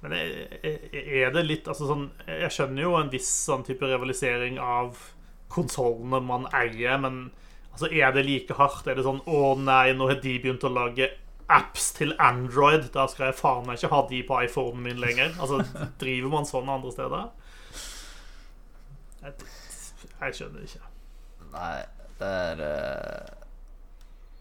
Men 0.05 0.11
er 0.13 1.31
det 1.33 1.43
litt 1.47 1.67
altså 1.67 1.85
sånn, 1.89 2.05
Jeg 2.29 2.51
skjønner 2.53 2.81
jo 2.83 2.91
en 2.99 3.09
viss 3.11 3.31
sånn 3.47 3.65
type 3.67 3.85
rivalisering 3.89 4.55
av 4.61 4.87
konsollene 5.51 6.19
man 6.21 6.45
eier, 6.55 6.97
men 7.01 7.31
altså, 7.71 7.87
er 7.89 8.11
det 8.13 8.25
like 8.27 8.53
hardt? 8.59 8.87
Er 8.87 8.95
det 8.99 9.05
sånn 9.07 9.23
'Å 9.25 9.55
nei, 9.57 9.93
nå 9.97 10.03
har 10.09 10.15
de 10.21 10.39
begynt 10.43 10.67
å 10.67 10.73
lage 10.73 11.05
apps 11.49 11.91
til 11.97 12.13
Android. 12.19 12.89
Da 12.93 13.07
skal 13.11 13.29
jeg 13.29 13.37
faen 13.39 13.67
meg 13.67 13.79
ikke 13.79 13.91
ha 13.93 14.01
de 14.09 14.21
på 14.27 14.41
iPhonen 14.47 14.83
min 14.83 15.01
lenger. 15.01 15.35
Altså, 15.39 15.61
Driver 16.01 16.33
man 16.33 16.47
sånn 16.49 16.69
andre 16.71 16.93
steder? 16.95 17.27
Jeg, 19.23 19.49
jeg 20.21 20.37
skjønner 20.37 20.67
ikke. 20.67 20.83
Nei, 21.53 21.77
det 22.19 22.29
er 22.29 22.61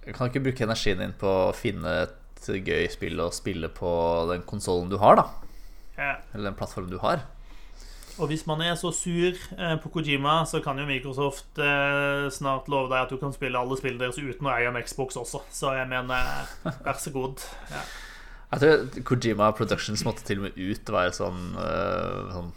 Du 0.04 0.12
kan 0.14 0.28
ikke 0.30 0.42
bruke 0.48 0.66
energien 0.66 1.00
din 1.02 1.14
på 1.18 1.30
å 1.48 1.54
finne 1.56 1.92
et 2.04 2.46
gøy 2.46 2.86
spill 2.92 3.18
og 3.24 3.34
spille 3.34 3.70
på 3.72 3.90
den 4.30 4.44
konsollen 4.46 4.90
du 4.92 4.98
har, 5.02 5.18
da. 5.18 5.24
Ja. 5.96 6.12
Eller 6.34 6.50
den 6.50 6.58
plattformen 6.58 6.92
du 6.92 7.00
har. 7.02 7.24
Og 8.16 8.30
hvis 8.30 8.46
man 8.48 8.62
er 8.64 8.74
så 8.80 8.90
sur 8.96 9.36
eh, 9.36 9.74
på 9.82 9.90
Kojima, 9.92 10.38
så 10.48 10.62
kan 10.64 10.78
jo 10.80 10.86
Microsoft 10.88 11.58
eh, 11.60 12.26
snart 12.32 12.70
love 12.72 12.88
deg 12.88 13.02
at 13.02 13.12
du 13.12 13.18
kan 13.20 13.34
spille 13.34 13.60
alle 13.60 13.76
spillene 13.76 14.06
deres 14.06 14.16
uten 14.16 14.48
å 14.48 14.54
eie 14.54 14.70
en 14.70 14.78
Xbox 14.80 15.18
også. 15.20 15.42
Så 15.52 15.74
jeg 15.76 15.88
mener, 15.90 16.48
vær 16.86 17.00
så 17.02 17.12
god. 17.12 17.44
Ja. 17.72 17.82
Jeg 18.54 18.62
tror 18.62 19.04
Kojima 19.10 19.50
Productions 19.58 20.04
måtte 20.06 20.24
til 20.24 20.40
og 20.40 20.46
med 20.46 20.56
ut 20.56 20.92
være 20.94 21.12
sånn, 21.16 21.42
sånn 22.30 22.52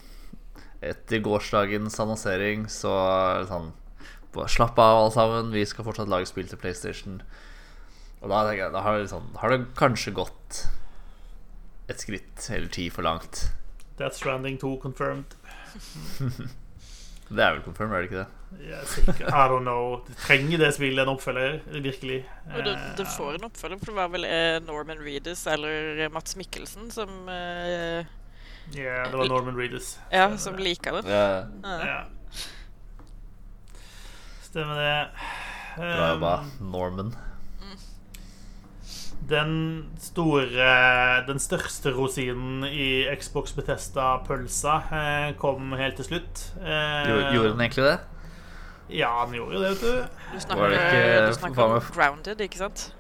Etter 0.86 1.20
gårsdagens 1.26 1.98
annonsering 2.00 2.68
så 2.72 2.94
sånn 3.50 3.72
Slapp 4.30 4.78
av, 4.78 5.00
alle 5.00 5.12
sammen. 5.12 5.50
Vi 5.52 5.66
skal 5.66 5.88
fortsatt 5.88 6.08
lage 6.08 6.30
spill 6.30 6.48
til 6.48 6.60
PlayStation. 6.62 7.18
Og 8.22 8.30
da, 8.30 8.44
jeg, 8.54 8.70
da 8.72 8.84
har, 8.86 9.00
det 9.02 9.10
sånn, 9.12 9.32
har 9.42 9.52
det 9.52 9.64
kanskje 9.80 10.14
gått 10.16 10.62
et 11.90 12.04
skritt 12.04 12.46
eller 12.54 12.70
ti 12.72 12.86
for 12.94 13.08
langt. 13.08 13.48
Death 13.98 14.20
Stranding 14.20 14.60
2 14.62 14.78
confirmed. 14.84 15.39
det 17.36 17.44
er 17.44 17.56
vel 17.56 17.64
confirmed, 17.66 17.96
er 17.96 18.04
det 18.04 18.10
ikke 18.10 18.22
det? 18.24 18.28
Yes, 18.66 18.98
I 19.22 19.46
don't 19.52 19.62
know. 19.62 20.00
Trenger 20.26 20.58
det 20.58 20.72
spillet 20.74 21.04
en 21.04 21.12
oppfølger? 21.14 21.60
Virkelig? 21.70 22.24
Og 22.56 22.64
det, 22.66 22.76
det, 22.98 23.06
får 23.18 23.38
en 23.38 23.50
oppfølger, 23.50 23.78
for 23.78 23.92
det 23.92 23.98
var 24.00 24.10
vel 24.16 24.26
eh, 24.26 24.58
Norman 24.66 25.04
Reedus 25.06 25.46
eller 25.48 26.02
eh, 26.02 26.12
Mats 26.12 26.36
Mikkelsen 26.40 26.90
som 26.92 27.12
uh, 27.30 28.02
yeah, 28.74 29.06
det 29.12 29.18
var 29.18 29.30
Norman 29.30 29.58
Reedus. 29.58 30.00
Ja, 30.12 30.32
som 30.38 30.58
liker 30.58 31.00
det. 31.00 31.06
Yeah. 31.10 31.46
ja. 31.64 32.00
Stemmer 34.50 34.82
det. 34.82 35.10
Bra 35.78 36.08
jobba, 36.10 36.20
bare 36.20 36.46
Norman. 36.60 37.16
Den 39.30 39.52
store 40.02 41.26
Den 41.28 41.40
største 41.40 41.92
rosinen 41.94 42.64
i 42.66 43.06
Xbox 43.20 43.52
Betesta-pølsa 43.54 44.78
eh, 44.92 45.34
kom 45.38 45.72
helt 45.78 45.96
til 46.02 46.06
slutt. 46.08 46.46
Eh, 46.62 47.12
Gjorde 47.34 47.52
den 47.54 47.62
egentlig 47.62 47.86
det? 47.86 47.98
Ja, 48.90 49.12
den 49.28 49.36
gjorde 49.38 49.54
jo 49.54 49.62
det, 49.62 49.70
vet 49.76 49.82
du. 49.82 50.24
Du 50.34 50.40
snakker, 50.42 50.72
ikke- 50.74 51.28
du 51.28 51.34
snakker 51.38 51.64
om 51.64 51.72
med- 51.78 51.92
Grounded, 51.94 52.42
ikke 52.42 52.58
sant? 52.58 52.94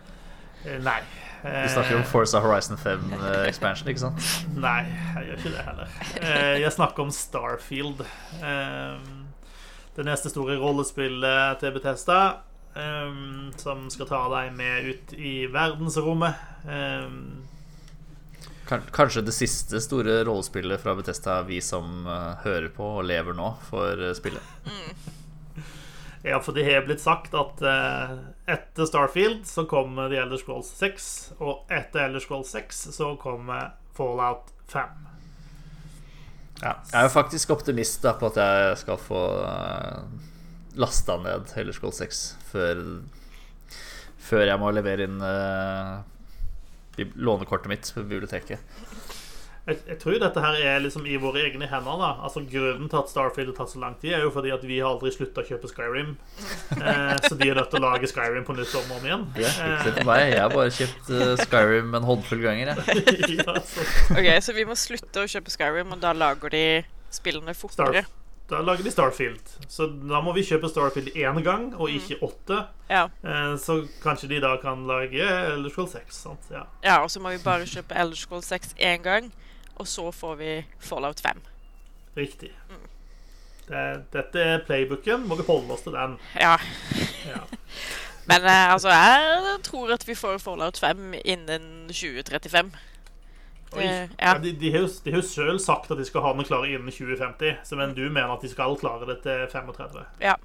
Eh, 0.65 0.77
Nei. 0.85 0.99
Du 1.41 1.69
snakker 1.71 1.95
om 1.95 2.03
Forza 2.03 2.39
Horizon 2.43 2.77
5 2.77 3.13
eh, 3.13 3.47
expansion, 3.47 3.87
ikke 3.87 3.99
sant? 3.99 4.21
Nei, 4.67 4.83
jeg 5.15 5.25
gjør 5.29 5.37
ikke 5.39 5.53
det 5.55 5.65
heller. 5.65 5.87
Eh, 6.21 6.59
Jeg 6.61 6.71
snakker 6.75 7.03
om 7.07 7.11
Starfield. 7.11 8.01
Eh, 8.43 8.99
Det 9.95 10.05
neste 10.05 10.29
store 10.29 10.57
rollespillet 10.61 11.59
til 11.59 11.71
Bethesda. 11.75 12.19
Eh, 12.75 13.13
Som 13.57 13.87
skal 13.89 14.09
ta 14.09 14.25
deg 14.35 14.53
med 14.57 14.91
ut 14.93 15.13
i 15.17 15.33
verdensrommet. 15.51 16.35
Um, 16.67 17.47
Kanskje 18.69 19.21
det 19.25 19.33
siste 19.33 19.81
store 19.81 20.19
rollespillet 20.27 20.81
fra 20.81 20.93
Bethesda 20.95 21.41
vi 21.47 21.57
som 21.61 22.05
eh, 22.05 22.43
hører 22.43 22.69
på 22.73 22.85
og 22.99 23.07
lever 23.09 23.33
nå, 23.33 23.55
får 23.69 24.03
eh, 24.05 24.13
spille. 24.17 24.43
Ja, 26.21 26.37
for 26.43 26.53
det 26.53 26.67
har 26.67 26.83
blitt 26.85 27.01
sagt 27.01 27.33
at 27.33 27.63
eh, 27.65 28.13
etter 28.53 28.85
Starfield 28.85 29.47
så 29.49 29.65
kommer 29.69 30.11
The 30.11 30.19
Elder 30.21 30.37
Scrolls 30.37 30.69
6, 30.77 31.07
og 31.39 31.71
etter 31.73 32.05
Elder 32.05 32.21
Scrolls 32.21 32.51
6 32.53 32.83
så 32.93 33.13
kommer 33.21 33.71
Fallout 33.97 34.53
5. 34.69 35.07
Ja. 36.59 36.75
Jeg 36.91 36.97
er 36.99 37.07
jo 37.07 37.13
faktisk 37.15 37.55
optimist 37.55 38.03
da, 38.03 38.13
på 38.19 38.29
at 38.29 38.37
jeg 38.37 38.77
skal 38.83 38.99
få 39.01 39.23
uh, 39.47 40.03
lasta 40.77 41.15
ned 41.23 41.55
Elder 41.55 41.73
Scrolls 41.73 42.03
6 42.03 42.23
før, 42.51 42.83
før 44.29 44.45
jeg 44.49 44.61
må 44.61 44.71
levere 44.75 45.09
inn 45.09 45.21
uh, 45.23 45.99
lånekortet 47.15 47.71
mitt 47.71 47.91
på 47.95 48.03
biblioteket. 48.03 48.59
Jeg, 49.69 49.77
jeg 49.85 49.97
tror 50.01 50.15
dette 50.21 50.41
her 50.41 50.55
er 50.65 50.79
liksom 50.81 51.05
i 51.05 51.17
våre 51.21 51.43
egne 51.45 51.67
hender. 51.69 51.99
da 52.01 52.09
Altså 52.25 52.41
Grunnen 52.49 52.89
til 52.89 52.99
at 52.99 53.11
Starfield 53.11 53.51
har 53.51 53.57
tatt 53.59 53.73
så 53.73 53.81
lang 53.81 53.97
tid, 54.01 54.15
er 54.17 54.23
jo 54.25 54.31
fordi 54.33 54.53
at 54.55 54.63
vi 54.65 54.79
har 54.79 54.89
aldri 54.95 55.11
slutta 55.13 55.43
å 55.43 55.49
kjøpe 55.49 55.71
Skyrim. 55.71 56.15
Eh, 56.79 57.15
så 57.25 57.35
de 57.35 57.49
er 57.49 57.57
nødt 57.57 57.71
til 57.73 57.81
å 57.81 57.83
lage 57.83 58.07
Skyrim 58.07 58.45
på 58.47 58.53
nytt 58.55 58.71
om 58.77 58.91
og 58.93 58.99
om 59.01 59.07
igjen. 59.07 59.23
Det 59.35 59.47
er 59.49 59.73
ikke 59.73 59.93
for 59.97 60.07
meg. 60.07 60.21
Jeg 60.31 60.39
har 60.39 60.53
bare 60.53 60.73
kjøpt 60.77 61.09
eh, 61.17 61.41
Skyrim 61.43 61.97
en 61.97 62.07
håndfull 62.07 62.43
ganger. 62.45 62.71
Jeg. 62.71 63.39
ja, 63.41 63.55
så 63.67 63.85
Ok, 64.15 64.29
Så 64.45 64.55
vi 64.55 64.65
må 64.69 64.77
slutte 64.79 65.25
å 65.25 65.29
kjøpe 65.29 65.53
Skyrim, 65.53 65.91
og 65.95 66.01
da 66.01 66.13
lager 66.15 66.53
de 66.55 66.63
spillene 67.13 67.55
fortere. 67.57 68.05
Da 68.49 68.61
lager 68.65 68.83
de 68.83 68.91
Starfield. 68.91 69.51
Så 69.69 69.85
da 70.09 70.21
må 70.25 70.33
vi 70.33 70.41
kjøpe 70.47 70.69
Starfield 70.71 71.13
én 71.13 71.41
gang, 71.45 71.69
og 71.77 71.91
ikke 71.93 72.17
åtte. 72.25 72.63
Ja. 72.89 73.03
Eh, 73.23 73.53
så 73.61 73.83
kanskje 74.03 74.31
de 74.31 74.41
da 74.41 74.55
kan 74.61 74.87
lage 74.89 75.21
Elder 75.21 75.69
Scrolls 75.69 75.93
6. 75.93 76.21
Sant? 76.25 76.49
Ja. 76.51 76.63
ja, 76.83 76.97
Og 77.03 77.11
så 77.11 77.21
må 77.21 77.29
vi 77.35 77.43
bare 77.43 77.69
kjøpe 77.69 77.93
Elder 77.95 78.17
Scrolls 78.17 78.49
6 78.49 78.73
én 78.79 79.05
gang, 79.05 79.31
og 79.75 79.87
så 79.87 80.09
får 80.11 80.35
vi 80.41 80.65
Fallout 80.79 81.21
5. 81.21 81.41
Riktig. 82.17 82.51
Det, 83.69 83.85
dette 84.13 84.41
er 84.41 84.63
playbooken. 84.65 85.27
Må 85.29 85.37
vi 85.37 85.45
holde 85.45 85.73
oss 85.73 85.85
til 85.85 85.93
den. 85.93 86.17
Ja. 86.35 86.57
Ja. 87.29 87.43
Men 88.29 88.45
eh, 88.45 88.73
altså, 88.73 88.89
jeg 88.89 89.59
tror 89.63 89.93
at 89.93 90.07
vi 90.07 90.15
får 90.17 90.37
Fallout 90.41 90.77
5 90.81 91.13
innen 91.25 91.87
2035. 91.87 92.71
Oi. 93.75 93.83
Det, 93.83 94.09
Ja, 94.17 94.33
ja. 94.33 94.37
de, 94.41 94.51
de 94.57 94.71
har 94.73 94.85
jo 94.85 94.91
de 95.03 95.11
har 95.13 95.21
jo 95.21 95.27
selv 95.27 95.59
sagt 95.61 95.91
at 95.91 95.97
de 95.97 96.05
skal 96.07 96.23
ha 96.25 96.33
den 96.33 96.47
klare 96.47 96.69
innen 96.71 96.91
2050. 96.91 97.59
Så 97.63 97.77
men 97.79 97.93
du 97.97 98.05
mener 98.09 98.33
at 98.33 98.41
de 98.45 98.49
skal 98.49 98.77
klare 98.79 99.07
det 99.09 99.21
til 99.25 99.45
35? 99.51 100.05
ja. 100.21 100.35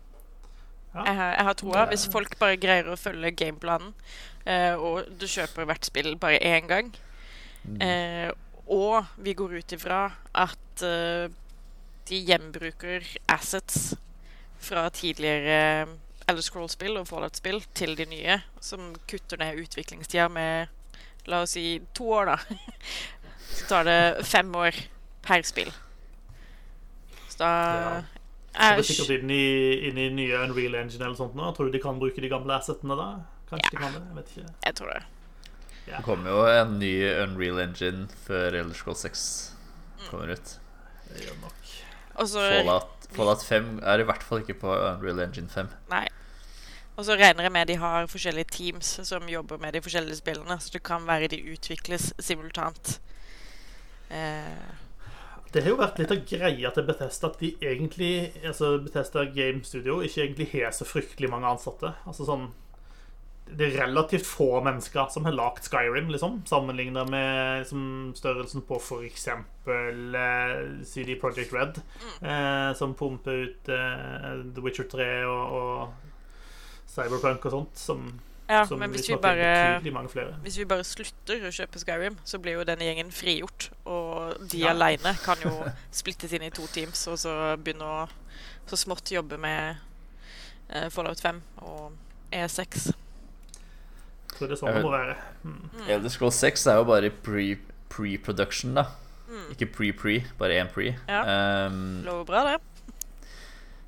Ja. 0.94 1.02
Jeg 1.04 1.16
har, 1.18 1.30
jeg 1.34 1.44
har 1.44 1.54
troa. 1.58 1.84
Hvis 1.90 2.04
folk 2.06 2.36
bare 2.38 2.58
greier 2.60 2.86
å 2.86 2.94
følge 2.94 3.32
gameplanen, 3.34 3.94
eh, 4.46 4.78
og 4.78 5.08
du 5.18 5.26
kjøper 5.26 5.66
hvert 5.66 5.88
spill 5.88 6.12
bare 6.22 6.38
én 6.38 6.68
gang, 6.70 6.92
eh, 7.82 8.30
og 8.70 9.08
vi 9.18 9.34
går 9.34 9.56
ut 9.58 9.74
ifra 9.74 10.04
at 10.38 10.84
eh, 10.86 11.26
de 12.06 12.20
gjenbruker 12.28 13.08
assets 13.26 13.96
fra 14.62 14.86
tidligere 14.94 15.88
Elder 16.28 16.46
Scroll-spill 16.46 16.96
og 17.00 17.08
Fallout-spill 17.10 17.64
til 17.74 17.96
de 17.98 18.06
nye, 18.08 18.38
som 18.62 18.94
kutter 19.10 19.42
ned 19.42 19.60
utviklingstida 19.66 20.30
med 20.32 20.70
La 21.26 21.38
oss 21.40 21.54
si 21.56 21.78
to 21.96 22.10
år, 22.12 22.28
da. 22.28 22.56
Så 23.54 23.68
tar 23.70 23.86
det 23.88 24.26
fem 24.26 24.50
år 24.58 24.76
per 25.24 25.42
spill. 25.46 25.70
Så 27.28 27.38
da 27.38 27.52
Ja. 27.54 28.02
Så 28.54 28.60
er 28.62 28.76
det 28.76 28.84
er 28.84 28.86
sikkert 28.86 29.10
inn 29.18 29.30
i, 29.34 29.88
inn 29.88 29.96
i 29.98 30.08
nye 30.14 30.36
Unreal 30.44 30.76
Engine 30.78 31.02
eller 31.08 31.16
sånt 31.18 31.34
nå. 31.34 31.48
Tror 31.56 31.66
du 31.66 31.72
de 31.74 31.80
kan 31.82 31.98
bruke 31.98 32.22
de 32.22 32.28
gamle 32.30 32.54
assetene 32.54 32.94
da? 32.94 33.08
Kanskje 33.50 33.70
de 33.72 33.80
kan 33.80 33.96
det? 33.96 34.02
Jeg 34.06 34.16
vet 34.20 34.28
ikke. 34.30 34.52
Jeg 34.68 34.74
tror 34.78 34.92
det. 34.92 35.02
Det 35.86 36.02
kommer 36.06 36.30
jo 36.30 36.44
en 36.48 36.78
ny 36.78 36.92
Unreal 37.24 37.58
Engine 37.64 38.06
før 38.26 38.54
Elder 38.60 38.74
Scrolls 38.78 39.02
6 39.04 39.24
kommer 40.08 40.30
ut. 40.36 40.52
Det 41.08 41.24
gjør 41.26 41.40
nok. 41.42 41.72
Også, 42.14 42.38
Fallout, 42.40 43.08
Fallout 43.16 43.42
5 43.44 43.80
er 43.82 43.98
i 43.98 44.06
hvert 44.06 44.22
fall 44.22 44.44
ikke 44.44 44.54
på 44.62 44.70
Unreal 44.70 45.24
Engine 45.26 45.50
5. 45.50 45.68
Nei. 45.90 46.06
Og 46.94 47.04
så 47.08 47.16
regner 47.18 47.42
jeg 47.48 47.52
med 47.52 47.66
de 47.66 47.76
har 47.82 48.06
forskjellige 48.06 48.52
teams 48.54 48.92
som 49.02 49.26
jobber 49.28 49.58
med 49.58 49.74
de 49.74 49.82
forskjellige 49.82 50.20
spillene, 50.22 50.60
så 50.62 50.70
det 50.76 50.84
kan 50.86 51.06
være 51.08 51.26
de 51.32 51.40
utvikles 51.52 52.12
simultant. 52.22 53.00
Eh, 54.14 54.72
Det 55.54 55.62
har 55.62 55.70
jo 55.70 55.78
vært 55.78 56.00
litt 56.00 56.10
av 56.14 56.22
greia 56.26 56.70
til 56.74 56.86
Bethesda 56.88 57.28
at 57.30 57.38
de 57.38 57.52
egentlig 57.62 58.12
Altså 58.42 58.72
Bethesda 58.82 59.22
Game 59.34 59.62
Studio 59.66 60.00
ikke 60.02 60.24
egentlig 60.24 60.48
har 60.54 60.72
så 60.74 60.86
fryktelig 60.86 61.30
mange 61.30 61.50
ansatte. 61.50 61.92
Altså 62.06 62.26
sånn 62.26 62.48
Det 63.46 63.66
er 63.68 63.76
relativt 63.84 64.24
få 64.26 64.48
mennesker 64.64 65.10
som 65.12 65.26
har 65.28 65.34
lagd 65.36 65.66
Skyrim, 65.68 66.08
liksom, 66.10 66.38
sammenligna 66.48 67.02
med 67.04 67.60
liksom, 67.60 67.82
størrelsen 68.16 68.64
på 68.64 68.78
f.eks. 68.80 69.26
Eh, 69.28 70.54
CD 70.88 71.14
Project 71.20 71.52
Red, 71.52 71.82
eh, 72.24 72.70
som 72.78 72.94
pumper 72.96 73.42
ut 73.44 73.68
eh, 73.68 74.40
The 74.54 74.64
Witcher 74.64 74.88
3 74.88 75.10
og, 75.28 75.58
og 75.60 76.88
Cyberpunk 76.94 77.44
og 77.44 77.52
sånt, 77.58 77.76
som, 77.84 78.08
ja, 78.48 78.64
som 78.68 78.78
men 78.78 78.90
hvis 78.92 79.08
vi, 79.08 79.16
bare, 79.16 79.80
hvis 80.44 80.58
vi 80.60 80.64
bare 80.68 80.84
slutter 80.84 81.46
å 81.48 81.52
kjøpe 81.54 81.80
Skyrim, 81.80 82.18
så 82.28 82.38
blir 82.42 82.58
jo 82.58 82.64
denne 82.68 82.84
gjengen 82.84 83.12
frigjort. 83.14 83.70
Og 83.88 84.36
de 84.52 84.58
Ja. 84.64 84.72
aleine 84.74 85.14
kan 85.24 85.40
jo 85.44 85.52
splittes 86.00 86.32
inn 86.36 86.44
i 86.44 86.50
to 86.54 86.66
teams 86.74 87.06
og 87.08 87.16
så 87.22 87.32
begynne 87.56 87.84
å 87.88 88.02
så 88.68 88.76
smått 88.80 89.10
jobbe 89.12 89.36
med 89.40 89.76
eh, 90.70 90.88
Fallout 90.92 91.20
5 91.20 91.40
og 91.62 91.92
E 92.32 92.42
E6. 92.44 92.90
Så 94.34 94.48
det 94.48 94.56
er 94.56 94.58
sånn 94.58 94.74
det 94.74 94.82
må 94.82 94.90
være. 94.92 95.14
Mm. 95.44 95.64
Elder 95.86 96.10
Scrolls 96.10 96.38
6 96.42 96.66
er 96.72 96.78
jo 96.80 96.86
bare 96.88 97.10
pre- 97.22 97.60
pre-production, 97.92 98.74
da. 98.74 98.88
Ikke 99.52 99.66
pre-pre, 99.70 100.20
bare 100.38 100.56
én 100.62 100.68
pre. 100.72 100.92
Ja. 101.08 101.20
Um, 101.68 102.02
Lover 102.06 102.24
bra, 102.28 102.42
det. 102.48 102.58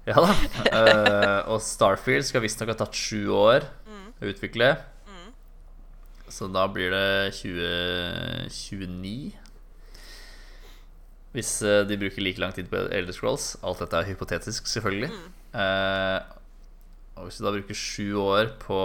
ja 0.07 0.15
da. 0.23 0.31
uh, 0.31 1.41
og 1.53 1.61
Starfield 1.63 2.27
skal 2.29 2.43
visstnok 2.45 2.71
ha 2.73 2.77
tatt 2.79 2.95
sju 2.99 3.25
år 3.35 3.67
utvikle. 4.25 4.77
Så 6.29 6.49
da 6.51 6.67
blir 6.71 6.91
det 6.91 7.35
2029. 7.39 9.35
Hvis 11.37 11.51
eh, 11.63 11.85
de 11.87 11.99
bruker 12.01 12.25
like 12.25 12.41
lang 12.43 12.55
tid 12.57 12.71
på 12.71 12.81
Elder 12.91 13.15
Scrolls. 13.15 13.55
Alt 13.63 13.83
dette 13.85 14.01
er 14.01 14.09
hypotetisk, 14.11 14.67
selvfølgelig. 14.71 15.11
Eh, 15.55 16.19
og 17.17 17.29
hvis 17.29 17.39
du 17.39 17.47
da 17.47 17.53
bruker 17.55 17.79
sju 17.79 18.17
år 18.21 18.51
på 18.61 18.81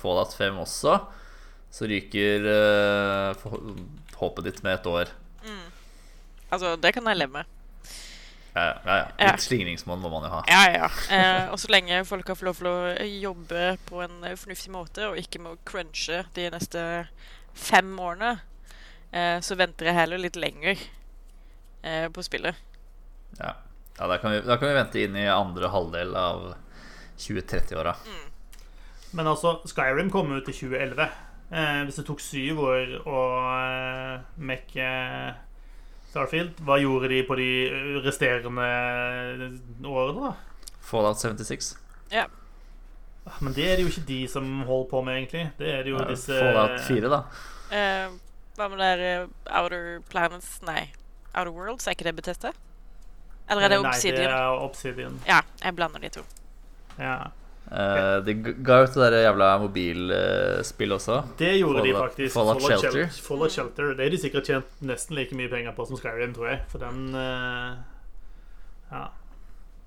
Fallout 0.00 0.32
5 0.38 0.62
også, 0.64 0.96
så 1.74 1.90
ryker 1.90 2.48
eh, 2.54 3.44
håpet 4.20 4.48
ditt 4.48 4.62
med 4.64 4.78
et 4.78 4.88
år. 4.90 5.12
Altså, 6.54 6.76
det 6.78 6.94
kan 6.94 7.06
jeg 7.10 7.18
leve 7.18 7.40
med. 7.40 7.53
Ja, 8.54 8.64
ja, 8.64 8.74
ja. 8.86 9.06
Ja. 9.18 9.30
Litt 9.32 9.42
slingringsmål 9.42 9.98
må 9.98 10.10
man 10.12 10.26
jo 10.28 10.30
ha. 10.30 10.42
Ja, 10.46 10.62
ja. 10.70 10.90
Eh, 11.10 11.48
og 11.50 11.58
så 11.58 11.72
lenge 11.74 12.04
folk 12.06 12.28
har 12.30 12.38
fått 12.38 12.46
lov 12.46 12.60
til 12.60 12.70
å 12.70 13.06
jobbe 13.26 13.64
på 13.88 14.02
en 14.04 14.20
eh, 14.22 14.36
fornuftig 14.38 14.70
måte, 14.74 15.08
og 15.10 15.18
ikke 15.18 15.42
må 15.42 15.56
crunche 15.66 16.22
de 16.36 16.46
neste 16.54 16.84
fem 17.58 17.90
årene, 17.98 18.36
eh, 19.10 19.38
så 19.42 19.58
venter 19.58 19.90
jeg 19.90 19.98
heller 19.98 20.22
litt 20.22 20.38
lenger 20.38 20.78
eh, 21.82 22.06
på 22.14 22.22
spillet. 22.26 22.62
Ja, 23.40 23.56
ja 23.98 24.10
da, 24.10 24.20
kan 24.22 24.36
vi, 24.36 24.44
da 24.46 24.58
kan 24.60 24.70
vi 24.70 24.78
vente 24.78 25.02
inn 25.02 25.18
i 25.18 25.26
andre 25.30 25.72
halvdel 25.74 26.14
av 26.18 26.46
2030-åra. 27.18 27.96
Men 29.14 29.30
altså, 29.30 29.60
Skyrim 29.70 30.10
kom 30.14 30.30
ut 30.34 30.48
i 30.50 30.54
2011. 30.54 31.10
Eh, 31.54 31.80
hvis 31.86 31.98
det 32.00 32.06
tok 32.06 32.22
syv 32.22 32.62
år 32.66 32.94
å 33.06 33.24
eh, 33.50 34.22
mekke 34.42 34.86
Starfield, 36.14 36.60
hva 36.62 36.78
gjorde 36.78 37.10
de 37.10 37.20
på 37.26 37.34
de 37.38 37.50
resterende 38.04 38.66
årene, 39.90 40.30
da? 40.30 40.70
Fallout 40.84 41.18
76. 41.18 41.74
Ja. 42.12 42.28
Ah, 43.24 43.40
Men 43.40 43.54
det 43.56 43.64
er 43.66 43.76
det 43.76 43.86
jo 43.86 43.90
ikke 43.90 44.06
de 44.06 44.20
som 44.30 44.46
holder 44.68 44.90
på 44.90 45.00
med, 45.02 45.16
egentlig. 45.18 45.46
Det 45.58 45.72
er 45.72 45.82
det 45.82 45.94
jo 45.94 45.98
Ja, 45.98 46.06
disse 46.12 46.38
Fallout 46.38 46.84
4, 46.86 47.10
da. 47.10 47.22
Uh, 47.74 48.18
hva 48.54 48.68
med 48.70 48.78
der 48.78 49.00
eh, 49.02 49.30
Outer 49.58 49.86
Planets 50.12 50.60
Nei, 50.62 50.92
Outer 51.32 51.50
Worlds, 51.50 51.88
er 51.88 51.96
ikke 51.96 52.06
det 52.06 52.14
Betesta? 52.20 52.52
Eller 53.50 53.66
er 53.66 53.72
det 53.72 53.78
Obsidian? 53.80 54.20
Nei, 54.20 54.28
det 54.28 54.36
er 54.38 54.66
Obsidian. 54.68 55.16
Ja, 55.26 55.40
jeg 55.64 55.74
blander 55.74 56.04
de 56.04 56.12
to. 56.14 56.22
Ja. 57.00 57.16
Uh, 57.64 58.20
de 58.20 58.34
ga 58.36 58.82
ut 58.84 58.92
det 58.92 59.06
der 59.08 59.22
jævla 59.24 59.46
mobilspillet 59.62 60.98
også. 60.98 61.16
Det 61.40 61.54
gjorde 61.56 61.80
Fallout, 61.80 61.86
de 61.86 61.94
faktisk. 61.98 62.34
Fallout 62.34 62.62
Shelter. 62.62 62.90
Shelter. 62.90 63.22
Fallout 63.28 63.52
Shelter. 63.52 63.94
Det 63.96 64.04
har 64.04 64.12
de 64.12 64.20
sikkert 64.20 64.50
tjent 64.50 64.82
nesten 64.84 65.16
like 65.16 65.36
mye 65.36 65.48
penger 65.50 65.72
på 65.76 65.86
som 65.88 65.98
Skyrim, 65.98 66.34
tror 66.36 66.50
jeg. 66.52 66.60
For 66.72 66.84
den 66.84 67.16
uh, 67.16 67.72
Ja. 68.92 69.06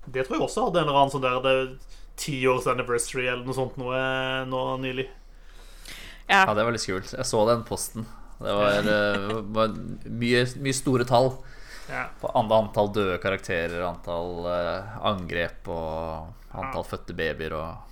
Det 0.08 0.24
tror 0.24 0.38
jeg 0.38 0.44
også 0.48 0.64
hadde 0.66 0.80
en 0.80 0.88
eller 0.88 0.98
annen 0.98 1.12
sånn 1.12 1.24
der 1.44 1.76
tiårs 2.18 2.66
anniversary 2.66 3.26
eller 3.28 3.44
noe 3.46 3.54
sånt 3.54 3.76
noe 3.78 3.98
nå 4.48 4.62
nylig. 4.82 5.04
Ja. 6.28 6.42
ja, 6.42 6.54
det 6.56 6.64
var 6.64 6.74
litt 6.74 6.82
skummelt. 6.82 7.12
Jeg 7.14 7.28
så 7.28 7.44
den 7.48 7.62
posten. 7.68 8.08
Det 8.40 8.56
var, 8.58 8.88
uh, 8.90 9.38
var 9.54 9.78
mye, 10.08 10.42
mye, 10.58 10.76
store 10.76 11.06
tall. 11.08 11.30
Ja. 11.88 12.08
På 12.20 12.32
antall 12.34 12.90
døde 12.92 13.20
karakterer, 13.22 13.78
antall 13.86 14.44
angrep 15.08 15.70
og 15.72 16.34
Antall 16.52 16.84
ja. 16.84 16.88
fødte 16.90 17.16
babyer 17.16 17.54
og 17.58 17.84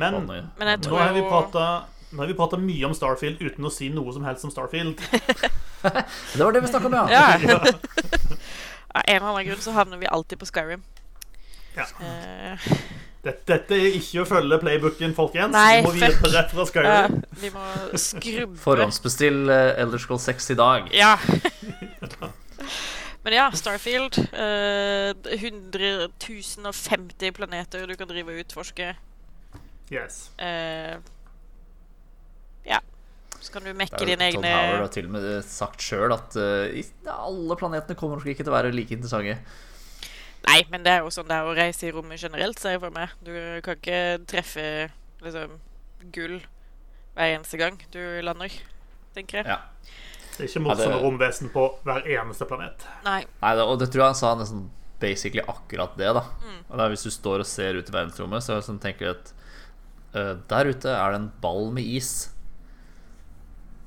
Men, 0.00 0.22
men 0.26 0.68
nå 0.80 0.96
har 0.96 1.12
vi 1.16 1.22
prata 1.26 1.64
nå 2.10 2.22
har 2.22 2.30
vi 2.30 2.34
prata 2.34 2.58
mye 2.58 2.86
om 2.88 2.94
Starfield 2.94 3.42
uten 3.42 3.66
å 3.66 3.70
si 3.70 3.88
noe 3.94 4.10
som 4.14 4.24
helst 4.26 4.46
om 4.46 4.50
Starfield. 4.50 4.98
det 5.82 6.40
var 6.42 6.56
det 6.56 6.62
vi 6.64 6.70
snakka 6.72 6.88
om, 6.90 6.96
ja. 6.96 7.36
ja. 7.38 7.58
Av 8.98 9.04
en 9.06 9.16
eller 9.16 9.28
annen 9.28 9.46
grunn 9.46 9.62
så 9.62 9.74
havner 9.76 10.00
vi 10.00 10.08
alltid 10.10 10.40
på 10.40 10.48
Skyrim. 10.50 10.82
Ja. 11.76 11.86
Uh. 12.02 12.72
Dette, 13.20 13.44
dette, 13.46 13.76
er 13.76 13.98
ikke 13.98 14.22
å 14.22 14.26
følge 14.26 14.58
playbooken, 14.62 15.14
folkens. 15.14 15.52
Nei, 15.54 15.82
vi 15.82 15.86
må 15.86 15.92
videre 15.92 16.32
rett 16.32 16.54
fra 16.56 16.66
Skyrim. 16.66 16.90
Ja, 16.90 17.38
vi 17.42 17.52
må 17.54 17.64
skrubbe 18.00 18.58
Forhåndsbestill 18.62 19.42
uh, 19.52 19.82
Elder 19.82 20.02
Scroll 20.02 20.22
6 20.24 20.54
i 20.54 20.58
dag. 20.58 20.90
Ja. 20.96 21.14
Men 23.30 23.38
ja, 23.38 23.50
Starfield. 23.54 24.16
Uh, 24.18 25.14
150 25.30 27.32
planeter 27.32 27.86
du 27.86 27.94
kan 27.94 28.08
drive 28.10 28.32
og 28.32 28.40
utforske. 28.42 28.96
Yes. 29.90 30.30
Eh, 30.34 30.98
ja. 32.66 32.80
Så 33.38 33.52
kan 33.54 33.62
du 33.62 33.70
mekke 33.70 34.02
dine 34.02 34.32
egne 34.32 34.42
Tom 34.42 34.50
Howard 34.50 34.82
har 34.82 34.90
til 34.96 35.06
og 35.06 35.14
med 35.14 35.28
sagt 35.46 35.86
sjøl 35.86 36.10
at 36.16 36.34
uh, 36.42 36.74
alle 37.14 37.58
planetene 37.62 37.94
kommer 37.98 38.18
nok 38.18 38.26
ikke 38.34 38.42
til 38.42 38.50
å 38.50 38.56
være 38.56 38.74
like 38.74 38.98
interessante. 38.98 39.38
Nei, 40.48 40.58
men 40.74 40.82
det 40.82 40.96
er 40.96 41.06
jo 41.06 41.14
sånn 41.14 41.30
det 41.30 41.38
er 41.38 41.46
å 41.46 41.54
reise 41.54 41.86
i 41.86 41.94
rommet 41.94 42.18
generelt, 42.18 42.58
ser 42.58 42.74
jeg 42.74 42.82
for 42.82 42.90
meg. 42.98 43.14
Du 43.22 43.30
kan 43.62 43.78
ikke 43.78 44.26
treffe 44.26 44.66
liksom 45.22 45.54
gull 46.10 46.40
hver 47.14 47.36
eneste 47.36 47.62
gang 47.62 47.78
du 47.94 48.02
lander, 48.26 48.50
tenker 49.14 49.44
jeg. 49.44 49.54
Ja. 49.54 49.62
Det 50.40 50.46
er 50.46 50.52
ikke 50.54 50.64
morsomme 50.64 50.96
ja, 50.96 51.00
romvesen 51.04 51.50
på 51.52 51.66
hver 51.84 52.06
eneste 52.16 52.46
planet. 52.48 52.84
Nei. 53.04 53.20
Nei 53.42 53.50
det, 53.58 53.64
og 53.68 53.80
det 53.82 53.90
tror 53.92 54.06
jeg 54.06 54.14
han 54.14 54.20
sa 54.20 54.32
nesten 54.40 54.68
basically 55.00 55.44
akkurat 55.44 55.96
det. 55.96 56.12
da 56.16 56.24
mm. 56.24 56.58
Og 56.68 56.78
det 56.78 56.84
er 56.84 56.94
Hvis 56.94 57.04
du 57.04 57.10
står 57.10 57.44
og 57.44 57.48
ser 57.48 57.76
ut 57.76 57.88
i 57.88 57.94
verdensrommet, 57.94 58.44
så 58.44 58.60
sånn, 58.64 58.80
tenker 58.80 59.06
du 59.06 59.12
at 59.14 59.32
uh, 60.16 60.34
der 60.48 60.72
ute 60.72 60.94
er 60.96 61.12
det 61.12 61.20
en 61.20 61.30
ball 61.42 61.70
med 61.76 61.84
is. 61.84 62.30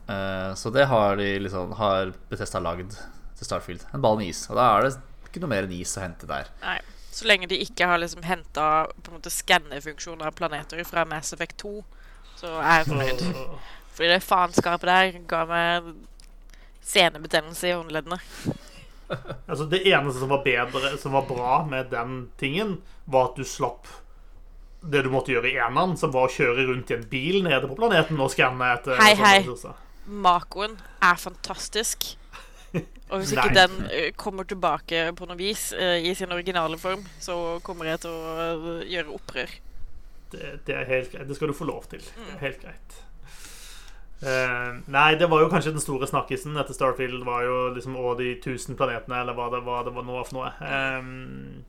Uh, 0.10 0.54
så 0.60 0.70
det 0.74 0.90
har 0.92 1.16
de 1.16 1.28
liksom 1.40 1.72
Har 1.80 2.12
Betesta 2.30 2.60
lagd 2.60 2.94
til 2.94 3.48
Starfield. 3.48 3.86
En 3.94 4.04
ball 4.04 4.20
med 4.20 4.30
is. 4.30 4.46
Og 4.50 4.60
da 4.60 4.70
er 4.76 4.88
det 4.88 4.96
ikke 5.30 5.42
noe 5.44 5.54
mer 5.56 5.66
enn 5.66 5.78
is 5.78 5.98
å 5.98 6.04
hente 6.06 6.30
der. 6.30 6.50
Nei 6.62 6.80
Så 7.14 7.28
lenge 7.30 7.50
de 7.50 7.60
ikke 7.62 7.88
har 7.90 8.02
liksom 8.02 8.26
henta 8.26 8.88
skannefunksjoner 9.30 10.30
av 10.30 10.38
planeter 10.38 10.82
fra 10.86 11.06
Mass 11.06 11.34
Effect 11.34 11.60
2, 11.62 11.74
så 12.40 12.56
er 12.58 12.82
jeg 12.82 12.88
fornøyd. 12.90 13.22
Fordi 13.94 14.10
det 14.10 14.24
faenskapet 14.26 14.90
der 14.90 15.20
ga 15.30 15.44
meg 15.46 15.92
senebetennelse 16.84 17.70
i 17.70 17.76
håndleddene. 17.76 18.20
altså 19.50 19.66
Det 19.70 19.84
eneste 19.88 20.24
som 20.24 20.32
var 20.32 20.42
bedre 20.46 20.94
Som 20.98 21.14
var 21.14 21.26
bra 21.28 21.58
med 21.70 21.92
den 21.92 22.30
tingen, 22.40 22.78
var 23.06 23.32
at 23.32 23.38
du 23.38 23.46
slapp 23.48 23.88
det 24.84 25.04
du 25.06 25.10
måtte 25.14 25.32
gjøre 25.32 25.48
i 25.48 25.60
eneren, 25.64 25.96
som 25.96 26.12
var 26.12 26.28
å 26.28 26.34
kjøre 26.34 26.66
rundt 26.68 26.90
i 26.92 26.98
en 26.98 27.06
bil 27.08 27.38
nede 27.46 27.70
på 27.70 27.78
planeten 27.78 28.20
og 28.20 28.32
skanne 28.34 28.74
etter 28.76 29.00
Hei, 29.00 29.14
hei. 29.16 29.38
Makoen 30.04 30.76
er 31.00 31.20
fantastisk. 31.22 32.10
Og 32.76 33.22
hvis 33.22 33.32
ikke 33.38 33.54
den 33.56 33.78
eh, 33.88 34.10
kommer 34.20 34.44
tilbake 34.50 35.06
på 35.16 35.30
noe 35.30 35.40
vis 35.40 35.70
uh, 35.78 35.96
i 36.04 36.12
sin 36.18 36.36
originale 36.36 36.76
form, 36.82 37.06
så 37.24 37.62
kommer 37.64 37.94
jeg 37.94 38.04
til 38.04 38.12
å 38.12 38.76
gjøre 38.90 39.16
opprør. 39.16 39.56
Det, 40.34 40.52
det, 40.68 40.84
helt. 40.90 41.16
Det 41.30 41.38
skal 41.38 41.54
du 41.54 41.56
få 41.56 41.70
lov 41.70 41.88
til. 41.92 42.04
Det 42.04 42.36
er 42.36 42.46
helt 42.48 42.64
greit. 42.66 43.02
Uh, 44.24 44.80
nei, 44.94 45.16
det 45.20 45.28
var 45.28 45.42
jo 45.44 45.50
kanskje 45.52 45.74
den 45.76 45.84
store 45.84 46.08
snakkisen 46.08 46.56
etter 46.60 46.76
Starfield. 46.76 47.26
var 47.28 47.44
jo 47.44 47.56
liksom 47.76 47.98
Og 48.00 48.18
de 48.22 48.36
tusen 48.44 48.78
planetene, 48.80 49.20
eller 49.20 49.36
hva 49.36 49.50
det, 49.52 49.64
hva 49.66 49.82
det 49.84 49.96
var 49.96 50.08
nå 50.08 50.22
for 50.28 50.38
noe. 50.40 50.52
Um, 50.64 51.64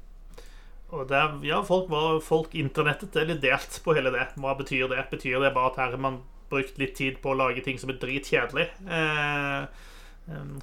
og 0.94 1.08
det, 1.10 1.22
ja, 1.48 1.58
folk, 1.66 1.88
var, 1.90 2.20
folk 2.22 2.54
internettet 2.54 3.16
er 3.18 3.32
litt 3.32 3.42
delt 3.42 3.80
på 3.82 3.96
hele 3.96 4.12
det. 4.14 4.28
Hva 4.38 4.54
betyr 4.58 4.86
det? 4.92 5.08
Betyr 5.10 5.42
det 5.42 5.54
bare 5.56 5.72
at 5.72 5.80
her 5.82 5.96
har 5.96 6.04
man 6.04 6.20
brukt 6.52 6.78
litt 6.78 6.94
tid 6.94 7.18
på 7.22 7.32
å 7.32 7.38
lage 7.40 7.64
ting 7.64 7.80
som 7.80 7.90
er 7.90 7.98
dritkjedelig? 7.98 8.68
Uh, 8.86 9.66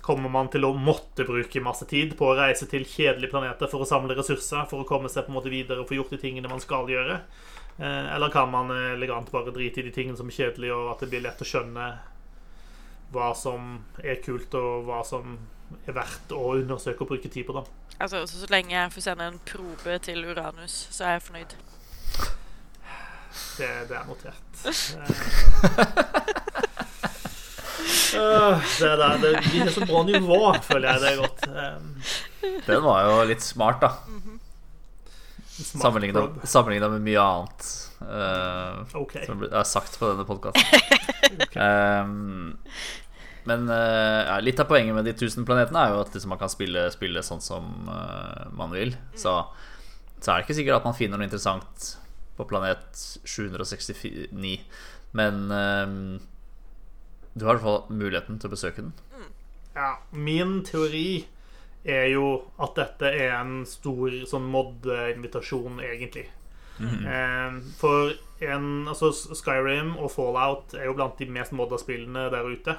kommer 0.01 0.31
man 0.33 0.47
til 0.49 0.65
å 0.65 0.71
måtte 0.73 1.25
bruke 1.27 1.61
masse 1.61 1.85
tid 1.89 2.15
på 2.17 2.31
å 2.31 2.37
reise 2.39 2.65
til 2.69 2.87
kjedelige 2.87 3.29
planeter 3.33 3.69
for 3.69 3.83
å 3.83 3.89
samle 3.89 4.15
ressurser, 4.17 4.63
for 4.71 4.81
å 4.81 4.87
komme 4.87 5.11
seg 5.11 5.27
på 5.27 5.33
en 5.33 5.37
måte 5.37 5.53
videre 5.53 5.83
og 5.83 5.91
få 5.91 5.99
gjort 5.99 6.15
de 6.15 6.21
tingene 6.21 6.49
man 6.49 6.63
skal 6.63 6.89
gjøre? 6.89 7.19
Eh, 7.77 8.15
eller 8.15 8.29
kan 8.29 8.51
man 8.51 8.71
eh, 8.71 8.93
elegant 8.93 9.31
bare 9.31 9.51
drite 9.51 9.79
i 9.79 9.83
de 9.83 9.91
tingene 9.91 10.17
som 10.17 10.27
er 10.29 10.37
kjedelige, 10.37 10.75
og 10.75 10.91
at 10.93 10.99
det 11.03 11.09
blir 11.11 11.23
lett 11.25 11.41
å 11.41 11.47
skjønne 11.47 11.87
hva 13.11 13.31
som 13.35 13.73
er 14.03 14.21
kult, 14.23 14.53
og 14.55 14.85
hva 14.87 15.01
som 15.07 15.37
er 15.87 15.95
verdt 15.95 16.31
å 16.35 16.55
undersøke 16.59 17.03
og 17.05 17.13
bruke 17.13 17.31
tid 17.31 17.45
på? 17.47 17.55
da 17.55 17.63
Altså, 18.01 18.25
Så 18.27 18.47
lenge 18.49 18.73
jeg 18.75 18.91
får 18.91 19.01
sende 19.05 19.27
en 19.29 19.39
probe 19.45 19.97
til 20.01 20.25
Uranus, 20.25 20.87
så 20.91 21.05
er 21.05 21.11
jeg 21.17 21.25
fornøyd. 21.27 21.55
Det, 23.57 23.69
det 23.87 23.95
er 23.95 24.05
notert. 24.07 24.51
uh, 28.15 28.57
det, 28.79 28.91
der, 28.99 29.17
det 29.21 29.31
blir 29.45 29.69
så 29.71 29.85
bra 29.85 30.03
nivå, 30.07 30.39
føler 30.65 30.87
jeg 30.89 31.01
det 31.01 31.11
er 31.11 31.21
godt. 31.21 31.41
Den 32.67 32.83
var 32.83 33.05
jo 33.05 33.23
litt 33.29 33.43
smart, 33.45 33.81
da. 33.81 33.93
Mm 34.07 34.21
-hmm. 34.25 34.40
Sammenligna 35.51 36.89
med 36.89 37.03
mye 37.03 37.21
annet 37.21 37.69
uh, 38.01 38.97
okay. 39.01 39.25
som 39.27 39.43
er 39.45 39.67
sagt 39.67 39.97
på 39.99 40.11
denne 40.13 40.25
podkasten. 40.27 40.63
okay. 41.45 41.65
um, 42.01 42.53
men 43.49 43.65
uh, 43.69 44.21
ja, 44.27 44.37
litt 44.43 44.61
av 44.61 44.69
poenget 44.69 44.95
med 44.95 45.07
de 45.09 45.15
tusen 45.17 45.45
planetene 45.47 45.81
er 45.81 45.95
jo 45.95 46.03
at 46.03 46.15
liksom, 46.15 46.31
man 46.33 46.41
kan 46.41 46.51
spille, 46.53 46.85
spille 46.93 47.23
sånn 47.25 47.43
som 47.43 47.67
uh, 47.89 48.47
man 48.57 48.73
vil. 48.73 48.95
Så, 49.11 49.35
så, 50.19 50.31
er 50.31 50.39
det 50.39 50.45
ikke 50.45 50.59
sikkert 50.61 50.79
at 50.79 50.89
man 50.89 50.97
finner 50.97 51.19
noe 51.19 51.27
interessant 51.27 51.93
på 52.37 52.47
planet 52.49 53.03
769. 53.27 54.55
Men 55.17 55.43
um, 55.51 56.01
du 57.33 57.45
har 57.45 57.55
i 57.55 57.59
hvert 57.59 57.65
fall 57.65 57.83
muligheten 57.91 58.39
til 58.39 58.49
å 58.49 58.55
besøke 58.55 58.85
den. 58.85 58.95
Ja, 59.75 59.95
min 60.11 60.59
teori 60.67 61.25
er 61.85 62.11
jo 62.13 62.27
at 62.61 62.75
dette 62.77 63.09
er 63.09 63.33
en 63.39 63.65
stor 63.65 64.13
sånn 64.29 64.45
mod-invitasjon, 64.53 65.79
egentlig. 65.81 66.27
Mm 66.81 66.89
-hmm. 66.89 67.61
for 67.77 68.13
en, 68.41 68.87
altså 68.87 69.11
Skyrim 69.11 69.97
og 69.97 70.11
Fallout 70.11 70.73
er 70.73 70.85
jo 70.85 70.93
blant 70.93 71.19
de 71.19 71.25
mest 71.25 71.51
modda 71.51 71.77
spillene 71.77 72.29
der 72.33 72.47
ute. 72.47 72.77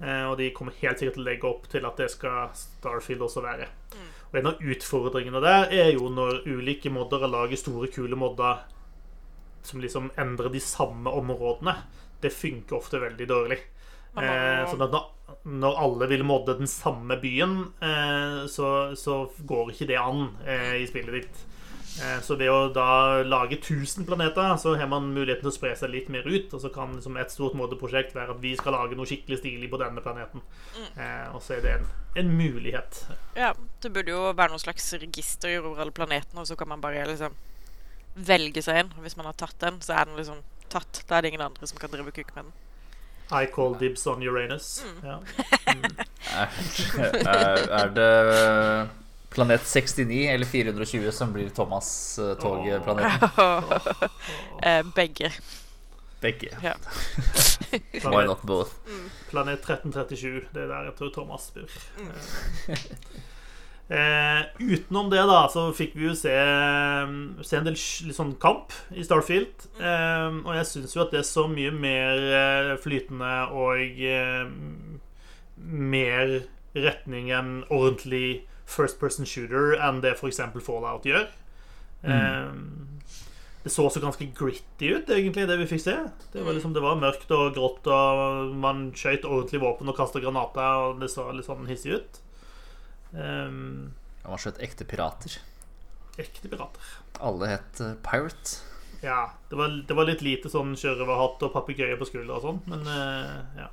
Eh, 0.00 0.24
og 0.30 0.38
de 0.38 0.50
kommer 0.56 0.76
helt 0.80 0.98
sikkert 0.98 1.18
til 1.18 1.24
å 1.24 1.28
legge 1.28 1.48
opp 1.48 1.66
til 1.68 1.84
at 1.84 1.98
det 2.00 2.10
skal 2.10 2.52
Starfield 2.56 3.22
også 3.26 3.42
være. 3.44 3.66
Mm. 3.92 4.06
Og 4.30 4.38
en 4.38 4.46
av 4.46 4.62
utfordringene 4.72 5.42
der 5.44 5.74
er 5.76 5.90
jo 5.92 6.08
når 6.08 6.46
ulike 6.48 6.92
moddere 6.92 7.28
lager 7.28 7.60
store, 7.60 7.90
kule 7.92 8.16
modder 8.16 8.62
som 9.62 9.80
liksom 9.80 10.08
endrer 10.20 10.48
de 10.52 10.62
samme 10.64 11.12
områdene. 11.12 11.74
Det 12.22 12.32
funker 12.32 12.78
ofte 12.78 13.00
veldig 13.00 13.28
dårlig. 13.28 13.58
Eh, 14.18 14.64
sånn 14.70 14.86
at 14.86 14.96
når, 15.46 15.76
alle 15.78 16.08
vil 16.10 16.24
modde 16.26 16.56
den 16.58 16.68
samme 16.70 17.16
byen, 17.20 17.60
eh, 17.84 18.42
så, 18.50 18.70
så, 18.98 19.22
går 19.46 19.72
ikke 19.72 19.88
det 19.92 20.00
an 20.00 20.28
eh, 20.44 20.80
i 20.82 20.88
spillet 20.90 21.20
ditt. 21.20 21.46
Eh, 22.00 22.20
så 22.24 22.36
ved 22.38 22.50
å 22.52 22.68
da 22.72 23.20
lage 23.26 23.58
1000 23.58 24.06
planeter, 24.08 24.54
så 24.62 24.76
har 24.78 24.88
man 24.90 25.10
muligheten 25.10 25.44
til 25.44 25.50
å 25.50 25.54
spre 25.54 25.72
seg 25.76 25.92
litt 25.92 26.10
mer 26.12 26.26
ut. 26.28 26.52
Og 26.54 26.62
så 26.62 26.70
kan 26.72 26.94
liksom 26.96 27.18
et 27.20 27.34
stort 27.34 27.56
moddeprosjekt 27.58 28.14
være 28.16 28.36
at 28.36 28.42
vi 28.42 28.54
skal 28.58 28.76
lage 28.76 28.98
noe 28.98 29.08
skikkelig 29.08 29.40
stilig 29.42 29.70
på 29.72 29.80
denne 29.82 30.04
planeten. 30.04 30.44
Mm. 30.76 30.88
Eh, 30.94 31.26
og 31.34 31.42
så 31.44 31.58
er 31.58 31.66
det 31.66 31.74
en, 31.78 31.90
en, 32.22 32.32
mulighet. 32.38 33.02
Ja, 33.38 33.52
det 33.82 33.92
burde 33.94 34.14
jo 34.14 34.24
være 34.30 34.54
noe 34.54 34.62
slags 34.62 34.92
register 35.02 35.58
over 35.60 35.84
alle 35.84 35.96
planetene, 35.96 36.42
og 36.42 36.50
så 36.50 36.58
kan 36.58 36.70
man 36.70 36.82
bare 36.84 37.06
liksom 37.10 37.36
velge 38.14 38.62
seg 38.64 38.84
en. 38.84 38.96
Hvis 39.04 39.18
man 39.18 39.28
har 39.30 39.38
tatt 39.38 39.58
den, 39.62 39.82
så 39.84 39.98
er 39.98 40.08
den 40.08 40.18
liksom 40.20 40.42
tatt. 40.70 41.04
Da 41.08 41.18
er 41.18 41.24
det 41.24 41.34
ingen 41.34 41.48
andre 41.48 41.68
som 41.68 41.80
kan 41.80 41.92
drive 41.92 42.14
kuk 42.14 42.34
med 42.36 42.46
den. 42.46 42.58
I 43.32 43.46
call 43.46 43.74
dibs 43.74 44.06
on 44.06 44.22
Uranus. 44.22 44.84
Mm. 44.84 45.08
Ja. 45.08 45.18
Mm. 45.74 45.96
er, 47.26 47.70
er, 47.70 47.88
det 47.94 48.88
planet 49.30 49.66
69 49.66 50.26
eller 50.34 50.46
420 50.46 51.10
som 51.12 51.32
blir 51.32 51.48
Thomas-togplaneten? 51.48 53.28
Oh. 53.36 53.72
oh. 54.66 54.94
begge. 54.94 55.32
Begge. 56.20 56.56
Ja. 56.62 56.74
Why 58.10 58.26
not 58.26 58.42
both? 58.42 58.70
Mm. 58.86 59.10
Planet 59.30 59.58
1337. 59.58 60.48
Det 60.54 60.62
er 60.62 60.66
der 60.66 60.90
jeg 60.90 60.96
tror 60.98 61.10
Thomas 61.14 61.50
bor. 61.54 61.70
Mm. 63.90 63.96
Eh, 63.98 64.44
utenom 64.58 65.10
det, 65.10 65.22
da, 65.26 65.40
så 65.50 65.66
fikk 65.74 65.96
vi 65.98 66.06
jo 66.06 66.14
se, 66.14 66.34
se 67.42 67.58
en 67.58 67.66
del 67.66 67.74
litt 67.74 68.16
sånn 68.16 68.36
kamp 68.42 68.74
i 68.94 69.02
Starfield. 69.06 69.66
Eh, 69.82 70.28
og 70.44 70.52
jeg 70.54 70.68
syns 70.70 70.94
jo 70.94 71.02
at 71.04 71.14
det 71.14 71.24
er 71.24 71.26
så 71.26 71.48
mye 71.50 71.72
mer 71.74 72.22
eh, 72.38 72.74
flytende 72.82 73.32
og 73.50 73.98
eh, 74.06 74.46
mer 75.58 76.36
retning 76.76 77.32
enn 77.34 77.52
ordentlig 77.66 78.44
first 78.70 79.00
person 79.00 79.26
shooter 79.26 79.74
enn 79.82 79.98
det 80.04 80.14
f.eks. 80.14 80.38
Fallout 80.62 81.08
gjør. 81.08 81.26
Mm. 82.06 82.86
Det 83.60 83.72
så 83.74 83.84
også 83.84 84.00
ganske 84.00 84.24
gritty 84.38 84.94
ut, 84.94 85.10
egentlig, 85.12 85.44
det 85.50 85.58
vi 85.60 85.66
fikk 85.68 85.82
se. 85.84 85.96
Det 86.32 86.46
var, 86.46 86.54
liksom, 86.56 86.72
det 86.72 86.80
var 86.80 86.96
mørkt 86.96 87.28
og 87.36 87.50
grått, 87.58 87.90
og 87.92 88.54
man 88.56 88.86
skøyt 88.96 89.26
ordentlig 89.28 89.60
våpen 89.60 89.90
og 89.90 89.98
kasta 89.98 90.22
granater, 90.22 90.86
og 90.86 91.02
det 91.02 91.10
så 91.12 91.26
litt 91.34 91.50
sånn 91.50 91.68
hissig 91.68 91.98
ut. 91.98 92.20
Um, 93.12 93.92
Han 94.22 94.34
var 94.34 94.42
skjøtt 94.42 94.60
ekte 94.62 94.86
pirater. 94.88 95.38
Ekte 96.20 96.50
pirater. 96.50 96.90
Alle 97.20 97.48
het 97.56 97.80
uh, 97.82 97.94
Pirate. 98.04 98.60
Ja. 99.02 99.30
Det 99.48 99.58
var, 99.58 99.72
det 99.88 99.96
var, 99.96 100.08
litt 100.08 100.22
lite 100.24 100.50
sånn 100.52 100.74
sjørøverhatt 100.78 101.42
og 101.46 101.54
papegøye 101.54 101.96
på 102.00 102.08
skuldra 102.08 102.36
og 102.38 102.44
sånn, 102.44 102.60
men 102.70 102.84
uh, 102.86 103.40
ja. 103.58 103.70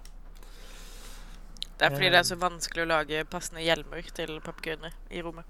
Det 1.78 1.86
er 1.86 1.94
fordi 1.94 2.10
det 2.10 2.18
er 2.18 2.26
så 2.26 2.38
vanskelig 2.42 2.88
å 2.88 2.90
lage 2.90 3.26
passende 3.30 3.62
hjelmer 3.62 4.08
til 4.18 4.40
papegøyene 4.42 4.90
i 5.14 5.22
rommet. 5.22 5.46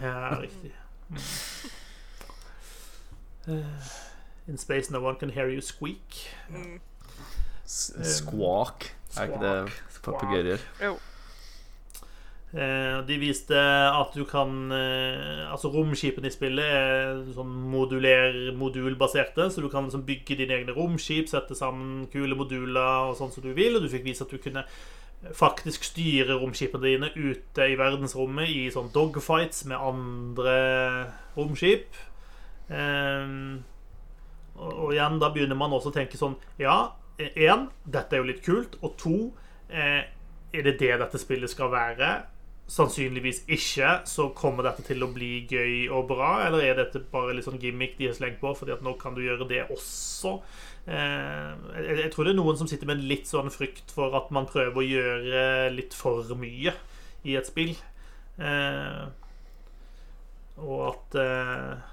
Ja, 0.00 0.32
riktig. 0.40 0.72
Mm. 1.10 1.20
Uh, 3.50 3.90
in 4.48 4.58
space 4.58 4.90
no 4.90 5.00
one 5.04 5.16
can 5.20 5.30
hear 5.30 5.48
you 5.48 5.62
squeak. 5.62 6.24
Mm. 6.50 6.80
Squawk. 7.66 8.90
Er 9.16 9.30
ikke 9.30 9.40
det 9.44 10.02
papegøyer? 10.02 10.66
Jo. 10.82 10.96
Eh, 12.50 12.96
de 13.06 13.16
viste 13.22 13.54
at 13.54 14.16
du 14.18 14.24
kan 14.26 14.72
eh, 14.74 15.44
Altså 15.46 15.68
Romskipene 15.70 16.26
i 16.26 16.32
spillet 16.34 16.66
er 16.66 17.20
sånn 17.36 17.52
moduler, 17.70 18.48
modulbaserte, 18.58 19.46
så 19.54 19.62
du 19.62 19.68
kan 19.70 19.86
liksom 19.86 20.02
bygge 20.08 20.40
dine 20.40 20.56
egne 20.58 20.74
romskip, 20.74 21.28
sette 21.30 21.54
sammen 21.54 22.08
kule 22.10 22.34
moduler 22.34 23.12
og 23.12 23.14
sånn 23.20 23.30
som 23.30 23.46
du 23.46 23.52
vil. 23.54 23.78
Og 23.78 23.86
du 23.86 23.90
fikk 23.92 24.08
vise 24.08 24.26
at 24.26 24.34
du 24.34 24.42
kunne 24.42 24.66
faktisk 25.36 25.84
styre 25.84 26.38
romskipene 26.40 26.86
dine 26.86 27.10
ute 27.14 27.66
i 27.68 27.76
verdensrommet 27.78 28.50
i 28.50 28.64
sånn 28.72 28.90
dogfights 28.94 29.66
med 29.70 29.78
andre 29.78 30.56
romskip. 31.36 31.94
Um, 32.70 33.60
og, 34.56 34.90
igjen, 34.94 35.18
da 35.22 35.30
begynner 35.32 35.58
man 35.58 35.72
også 35.74 35.90
å 35.90 35.94
tenke 35.94 36.18
sånn 36.20 36.36
Ja, 36.60 36.92
én, 37.18 37.64
dette 37.82 38.16
er 38.16 38.22
jo 38.22 38.28
litt 38.30 38.42
kult. 38.44 38.76
Og 38.82 38.96
to, 39.00 39.16
eh, 39.68 40.02
er 40.50 40.66
det 40.66 40.78
det 40.80 40.98
dette 41.02 41.20
spillet 41.20 41.52
skal 41.52 41.70
være? 41.72 42.10
Sannsynligvis 42.70 43.42
ikke, 43.50 44.00
så 44.06 44.28
kommer 44.36 44.66
dette 44.66 44.84
til 44.86 45.02
å 45.02 45.10
bli 45.10 45.44
gøy 45.50 45.88
og 45.90 46.06
bra? 46.12 46.30
Eller 46.46 46.68
er 46.68 46.76
dette 46.78 47.02
bare 47.12 47.34
litt 47.34 47.46
sånn 47.48 47.60
gimmick 47.62 47.96
de 47.98 48.10
har 48.10 48.16
slengt 48.18 48.38
på, 48.42 48.52
fordi 48.56 48.76
at 48.76 48.84
nå 48.86 48.94
kan 49.00 49.16
du 49.16 49.24
gjøre 49.24 49.48
det 49.50 49.64
også? 49.74 50.36
Eh, 50.86 51.50
jeg, 51.90 52.10
tror 52.14 52.26
det 52.26 52.34
er 52.34 52.38
noen 52.38 52.60
som 52.60 52.70
sitter 52.70 52.88
med 52.88 53.00
en 53.00 53.08
litt 53.10 53.28
sånn 53.30 53.50
frykt 53.52 53.90
for 53.94 54.14
at 54.18 54.30
man 54.34 54.48
prøver 54.50 54.78
å 54.78 54.86
gjøre 54.86 55.42
litt 55.74 55.96
for 55.96 56.30
mye 56.38 56.74
i 57.26 57.36
et 57.38 57.50
spill. 57.50 57.74
Eh, 58.38 59.02
og 60.60 60.84
at 60.92 61.18
eh, 61.20 61.88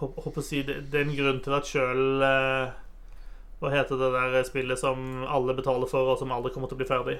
Håper 0.00 0.38
å 0.38 0.44
si 0.44 0.60
det, 0.62 0.76
er 0.92 1.00
en 1.00 1.16
grunn 1.16 1.38
til 1.42 1.54
at 1.56 1.66
sjøl 1.66 2.20
Hva 2.20 3.70
heter 3.72 3.98
det 3.98 4.10
der 4.12 4.44
spillet 4.46 4.78
som 4.78 5.24
alle 5.24 5.56
betaler 5.56 5.88
for, 5.90 6.12
og 6.12 6.20
som 6.20 6.30
aldri 6.36 6.52
kommer 6.54 6.70
til 6.70 6.76
å 6.76 6.82
bli 6.82 6.90
ferdig? 6.90 7.16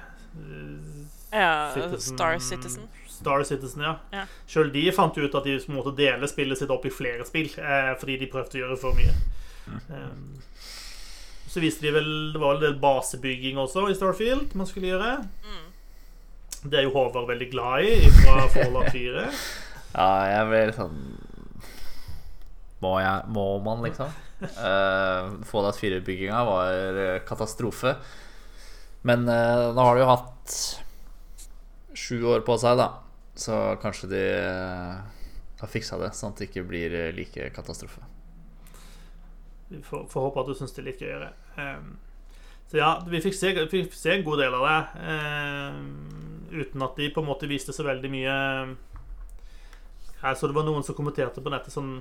Ja, 1.30 1.70
Citizen, 1.74 2.16
Star 2.16 2.38
Citizen. 2.38 2.88
Star 3.08 3.44
Citizen, 3.44 3.82
ja. 3.82 3.96
ja. 4.10 4.24
Sjøl 4.48 4.72
de 4.74 4.86
fant 4.94 5.16
ut 5.18 5.34
at 5.36 5.46
de 5.46 5.58
måtte 5.70 5.92
dele 5.98 6.28
spillet 6.30 6.58
sitt 6.58 6.72
opp 6.72 6.86
i 6.88 6.92
flere 6.94 7.26
spill 7.28 7.50
eh, 7.60 7.92
fordi 8.00 8.16
de 8.22 8.30
prøvde 8.32 8.58
å 8.58 8.62
gjøre 8.64 8.78
for 8.80 8.96
mye. 8.98 9.12
Um, 9.90 10.40
så 11.50 11.60
viste 11.62 11.84
de 11.84 11.92
vel 11.94 12.08
Det 12.32 12.40
var 12.42 12.56
en 12.56 12.62
del 12.64 12.72
basebygging 12.82 13.58
også 13.60 13.84
i 13.90 13.94
Starfield 13.94 14.56
man 14.58 14.66
skulle 14.66 14.90
gjøre. 14.90 15.12
Mm. 15.46 15.68
Det 16.64 16.80
er 16.80 16.88
jo 16.88 16.94
Håvard 16.96 17.28
veldig 17.30 17.50
glad 17.52 17.86
i 17.86 18.10
fra 18.22 18.48
Fallout 18.50 18.90
4. 18.96 19.28
ja, 19.94 20.10
jeg 20.32 20.50
blir 20.50 20.66
litt 20.72 20.80
sånn 20.80 20.98
Må, 22.82 22.96
jeg, 23.04 23.30
må 23.36 23.46
man, 23.62 23.84
liksom? 23.86 24.10
Uh, 24.40 25.38
Fallout 25.46 25.76
4-bygginga 25.76 26.44
var 26.48 27.24
katastrofe. 27.28 27.98
Men 29.04 29.28
uh, 29.28 29.70
nå 29.76 29.84
har 29.84 29.96
du 29.96 30.02
jo 30.02 30.08
hatt 30.08 30.60
sju 31.94 32.22
år 32.24 32.44
på 32.46 32.56
seg, 32.60 32.78
da. 32.80 32.90
Så 33.38 33.56
kanskje 33.82 34.10
de 34.10 34.22
eh, 34.36 35.00
har 35.60 35.70
fiksa 35.70 35.98
det, 36.00 36.12
sånn 36.16 36.34
at 36.34 36.40
det 36.40 36.50
ikke 36.50 36.66
blir 36.68 36.94
eh, 36.96 37.12
like 37.16 37.50
katastrofe. 37.56 38.02
Vi 39.70 39.80
får, 39.86 40.06
får 40.10 40.26
håpe 40.26 40.42
at 40.42 40.50
du 40.50 40.56
syns 40.58 40.74
det 40.74 40.82
er 40.82 40.88
litt 40.88 41.02
gøyere. 41.04 41.32
Um, 41.56 41.92
så 42.70 42.80
ja, 42.80 42.90
vi 43.06 43.20
fikk, 43.22 43.36
se, 43.38 43.52
vi 43.54 43.66
fikk 43.70 43.94
se, 43.94 44.12
en 44.14 44.24
god 44.26 44.42
del 44.42 44.56
av 44.58 44.66
det. 44.66 44.78
Um, 45.14 46.48
uten 46.50 46.86
at 46.86 46.98
de 46.98 47.10
på 47.14 47.22
en 47.22 47.28
måte 47.30 47.50
viste 47.50 47.74
så 47.74 47.84
veldig 47.86 48.08
mye 48.10 48.32
Jeg 50.20 50.38
så 50.38 50.48
det 50.50 50.56
var 50.56 50.66
noen 50.66 50.82
som 50.82 50.96
kommenterte 50.98 51.42
på 51.42 51.52
nettet 51.52 51.74
sånn 51.74 52.00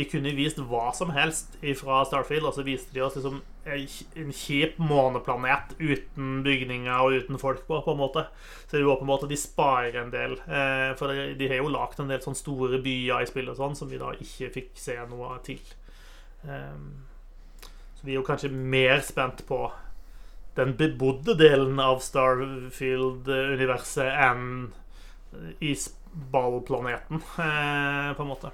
de 0.00 0.06
kunne 0.08 0.32
vist 0.32 0.56
hva 0.70 0.86
som 0.96 1.10
helst 1.12 1.58
fra 1.76 1.98
Starfield, 2.08 2.46
og 2.48 2.54
så 2.56 2.64
viste 2.64 2.94
de 2.96 3.02
oss 3.04 3.18
liksom 3.18 3.42
en 3.68 4.32
kjip 4.32 4.78
måneplanet 4.80 5.74
uten 5.76 6.40
bygninger 6.46 6.96
og 6.96 7.12
uten 7.20 7.36
folk 7.40 7.66
på, 7.68 7.82
på 7.84 7.92
en 7.92 8.00
måte. 8.00 8.24
Så 8.64 8.72
det 8.72 8.78
er 8.80 8.86
jo 8.86 8.94
åpenbart 8.94 9.24
at 9.26 9.32
de 9.32 9.38
sparer 9.40 9.96
en 10.00 10.12
del. 10.14 10.32
Eh, 10.48 10.96
for 10.96 11.06
de 11.12 11.50
har 11.50 11.58
jo 11.60 11.74
lagd 11.74 12.00
en 12.00 12.10
del 12.10 12.22
sånne 12.24 12.40
store 12.40 12.78
byer 12.84 13.20
i 13.20 13.28
spillet 13.28 13.56
sånn, 13.60 13.76
som 13.76 13.88
vi 13.92 14.00
da 14.00 14.08
ikke 14.16 14.54
fikk 14.56 14.70
se 14.80 14.96
noe 15.10 15.28
til. 15.46 15.62
Eh, 16.48 16.78
så 17.98 18.02
vi 18.06 18.12
er 18.14 18.18
jo 18.20 18.26
kanskje 18.26 18.50
mer 18.50 19.00
spent 19.04 19.38
på 19.48 19.60
den 20.56 20.76
bebodde 20.78 21.34
delen 21.38 21.78
av 21.82 22.00
Starfield-universet 22.02 24.10
enn 24.24 24.72
isballplaneten, 25.62 27.16
eh, 27.20 28.14
på 28.16 28.22
en 28.24 28.32
måte. 28.32 28.50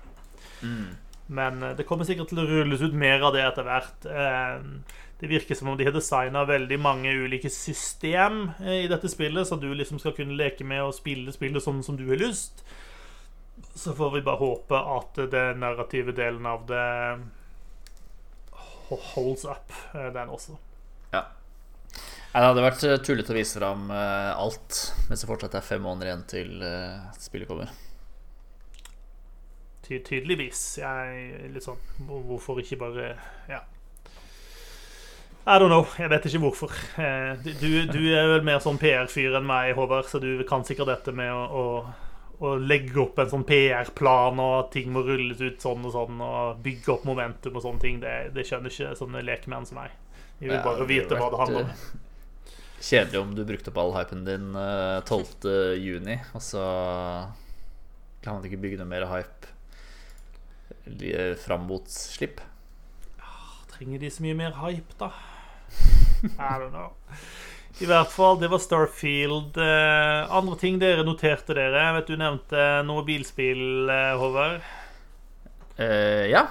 Mm. 0.63 0.97
Men 1.27 1.63
eh, 1.63 1.77
det 1.77 1.87
kommer 1.87 2.07
sikkert 2.07 2.31
til 2.31 2.43
å 2.43 2.47
rulles 2.49 2.83
ut 2.83 2.95
mer 2.95 3.25
av 3.27 3.35
det 3.35 3.45
etter 3.47 3.67
hvert. 3.67 4.07
Eh, 4.07 4.97
det 5.21 5.31
virker 5.31 5.59
som 5.59 5.73
om 5.73 5.79
de 5.79 5.87
har 5.89 5.95
designa 5.97 6.45
veldig 6.47 6.79
mange 6.83 7.15
ulike 7.15 7.51
system 7.53 8.51
eh, 8.61 8.85
i 8.85 8.91
dette 8.91 9.11
spillet, 9.11 9.49
så 9.49 9.59
du 9.59 9.73
liksom 9.75 10.01
skal 10.03 10.15
kunne 10.17 10.39
leke 10.39 10.67
med 10.67 10.85
og 10.85 10.95
spille 10.97 11.35
spillet 11.35 11.65
sånn 11.65 11.83
som 11.87 11.99
du 11.99 12.07
har 12.11 12.21
lyst. 12.23 12.63
Så 13.77 13.95
får 13.97 14.19
vi 14.19 14.27
bare 14.27 14.41
håpe 14.43 14.79
at 14.99 15.19
den 15.33 15.63
narrative 15.65 16.13
delen 16.17 16.47
av 16.49 16.67
det 16.69 16.85
holds 18.87 19.45
up, 19.49 19.73
den 19.93 20.31
også. 20.31 20.55
Ja. 21.11 21.25
Det 22.37 22.45
hadde 22.45 22.63
vært 22.63 22.85
tullete 23.09 23.33
å 23.33 23.39
vise 23.39 23.59
fram 23.59 23.89
alt 23.91 24.83
mens 25.09 25.25
det 25.25 25.31
fortsatt 25.31 25.57
er 25.57 25.65
fem 25.65 25.83
måneder 25.83 26.13
igjen 26.13 26.27
til 26.31 26.53
spillet 27.17 27.49
kommer. 27.49 27.73
Ty 29.87 30.01
tydeligvis. 30.03 30.61
Jeg 30.83 31.51
litt 31.55 31.67
sånn 31.67 31.79
Hvorfor 32.09 32.59
ikke 32.63 32.81
bare 32.81 33.15
Ja. 33.51 33.63
I 35.47 35.61
don't 35.63 35.71
know. 35.71 35.87
Jeg 35.95 36.11
vet 36.11 36.25
ikke 36.27 36.41
hvorfor. 36.43 36.73
Eh, 36.99 37.37
du, 37.61 37.69
du 37.87 38.01
er 38.11 38.33
vel 38.33 38.43
mer 38.43 38.59
sånn 38.59 38.81
PR-fyr 38.83 39.37
enn 39.39 39.47
meg, 39.47 39.77
Håvard, 39.79 40.09
så 40.11 40.19
du 40.19 40.41
kan 40.49 40.67
sikkert 40.67 40.91
dette 40.91 41.15
med 41.15 41.31
å, 41.31 41.45
å, 41.47 42.41
å 42.43 42.57
legge 42.59 42.99
opp 43.05 43.21
en 43.23 43.31
sånn 43.31 43.45
PR-plan, 43.47 44.43
og 44.43 44.55
at 44.65 44.73
ting 44.75 44.91
må 44.91 45.05
rulles 45.07 45.39
ut 45.39 45.63
sånn 45.63 45.87
og 45.87 45.95
sånn, 45.95 46.19
og 46.19 46.59
bygge 46.67 46.97
opp 46.97 47.07
momentum 47.07 47.61
og 47.61 47.63
sånne 47.63 47.85
ting. 47.85 48.03
Det, 48.03 48.17
det 48.35 48.43
skjønner 48.49 48.75
ikke 48.75 48.99
sånne 48.99 49.23
lekmenn 49.23 49.71
som 49.71 49.79
meg. 49.85 49.95
Vi 50.41 50.51
vil 50.51 50.59
bare 50.67 50.91
vite 50.91 51.15
hva 51.15 51.31
det 51.31 51.43
handler 51.45 51.69
om. 51.69 51.71
Eh, 51.71 52.53
kjedelig 52.91 53.23
om 53.23 53.39
du 53.39 53.47
brukte 53.47 53.71
opp 53.71 53.83
all 53.85 53.95
hypen 54.01 54.27
din 54.27 54.51
12.6, 54.51 55.47
eh, 55.47 56.27
og 56.35 56.43
så 56.43 56.67
kan 58.27 58.35
man 58.35 58.51
ikke 58.51 58.65
bygge 58.67 58.83
noe 58.83 58.91
mer 58.91 59.07
hype 59.15 59.55
fram 61.43 61.67
mot 61.69 61.89
slipp. 61.91 62.41
Trenger 63.77 64.01
de 64.01 64.11
så 64.11 64.23
mye 64.25 64.37
mer 64.39 64.55
hype, 64.63 64.95
da? 65.01 65.11
I 66.39 66.59
don't 66.59 66.73
know. 66.73 66.95
I 67.77 67.85
hvert 67.85 68.09
fall, 68.09 68.39
det 68.41 68.49
var 68.49 68.61
Starfield. 68.65 69.59
Eh, 69.61 70.33
andre 70.33 70.57
ting 70.57 70.79
dere 70.81 71.05
noterte 71.05 71.53
dere? 71.53 71.83
Jeg 71.83 71.97
vet 71.99 72.09
Du 72.09 72.17
nevnte 72.17 72.63
noe 72.89 73.05
bilspill, 73.05 73.91
eh, 73.93 74.15
Håvard. 74.17 74.65
Uh, 75.77 76.25
ja. 76.33 76.47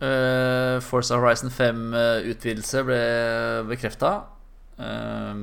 Uh, 0.00 0.80
Forza 0.80 1.18
Horizon 1.20 1.52
5-utvidelse 1.52 2.80
ble 2.88 3.02
bekrefta. 3.68 4.14
Uh, 4.80 5.36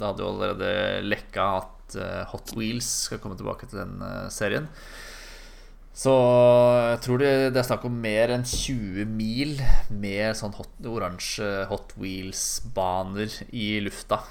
det 0.00 0.08
hadde 0.08 0.24
jo 0.24 0.32
allerede 0.32 0.72
lekka 1.04 1.50
at 1.60 1.98
Hot 2.30 2.54
Wheels 2.56 2.88
skal 3.10 3.20
komme 3.20 3.36
tilbake 3.36 3.68
til 3.68 3.82
den 3.82 4.00
serien. 4.32 4.70
Så 5.92 6.12
jeg 6.88 7.00
tror 7.04 7.20
det, 7.20 7.32
det 7.52 7.60
er 7.60 7.66
snakk 7.68 7.82
om 7.84 7.96
mer 8.00 8.32
enn 8.32 8.46
20 8.48 9.10
mil 9.12 9.58
med 9.92 10.38
sånn 10.38 10.54
hot, 10.56 10.70
oransje 10.88 11.48
Hot 11.68 11.92
Wheels-baner 12.00 13.34
i 13.52 13.74
lufta. 13.84 14.22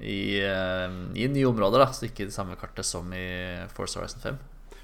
I, 0.00 0.40
uh, 0.40 0.88
I, 1.12 1.26
nye 1.28 1.48
områder, 1.50 1.82
da 1.82 1.90
så 1.92 2.06
ikke 2.08 2.30
det 2.30 2.34
samme 2.34 2.56
kartet 2.56 2.88
som 2.88 3.10
i 3.12 3.26
Force 3.76 4.00
Horizon 4.00 4.22
5. 4.24 4.38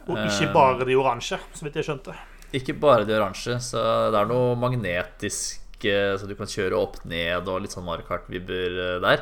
Og 0.06 0.18
ikke 0.26 0.50
bare 0.52 0.84
de 0.86 0.98
oransje, 0.98 1.38
så 1.56 1.64
vidt 1.64 1.78
jeg 1.80 1.88
skjønte. 1.88 2.16
Ikke 2.54 2.76
bare 2.78 3.06
de 3.08 3.16
oransje, 3.16 3.56
så 3.64 3.80
det 4.12 4.20
er 4.20 4.28
noe 4.30 4.58
magnetisk 4.60 5.62
så 5.86 6.26
du 6.26 6.32
kan 6.34 6.48
kjøre 6.48 6.74
opp 6.74 6.96
ned 7.06 7.46
og 7.46 7.60
litt 7.62 7.74
sånn 7.74 7.84
Mario 7.86 8.06
Kart-vibber 8.08 8.96
der. 9.04 9.20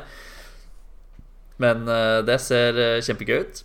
Men 1.61 1.83
det 2.25 2.37
ser 2.41 2.79
kjempegøy 3.05 3.43
ut. 3.43 3.59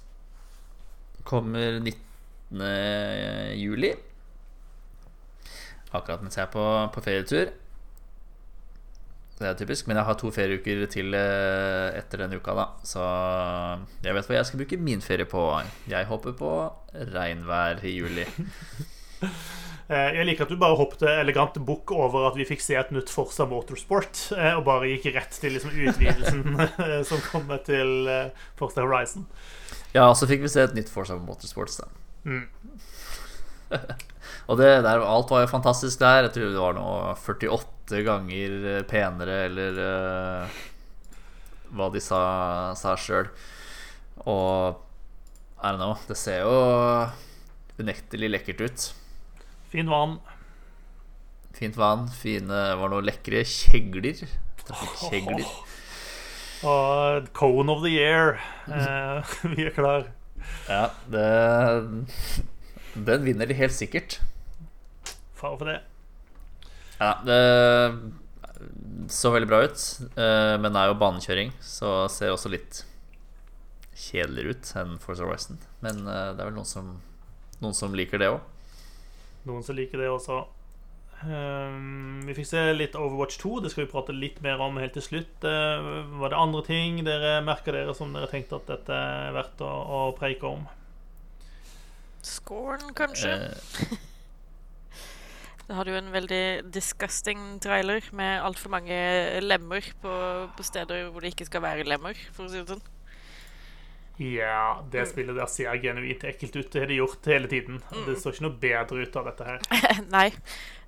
Kommer 1.24 1.78
19. 1.78 2.09
juli. 2.50 3.94
Akkurat 5.90 6.22
mens 6.22 6.38
jeg 6.38 6.46
er 6.46 6.52
på, 6.52 6.64
på 6.94 7.02
ferietur. 7.02 7.50
Det 9.40 9.48
er 9.48 9.56
typisk. 9.56 9.86
Men 9.88 9.96
jeg 9.96 10.06
har 10.06 10.18
to 10.20 10.30
ferieuker 10.34 10.84
til 10.92 11.16
etter 11.16 12.24
denne 12.24 12.36
uka, 12.36 12.54
da. 12.58 12.66
Så 12.84 13.04
jeg 14.04 14.16
vet 14.16 14.28
hva 14.28 14.36
jeg 14.36 14.50
skal 14.50 14.60
bruke 14.60 14.80
min 14.90 15.00
ferie 15.04 15.28
på. 15.28 15.44
Jeg 15.88 16.08
håper 16.10 16.36
på 16.36 16.52
regnvær 17.14 17.80
i 17.88 17.96
juli. 17.96 18.28
Jeg 19.90 20.22
liker 20.22 20.46
at 20.46 20.52
du 20.54 20.58
bare 20.60 20.76
hoppet 20.78 21.00
elegant 21.02 21.56
bukk 21.66 21.90
over 21.90 22.28
at 22.28 22.36
vi 22.38 22.44
fikk 22.46 22.60
se 22.62 22.76
et 22.78 22.92
nytt 22.94 23.10
Forsa 23.10 23.42
Motorsport, 23.50 24.20
og 24.38 24.60
bare 24.68 24.92
gikk 24.92 25.08
rett 25.16 25.34
til 25.34 25.56
liksom 25.56 25.74
utvidelsen 25.74 26.44
som 27.10 27.24
kommer 27.26 27.58
til 27.66 28.06
Forsa 28.60 28.84
Horizon. 28.86 29.26
Ja, 29.90 30.06
så 30.14 30.30
fikk 30.30 30.44
vi 30.44 30.52
se 30.52 30.62
et 30.62 30.78
nytt 30.78 30.92
Forsa 30.94 31.18
Motorsports, 31.18 31.80
da. 31.82 31.90
Mm. 32.24 32.46
og 34.48 34.58
det 34.60 34.70
der, 34.84 35.04
alt 35.04 35.32
var 35.32 35.44
jo 35.44 35.52
fantastisk 35.52 36.02
der. 36.02 36.26
Jeg 36.26 36.34
tror 36.36 36.52
det 36.52 36.64
var 36.64 36.76
noe 36.76 37.14
48 37.16 38.04
ganger 38.06 38.84
penere, 38.90 39.38
eller 39.48 39.80
uh, 39.80 40.60
hva 41.76 41.90
de 41.94 42.02
sa, 42.02 42.20
sa 42.78 42.96
sjøl. 42.98 43.30
Og 44.26 44.80
I 45.60 45.72
don't 45.72 45.80
know. 45.80 45.96
Det 46.08 46.16
ser 46.16 46.42
jo 46.44 46.56
unektelig 47.80 48.30
lekkert 48.32 48.64
ut. 48.64 48.86
Fin 49.70 49.90
vann. 49.90 50.18
Fint 51.56 51.76
vann. 51.76 52.08
Fine 52.08 52.62
Var 52.80 52.92
noe 52.92 53.04
lekre 53.04 53.42
kjegler. 53.46 54.24
Kjegler. 55.04 55.44
Og 56.70 57.28
Cone 57.32 57.72
of 57.72 57.84
the 57.84 57.92
Year. 57.94 58.40
Eh, 58.68 59.36
vi 59.54 59.68
er 59.68 59.76
klar. 59.76 60.08
Ja, 60.68 60.90
det 61.10 61.26
Den 62.94 63.24
vinner 63.26 63.46
de 63.46 63.54
helt 63.58 63.74
sikkert. 63.76 64.18
Far 65.38 65.56
for 65.56 65.70
det. 65.70 65.80
Ja, 67.00 67.14
det 67.24 67.40
så 69.08 69.30
veldig 69.32 69.48
bra 69.48 69.62
ut. 69.64 69.84
Men 70.16 70.68
det 70.68 70.80
er 70.82 70.90
jo 70.90 70.98
banekjøring, 71.00 71.52
så 71.64 72.08
ser 72.12 72.34
også 72.34 72.50
litt 72.52 72.82
kjedeligere 74.00 74.56
ut 74.56 74.72
enn 74.80 74.98
Force 75.00 75.24
Horizon. 75.24 75.60
Men 75.84 76.02
det 76.04 76.14
er 76.36 76.46
vel 76.48 76.56
noen 76.58 76.68
som, 76.68 76.90
noen 77.62 77.76
som 77.76 77.96
liker 77.96 78.20
det 78.20 78.28
òg. 78.34 78.40
Noen 79.48 79.64
som 79.64 79.78
liker 79.78 80.02
det 80.02 80.10
også. 80.12 80.42
Um, 81.20 82.20
vi 82.24 82.34
fikk 82.38 82.48
se 82.48 82.60
litt 82.72 82.96
Overwatch 82.96 83.36
2. 83.42 83.58
Det 83.64 83.72
skal 83.72 83.84
vi 83.84 83.90
prate 83.92 84.14
litt 84.16 84.38
mer 84.44 84.60
om 84.64 84.78
helt 84.80 84.94
til 84.96 85.04
slutt. 85.04 85.44
Uh, 85.44 86.04
var 86.22 86.32
det 86.32 86.40
andre 86.40 86.62
ting 86.68 87.00
dere 87.04 87.38
merka 87.44 87.74
dere 87.76 87.94
som 87.96 88.14
dere 88.16 88.30
tenkte 88.30 88.60
at 88.60 88.70
dette 88.70 89.00
er 89.00 89.34
verdt 89.36 89.64
å, 89.64 89.68
å 89.68 90.04
preike 90.16 90.48
om? 90.48 90.64
Scoren, 92.24 92.94
kanskje? 92.96 93.36
Uh. 93.50 93.98
Det 95.70 95.76
hadde 95.78 95.92
jo 95.92 95.98
en 96.00 96.08
veldig 96.10 96.44
disgusting 96.74 97.42
trailer 97.62 98.02
med 98.18 98.40
altfor 98.42 98.72
mange 98.72 98.96
lemmer 99.44 99.86
på, 100.02 100.14
på, 100.56 100.64
steder 100.66 101.12
hvor 101.12 101.22
det 101.22 101.30
ikke 101.30 101.46
skal 101.46 101.62
være 101.62 101.84
lemmer, 101.86 102.18
for 102.34 102.48
å 102.48 102.50
si 102.50 102.58
det 102.58 102.72
sånn. 102.72 102.82
Ja, 104.18 104.82
det 104.90 105.06
spillet 105.12 105.38
der 105.38 105.46
ser 105.48 105.78
genuint 105.78 106.26
ekkelt 106.26 106.58
ut. 106.58 106.72
Det 106.74 106.82
har 106.82 106.90
de 106.90 106.98
gjort 106.98 107.28
hele 107.30 107.46
tiden. 107.48 107.78
Mm. 107.86 108.02
Det 108.08 108.16
står 108.18 108.34
ikke 108.34 108.46
noe 108.48 108.58
bedre 108.66 109.06
ut 109.06 109.20
av 109.22 109.30
dette 109.30 109.46
her. 109.46 109.62
Nei, 110.16 110.26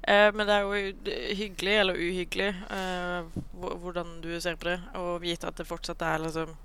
uh, 0.09 0.28
men 0.34 0.46
det 0.48 0.55
er 0.57 0.66
jo 0.66 0.72
hyggelig, 1.38 1.78
eller 1.78 1.94
uhyggelig, 2.00 2.50
uh, 2.70 3.28
hvordan 3.53 4.20
du 4.24 4.40
ser 4.40 4.57
på 4.57 4.70
det. 4.70 4.78
Og 4.98 5.22
vite 5.22 5.48
at 5.48 5.59
det 5.59 5.68
fortsatt 5.68 6.03
er 6.03 6.24
liksom 6.24 6.57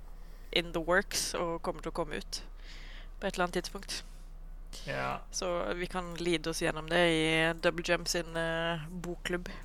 in 0.58 0.72
the 0.74 0.82
works 0.82 1.34
og 1.38 1.62
kommer 1.62 1.84
til 1.84 1.92
å 1.92 1.98
komme 1.98 2.22
ut 2.22 2.42
på 3.20 3.28
et 3.28 3.34
eller 3.34 3.48
annet 3.48 3.60
tidspunkt. 3.60 4.02
Ja. 4.88 5.18
Så 5.32 5.74
vi 5.76 5.88
kan 5.90 6.16
lide 6.20 6.50
oss 6.50 6.62
gjennom 6.62 6.90
det 6.90 7.04
i 7.12 7.24
Double 7.62 7.86
Jump 7.86 8.08
sin 8.08 8.36
uh, 8.38 8.88
bokklubb. 8.92 9.50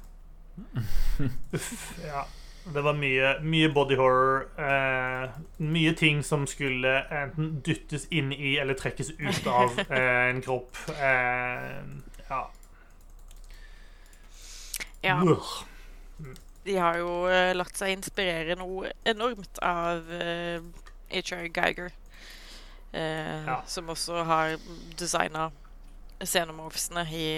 Ja. 2.03 2.27
Det 2.75 2.83
var 2.85 2.95
mye, 2.95 3.35
mye 3.43 3.69
body 3.75 3.97
horror. 3.99 4.45
Eh, 4.61 5.31
mye 5.59 5.93
ting 5.99 6.23
som 6.23 6.47
skulle 6.47 7.01
enten 7.11 7.57
dyttes 7.67 8.07
inn 8.15 8.31
i 8.33 8.55
eller 8.63 8.79
trekkes 8.79 9.11
ut 9.19 9.47
av 9.51 9.81
eh, 9.89 10.29
en 10.31 10.43
kropp. 10.45 10.79
Eh, 10.95 11.81
ja. 12.29 12.43
Ja. 15.03 15.19
De 16.63 16.77
har 16.79 17.01
jo 17.01 17.25
uh, 17.27 17.51
latt 17.57 17.75
seg 17.79 17.97
inspirere 17.97 18.57
noe 18.59 18.93
enormt 19.09 19.59
av 19.67 20.07
H.R. 20.07 21.49
Geiger. 21.51 21.91
Uh, 22.93 23.43
ja. 23.49 23.59
Som 23.67 23.91
også 23.91 24.23
har 24.29 24.57
designa 25.01 25.51
scenomorphsene 26.23 27.07
i 27.11 27.29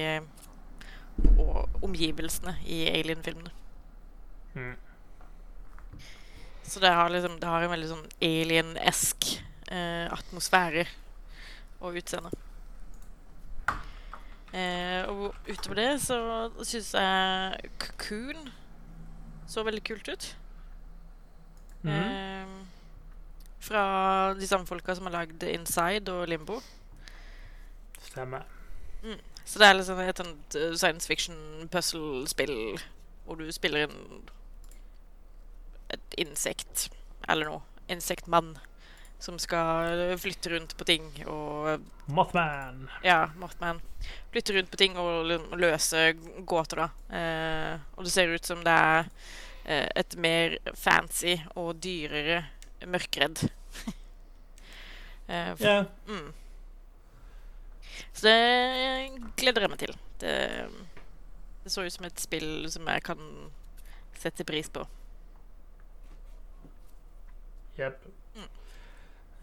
og 1.39 1.85
omgivelsene 1.87 2.57
i 2.67 2.85
Alien-filmene. 2.91 3.51
Mm. 4.55 4.75
Så 6.63 6.81
det 6.81 6.89
har, 6.89 7.09
liksom, 7.09 7.41
det 7.41 7.49
har 7.49 7.63
en 7.63 7.71
veldig 7.71 7.91
sånn 7.91 8.07
alien-esk 8.25 9.29
eh, 9.69 10.07
atmosfære 10.13 10.87
og 11.85 11.99
utseende. 12.01 12.33
Eh, 14.55 15.03
og 15.11 15.35
utover 15.49 15.81
det 15.81 15.89
så 16.05 16.17
syns 16.63 16.93
jeg 16.95 17.71
Cocoon 17.83 18.53
så 19.51 19.65
veldig 19.67 19.83
kult 19.85 20.09
ut. 20.09 20.29
Mm. 21.83 21.91
Eh, 21.91 22.55
fra 23.65 23.85
de 24.39 24.47
samme 24.47 24.67
folka 24.67 24.95
som 24.95 25.09
har 25.09 25.17
lagd 25.19 25.43
Inside 25.43 26.13
og 26.13 26.29
Limbo. 26.29 26.61
Stemmer. 27.99 28.47
Mm. 29.03 29.19
Så 29.45 29.59
det 29.59 29.69
er 29.69 29.77
liksom 29.77 29.99
et 30.01 30.23
sånt 30.23 30.57
science 30.79 31.09
fiction 31.09 31.69
puzzle-spill 31.73 32.79
hvor 33.25 33.41
du 33.41 33.51
spiller 33.53 33.89
en 33.89 34.31
et 35.93 36.17
insekt 36.19 36.89
eller 37.29 37.49
noe. 37.49 37.63
Insektmann 37.89 38.55
som 39.19 39.39
skal 39.41 40.19
flytte 40.21 40.51
rundt 40.53 40.77
på 40.77 40.85
ting 40.85 41.07
og 41.31 41.81
Mothman. 42.07 42.89
Ja, 43.03 43.31
Mothman. 43.41 43.81
Flytte 44.33 44.53
rundt 44.53 44.71
på 44.71 44.77
ting 44.77 44.99
og 45.01 45.31
løse 45.57 46.13
gåter, 46.45 46.85
da. 46.85 47.17
Eh, 47.17 47.85
og 47.97 48.05
det 48.05 48.13
ser 48.13 48.35
ut 48.35 48.45
som 48.45 48.61
det 48.67 48.75
er 48.75 49.07
eh, 49.65 49.89
et 50.03 50.17
mer 50.21 50.59
fancy 50.77 51.39
og 51.55 51.77
dyrere 51.81 52.43
Mørkredd. 52.85 53.47
eh, 55.33 55.55
yeah. 55.61 55.87
mm. 56.07 56.33
Så 58.13 58.27
det 58.27 59.31
gleder 59.41 59.65
jeg 59.65 59.73
meg 59.73 59.81
til. 59.81 59.95
Det, 60.21 60.35
det 61.65 61.73
så 61.73 61.87
ut 61.87 61.95
som 61.95 62.07
et 62.11 62.21
spill 62.21 62.69
som 62.71 62.93
jeg 62.93 63.07
kan 63.09 63.25
sette 64.21 64.45
pris 64.47 64.69
på. 64.69 64.85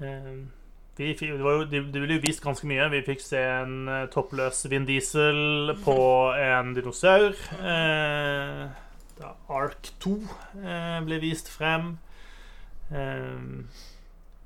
Jepp. 0.01 0.47
det, 0.97 1.15
de, 1.19 1.65
de, 1.71 1.81
de, 1.93 2.01
ble 2.01 2.17
jo 2.17 2.23
vist 2.23 2.43
ganske 2.43 2.67
mye. 2.67 2.87
Vi 2.93 3.03
fikk 3.05 3.21
se 3.23 3.41
en 3.41 3.89
uh, 3.89 4.05
toppløs 4.11 4.63
Vin 4.71 4.87
Diesel 4.89 5.75
på 5.85 5.97
en 6.37 6.73
dinosaur. 6.77 7.37
Eh, 7.61 8.63
da 9.21 9.35
Ark 9.53 9.91
2 10.01 10.15
eh, 10.63 10.97
ble 11.05 11.21
vist 11.21 11.51
frem. 11.53 11.95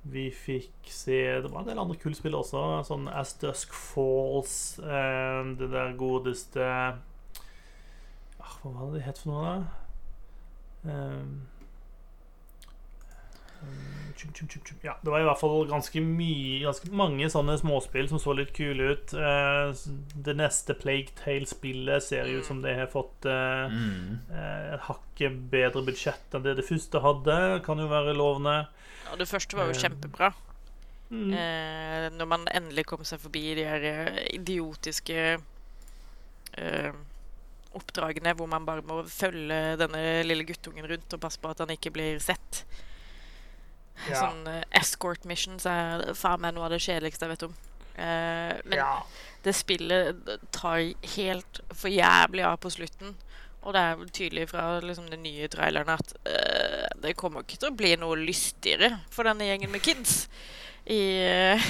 vi 0.06 0.28
fikk 0.30 0.89
se 0.91 1.18
Det 1.41 1.49
var 1.49 1.64
en 1.64 1.70
del 1.72 1.80
andre 1.82 1.97
kule 1.97 2.16
spill 2.16 2.36
også. 2.38 2.84
Sånn 2.86 3.08
As 3.10 3.34
Dusk 3.41 3.74
Falls. 3.74 4.76
det 4.78 5.72
der 5.72 5.95
godeste 5.97 6.68
Hva 8.38 8.70
var 8.70 8.91
det 8.91 8.99
det 8.99 9.08
het 9.08 9.24
for 9.24 9.34
noe, 9.34 9.58
da? 10.86 11.55
Ja, 14.82 14.95
det 15.01 15.12
var 15.12 15.20
i 15.20 15.26
hvert 15.28 15.39
fall 15.41 15.66
ganske 15.68 15.99
mye 16.01 16.62
Ganske 16.64 16.89
mange 16.95 17.28
sånne 17.32 17.58
småspill 17.60 18.08
som 18.10 18.22
så 18.22 18.36
litt 18.38 18.53
kule 18.56 18.93
ut. 18.95 19.14
Eh, 19.14 19.74
det 20.28 20.36
neste 20.39 20.76
Plague 20.80 21.12
Tale-spillet 21.20 22.03
ser 22.03 22.30
ut 22.32 22.47
som 22.47 22.62
det 22.64 22.78
har 22.80 22.89
fått 22.91 23.28
eh, 23.30 23.74
mm. 23.76 24.32
Eh, 24.32 24.62
et 24.78 24.86
hakket 24.88 25.41
bedre 25.51 25.84
budsjett 25.86 26.38
enn 26.38 26.45
det 26.45 26.56
det 26.60 26.68
første 26.68 27.01
hadde. 27.03 27.38
Kan 27.68 27.82
jo 27.84 27.89
være 27.91 28.16
lovende. 28.18 28.56
Ja, 29.06 29.18
det 29.20 29.30
første 29.30 29.60
var 29.60 29.70
jo 29.70 29.80
kjempebra. 29.84 30.32
Mm. 31.12 31.34
Eh, 31.38 32.08
når 32.16 32.32
man 32.32 32.47
endelig 32.56 32.88
kom 32.89 33.03
seg 33.06 33.22
forbi 33.22 33.43
de 33.60 33.68
her 33.68 34.24
idiotiske 34.34 35.20
eh, 35.36 36.95
oppdragene 37.76 38.34
hvor 38.38 38.49
man 38.49 38.66
bare 38.68 38.86
må 38.88 39.03
følge 39.12 39.76
denne 39.80 40.01
lille 40.26 40.47
guttungen 40.47 40.88
rundt 40.89 41.14
og 41.14 41.22
passe 41.22 41.41
på 41.41 41.51
at 41.51 41.62
han 41.64 41.76
ikke 41.76 41.93
blir 41.95 42.20
sett. 42.24 42.64
Ja. 44.09 44.19
Sånn 44.19 44.43
uh, 44.47 44.61
escort 44.75 45.23
missions 45.25 45.65
er 45.69 46.09
faen 46.17 46.41
meg 46.43 46.55
noe 46.55 46.67
av 46.67 46.73
det 46.75 46.81
kjedeligste 46.83 47.25
jeg 47.25 47.35
vet 47.35 47.45
om. 47.47 47.53
Uh, 47.95 48.51
men 48.67 48.79
Ja. 48.81 48.89
det 49.45 49.53
spillet 49.55 50.33
tar 50.51 50.81
helt 51.15 51.61
for 51.71 51.89
jævlig 51.93 52.43
av 52.45 52.57
på 52.59 52.73
slutten. 52.75 53.15
Og 53.65 53.73
det 53.73 53.81
er 53.81 54.03
tydelig 54.13 54.49
fra 54.51 54.79
liksom, 54.83 55.07
den 55.09 55.23
nye 55.25 55.47
traileren 55.49 55.89
at 55.95 56.13
uh, 56.27 56.85
det 57.01 57.15
kommer 57.17 57.41
ikke 57.41 57.57
til 57.63 57.71
å 57.71 57.77
bli 57.77 57.95
noe 57.97 58.19
lystigere 58.19 58.91
for 59.09 59.25
denne 59.25 59.47
gjengen 59.47 59.71
med 59.73 59.81
kids 59.81 60.27
i, 60.85 61.01
uh, 61.55 61.69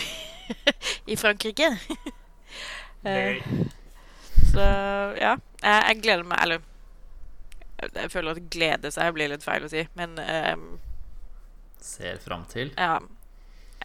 i 1.12 1.16
Frankrike. 1.16 1.72
uh, 3.06 3.38
så 4.52 4.66
ja, 5.20 5.36
jeg, 5.62 5.84
jeg 5.88 6.02
gleder 6.02 6.28
meg 6.28 6.40
Eller 6.44 6.62
jeg, 7.96 8.12
føler 8.12 8.36
at 8.36 8.50
glede 8.52 8.92
seg 8.94 9.14
blir 9.16 9.32
litt 9.32 9.44
feil 9.44 9.66
å 9.68 9.72
si, 9.72 9.82
men 10.00 10.16
eh, 10.22 10.56
Ser 11.86 12.18
fram 12.24 12.48
til. 12.52 12.74
ja. 12.78 12.98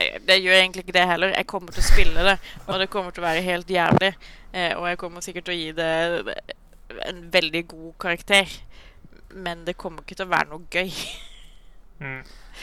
Det 0.01 0.39
gjør 0.41 0.55
egentlig 0.57 0.85
ikke 0.87 0.95
det 0.97 1.03
heller. 1.11 1.33
Jeg 1.35 1.47
kommer 1.51 1.75
til 1.75 1.83
å 1.83 1.85
spille 1.85 2.23
det, 2.25 2.37
og 2.71 2.79
det 2.81 2.87
kommer 2.89 3.13
til 3.13 3.21
å 3.21 3.27
være 3.27 3.43
helt 3.45 3.69
jævlig. 3.69 4.15
Eh, 4.55 4.71
og 4.79 4.87
jeg 4.89 4.99
kommer 5.03 5.25
sikkert 5.25 5.45
til 5.45 5.53
å 5.53 5.59
gi 5.59 5.73
det 5.77 6.37
en 7.11 7.19
veldig 7.35 7.63
god 7.69 7.91
karakter. 8.01 8.55
Men 9.35 9.67
det 9.67 9.77
kommer 9.77 10.07
ikke 10.07 10.17
til 10.17 10.25
å 10.31 10.33
være 10.33 10.49
noe 10.55 10.65
gøy. 10.73 10.95
Mm. 12.01 12.23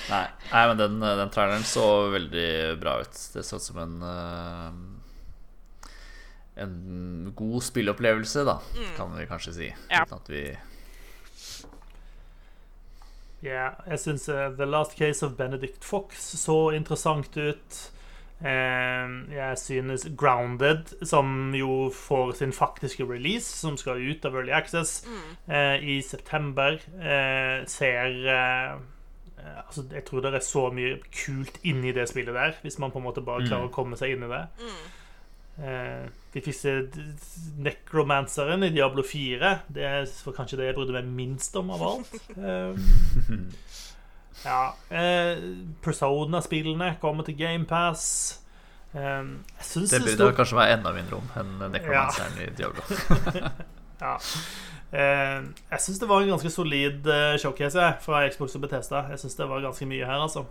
Nei, 0.10 0.24
nei 0.50 0.64
men 0.72 0.80
den, 0.80 0.96
den 1.20 1.30
traileren 1.36 1.68
så 1.68 1.86
veldig 2.16 2.48
bra 2.82 2.96
ut. 3.04 3.20
Det 3.36 3.44
så 3.46 3.60
ut 3.60 3.68
som 3.68 3.78
en 3.84 4.00
eh, 4.08 4.80
En 6.64 7.34
god 7.38 7.62
spilleopplevelse, 7.68 8.42
da, 8.48 8.58
kan 8.98 9.14
vi 9.14 9.28
kanskje 9.30 9.54
si. 9.54 9.68
Ja. 9.92 10.08
Uten 10.08 10.18
at 10.18 10.32
vi 10.34 10.42
Ja, 13.46 13.70
jeg 13.86 14.00
syns 14.02 14.26
The 14.26 14.66
Last 14.66 14.98
Case 14.98 15.26
of 15.26 15.36
Benedict 15.38 15.86
Fox 15.86 16.24
så 16.42 16.72
interessant 16.74 17.38
ut. 17.38 17.78
Uh, 18.38 19.34
jeg 19.34 19.58
synes 19.58 20.04
Grounded, 20.18 20.92
som 21.06 21.56
jo 21.58 21.90
får 21.94 22.36
sin 22.38 22.52
faktiske 22.54 23.06
release, 23.10 23.50
som 23.58 23.78
skal 23.78 24.02
ut 24.12 24.26
av 24.26 24.36
Early 24.38 24.52
Access 24.54 25.00
eh, 25.50 25.82
i 25.82 26.02
september, 26.06 26.78
eh, 27.02 27.66
ser 27.66 28.14
eh, 28.30 28.76
eh, 29.40 29.58
Altså, 29.66 29.88
jeg 29.94 30.06
tror 30.06 30.22
det 30.22 30.34
er 30.36 30.46
så 30.46 30.68
mye 30.70 31.00
kult 31.26 31.58
inni 31.64 31.92
det 31.98 32.06
spillet 32.10 32.34
der, 32.38 32.54
hvis 32.62 32.78
man 32.80 32.92
på 32.94 33.02
en 33.02 33.08
måte 33.10 33.26
bare 33.26 33.48
klarer 33.48 33.72
å 33.72 33.74
komme 33.74 33.98
seg 33.98 34.14
inn 34.14 34.28
i 34.28 34.32
det. 34.36 34.44
Eh, 35.58 36.06
vi 36.38 36.44
fikk 36.46 36.98
Necromanceren 37.58 38.64
i 38.64 38.70
Diablo 38.74 39.04
4. 39.04 39.54
Det 39.74 39.88
var 40.26 40.36
kanskje 40.38 40.60
det 40.60 40.70
jeg 40.70 40.78
brydde 40.78 40.96
meg 41.00 41.08
minst 41.18 41.56
om 41.58 41.72
av 41.74 41.86
alt. 41.88 42.14
Eh, 42.38 42.78
ja. 44.48 44.60
Eh, 44.90 45.46
Persona-spillene 45.84 46.94
kommer 47.02 47.26
til 47.28 47.38
GamePass. 47.40 48.06
Eh, 48.94 49.24
Det 49.58 49.90
det 49.92 50.04
burde 50.06 50.30
det 50.30 50.36
kanskje 50.38 50.60
være 50.62 50.78
enda 50.78 50.94
mindre 50.96 51.22
om 51.22 51.34
enn 51.42 51.72
Necromanceren 51.74 52.40
i 52.46 52.52
Diablo. 52.58 52.86
Ja. 53.98 54.14
Uh, 54.94 55.42
jeg 55.72 55.80
syns 55.82 55.98
det 56.00 56.08
var 56.08 56.22
en 56.22 56.30
ganske 56.30 56.50
solid 56.54 57.08
uh, 57.10 57.34
showcase 57.42 57.88
fra 58.04 58.20
Xbox 58.30 58.54
og 58.56 58.62
Bethesda. 58.62 59.08
Jeg 59.10 59.20
syns 59.24 59.36
det 59.36 59.48
var 59.50 59.64
ganske 59.66 59.88
mye 59.90 60.06
her, 60.06 60.22
altså. 60.22 60.44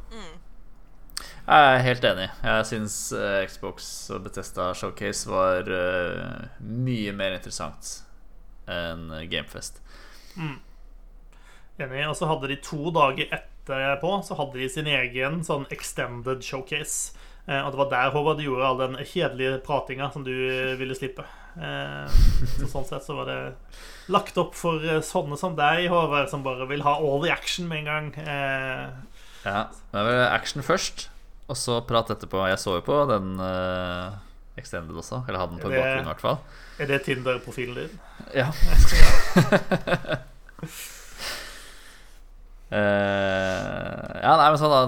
Jeg 1.46 1.74
er 1.76 1.84
helt 1.86 2.04
enig. 2.04 2.26
Jeg 2.42 2.66
syns 2.68 2.96
eh, 3.14 3.44
Xbox 3.46 3.88
og 4.14 4.24
Bethesda 4.26 4.72
Showcase 4.76 5.30
var 5.30 5.68
eh, 5.70 6.48
mye 6.60 7.14
mer 7.16 7.36
interessant 7.38 8.00
enn 8.66 9.12
Gamefest. 9.30 9.78
Enig. 10.36 12.02
Og 12.08 12.16
så 12.18 12.28
hadde 12.28 12.50
de 12.50 12.58
to 12.64 12.90
dager 12.94 13.30
etterpå 13.30 14.10
Så 14.26 14.36
hadde 14.38 14.58
de 14.58 14.68
sin 14.72 14.88
egen 14.90 15.42
sånn 15.46 15.66
extended 15.74 16.44
showcase. 16.44 17.16
Eh, 17.46 17.62
og 17.62 17.72
det 17.72 17.78
var 17.78 17.90
der 17.92 18.14
Håvard 18.14 18.42
gjorde 18.42 18.66
all 18.66 18.80
den 18.80 18.96
kjedelige 19.06 19.60
pratinga 19.66 20.10
som 20.10 20.24
du 20.26 20.34
eh, 20.34 20.74
ville 20.80 20.96
slippe. 20.98 21.24
Eh, 21.56 22.16
så 22.56 22.70
sånn 22.72 22.88
sett 22.88 23.06
så 23.06 23.14
var 23.20 23.30
det 23.30 23.38
lagt 24.12 24.38
opp 24.42 24.56
for 24.58 24.82
eh, 24.82 24.98
sånne 25.04 25.38
som 25.38 25.54
deg, 25.58 25.86
Håvard, 25.92 26.26
som 26.32 26.42
bare 26.46 26.66
vil 26.70 26.82
ha 26.86 26.96
all 26.98 27.22
the 27.22 27.30
action 27.30 27.70
med 27.70 27.84
en 27.84 27.92
gang. 27.92 28.10
Ja, 29.46 29.66
det 29.92 30.00
er 30.00 30.06
vel 30.08 30.20
action 30.26 30.64
først, 30.66 31.06
og 31.46 31.58
så 31.58 31.78
prat 31.86 32.10
etterpå. 32.10 32.40
Jeg 32.50 32.58
så 32.58 32.80
jo 32.80 32.84
på 32.86 32.98
den 33.12 33.36
uh, 33.38 34.16
Extended 34.58 34.96
også. 34.98 35.20
Eller 35.28 35.38
hadde 35.38 35.54
den 35.54 35.62
på 35.62 35.70
bakgrunnen, 35.70 36.08
i 36.08 36.10
hvert 36.10 36.24
fall. 36.24 36.38
er 36.82 36.90
det 36.90 37.02
Tinder-profilen 37.06 37.76
din? 37.78 38.00
Ja. 38.34 38.48
uh, 42.72 42.80
ja, 44.26 44.32
nei, 44.34 44.48
men 44.50 44.58
sånn 44.58 44.74
da 44.74 44.82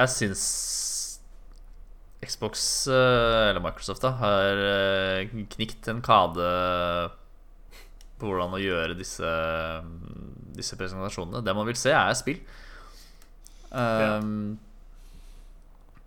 Jeg 0.00 0.14
syns 0.16 0.46
Xbox, 2.24 2.88
eh, 2.88 3.50
eller 3.50 3.60
Microsoft, 3.60 4.00
da 4.00 4.14
har 4.16 4.60
knikt 5.52 5.90
en 5.92 6.00
kade 6.00 6.46
på 8.16 8.30
hvordan 8.30 8.56
å 8.56 8.60
gjøre 8.62 8.96
disse, 8.96 9.28
disse 10.56 10.78
presentasjonene. 10.80 11.42
Det 11.44 11.52
man 11.52 11.68
vil 11.68 11.76
se, 11.76 11.92
er 11.92 12.16
spill. 12.16 12.40
Um, 13.74 14.58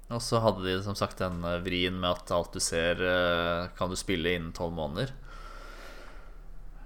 Og 0.07 0.22
så 0.24 0.39
hadde 0.39 0.63
de 0.63 0.78
som 0.86 0.95
sagt 0.95 1.20
den 1.20 1.41
eh, 1.43 1.57
vrien 1.65 1.97
med 1.99 2.13
at 2.13 2.32
alt 2.32 2.53
du 2.55 2.61
ser, 2.63 3.01
eh, 3.03 3.68
kan 3.76 3.91
du 3.91 3.97
spille 3.99 4.38
innen 4.38 4.53
tolv 4.55 4.72
måneder. 4.78 5.11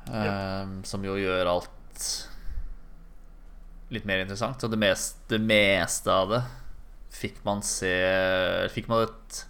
Um, 0.09 0.79
Som 0.87 1.05
jo 1.05 1.13
gjør 1.19 1.51
alt 1.51 2.07
litt 3.93 4.07
mer 4.09 4.23
interessant. 4.23 4.63
Og 4.65 4.73
det 4.73 4.79
meste, 4.81 5.21
det 5.29 5.41
meste 5.43 6.09
av 6.09 6.33
det 6.33 6.41
fikk 7.11 7.41
man 7.45 7.59
se 7.61 7.91
Fikk 8.71 8.87
man 8.87 9.03
et 9.03 9.41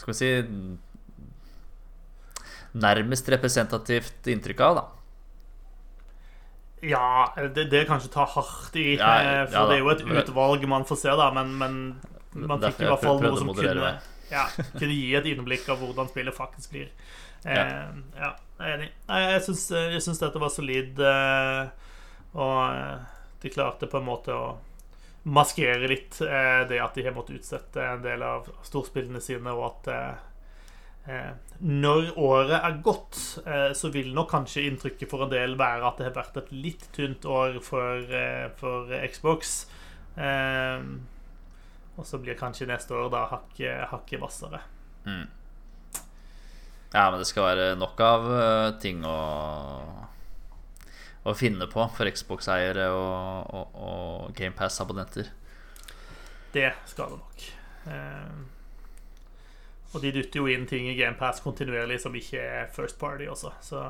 Skal 0.00 0.10
vi 0.10 0.16
si 0.16 0.30
Nærmest 2.74 3.28
representativt 3.30 4.26
inntrykk 4.32 4.62
av, 4.66 4.78
da. 4.80 4.84
Ja, 6.88 7.32
det, 7.54 7.64
det 7.72 7.84
kanskje 7.88 8.10
tar 8.12 8.26
hardt 8.34 8.76
i, 8.76 8.94
Ja, 8.98 9.12
eh, 9.20 9.30
ja 9.38 9.46
for 9.46 9.58
da. 9.58 9.66
det 9.70 9.76
er 9.76 9.82
jo 9.84 9.92
et 9.94 10.02
utvalg 10.24 10.66
man 10.68 10.84
får 10.88 11.00
se, 11.00 11.14
da, 11.20 11.30
men, 11.36 11.54
men 11.60 11.78
man 12.34 12.60
fikk 12.64 12.82
i 12.82 12.88
hvert 12.90 13.04
fall 13.04 13.22
noe 13.22 13.38
som 13.38 13.52
kunne, 13.54 13.92
ja, 14.30 14.44
kunne 14.74 14.90
gi 14.96 15.14
et 15.14 15.28
innblikk 15.30 15.68
av 15.72 15.80
hvordan 15.82 16.10
spillet 16.10 16.34
faktisk 16.36 16.74
blir. 16.74 16.90
Eh, 17.44 17.54
Ja. 17.54 17.64
ja. 18.18 18.30
jeg 18.58 18.68
er 18.68 18.76
enig. 18.78 18.90
Jeg 19.08 19.42
syns, 19.48 19.64
jeg 19.70 20.02
syns 20.04 20.22
dette 20.22 20.42
var 20.42 20.52
solid, 20.52 21.00
eh, 21.00 21.64
og 22.34 22.60
eh, 22.74 23.08
de 23.44 23.52
klarte 23.54 23.86
på 23.90 24.00
en 24.00 24.08
måte 24.08 24.34
å 24.34 24.54
maskere 25.24 25.88
litt 25.88 26.18
eh, 26.20 26.62
det 26.68 26.80
at 26.84 26.94
de 26.98 27.04
har 27.06 27.14
måttet 27.16 27.40
utsette 27.40 27.80
en 27.80 28.02
del 28.04 28.22
av 28.26 28.48
storspillene 28.66 29.20
sine, 29.24 29.52
og 29.54 29.66
at 29.70 29.92
eh, 29.94 30.14
Eh, 30.14 30.33
når 31.60 32.14
året 32.16 32.56
er 32.56 32.78
gått, 32.84 33.18
eh, 33.44 33.70
så 33.76 33.90
vil 33.92 34.14
nok 34.16 34.30
kanskje 34.32 34.64
inntrykket 34.64 35.10
for 35.10 35.24
en 35.24 35.32
del 35.32 35.56
være 35.60 35.84
at 35.84 36.00
det 36.00 36.06
har 36.08 36.16
vært 36.16 36.38
et 36.40 36.52
litt 36.52 36.86
tynt 36.96 37.26
år 37.28 37.60
for, 37.62 38.00
eh, 38.08 38.48
for 38.56 38.88
Xbox. 39.12 39.66
Eh, 40.16 40.80
og 41.94 42.06
så 42.08 42.18
blir 42.18 42.38
kanskje 42.38 42.66
neste 42.66 42.96
år 42.96 43.10
da 43.12 43.26
hakket 43.30 43.88
hakke 43.92 44.18
hvassere. 44.18 44.60
Mm. 45.04 45.28
Ja, 46.94 47.10
men 47.10 47.18
det 47.18 47.26
skal 47.26 47.48
være 47.50 47.76
nok 47.76 48.00
av 48.00 48.26
eh, 48.32 48.70
ting 48.80 49.04
å 49.04 49.20
Å 51.24 51.32
finne 51.32 51.64
på 51.64 51.80
for 51.96 52.04
Xbox-eiere 52.04 52.90
og, 52.92 53.54
og, 53.56 53.78
og 53.80 54.34
GamePass-abonnenter. 54.36 55.30
Det 56.52 56.68
skal 56.84 57.14
det 57.14 57.22
nok. 57.22 58.52
Og 59.94 60.02
de 60.02 60.10
dytter 60.14 60.40
jo 60.40 60.50
inn 60.50 60.66
ting 60.66 60.88
i 60.90 60.96
GamePass 60.98 61.42
kontinuerlig 61.44 62.00
som 62.02 62.14
ikke 62.18 62.40
er 62.42 62.72
first 62.74 62.98
party 62.98 63.28
også, 63.30 63.52
så 63.62 63.82